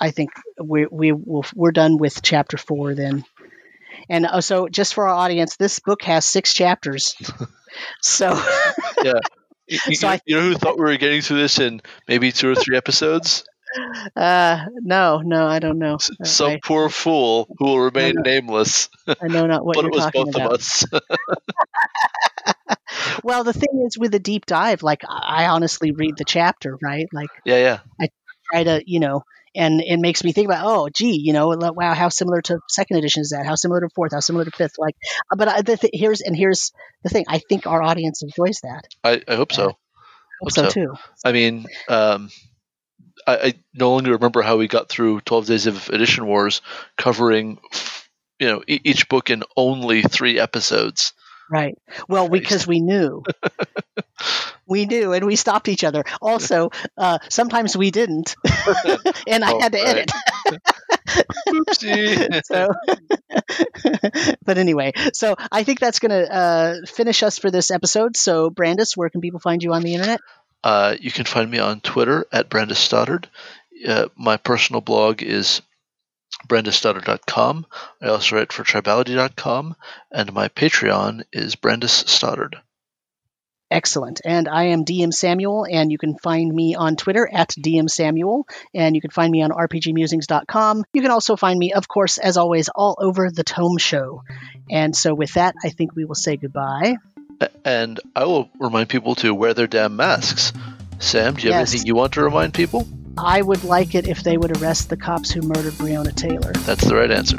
[0.00, 0.30] I think
[0.62, 3.24] we we will we're done with chapter four then,
[4.08, 7.14] And uh, so, just for our audience, this book has six chapters.
[8.02, 8.30] so,
[9.02, 9.12] yeah.
[9.66, 12.32] You, So you- I- you know who thought we were getting through this in maybe
[12.32, 13.44] two or three episodes?
[14.16, 15.98] uh, no, no, I don't know.
[16.20, 18.22] Uh, Some I, poor fool who will remain know.
[18.22, 18.88] nameless.
[19.22, 20.52] I know not what but you're it was talking both about.
[20.52, 20.84] of us.
[23.22, 26.78] Well, the thing is, with a deep dive, like I I honestly read the chapter,
[26.82, 27.06] right?
[27.12, 27.78] Like yeah, yeah.
[28.00, 28.08] I
[28.50, 29.22] try to, you know,
[29.54, 32.98] and it makes me think about, oh, gee, you know, wow, how similar to second
[32.98, 33.46] edition is that?
[33.46, 34.12] How similar to fourth?
[34.12, 34.78] How similar to fifth?
[34.78, 34.94] Like,
[35.30, 36.72] uh, but I, the th- here's and here's
[37.02, 37.24] the thing.
[37.28, 38.84] I think our audience enjoys that.
[39.02, 39.64] I, I hope so.
[39.64, 39.76] Hope
[40.42, 40.70] Hope so so.
[40.70, 40.94] too.
[41.24, 42.30] I mean, um,
[43.26, 46.62] I, I no longer remember how we got through 12 Days of Edition Wars
[46.96, 47.58] covering,
[48.38, 51.12] you know, e- each book in only three episodes.
[51.50, 51.76] Right.
[52.08, 52.42] Well, Christ.
[52.42, 53.24] because we knew.
[54.66, 56.04] we knew, and we stopped each other.
[56.22, 58.36] Also, uh, sometimes we didn't,
[59.26, 60.10] and I Oh, had to right.
[60.46, 60.60] edit.
[61.48, 62.42] Oopsie.
[62.44, 62.68] so,
[64.44, 68.16] but anyway, so I think that's going to uh, finish us for this episode.
[68.16, 70.20] So, Brandes, where can people find you on the internet?
[70.62, 73.28] Uh, you can find me on Twitter at Brandes Stoddard.
[73.86, 75.62] Uh, my personal blog is
[76.48, 77.66] brandesstoddard.com.
[78.02, 79.76] I also write for tribality.com,
[80.10, 82.56] and my Patreon is Brandes Stoddard.
[83.72, 84.20] Excellent.
[84.24, 88.48] And I am DM Samuel, and you can find me on Twitter at DM Samuel,
[88.74, 90.84] and you can find me on RPGmusings.com.
[90.92, 94.22] You can also find me, of course, as always, all over the Tome Show.
[94.68, 96.96] And so, with that, I think we will say goodbye.
[97.64, 100.52] And I will remind people to wear their damn masks.
[100.98, 101.70] Sam, do you have Yes.
[101.72, 102.88] anything you want to remind people?
[103.22, 106.52] I would like it if they would arrest the cops who murdered Breonna Taylor.
[106.64, 107.38] That's the right answer.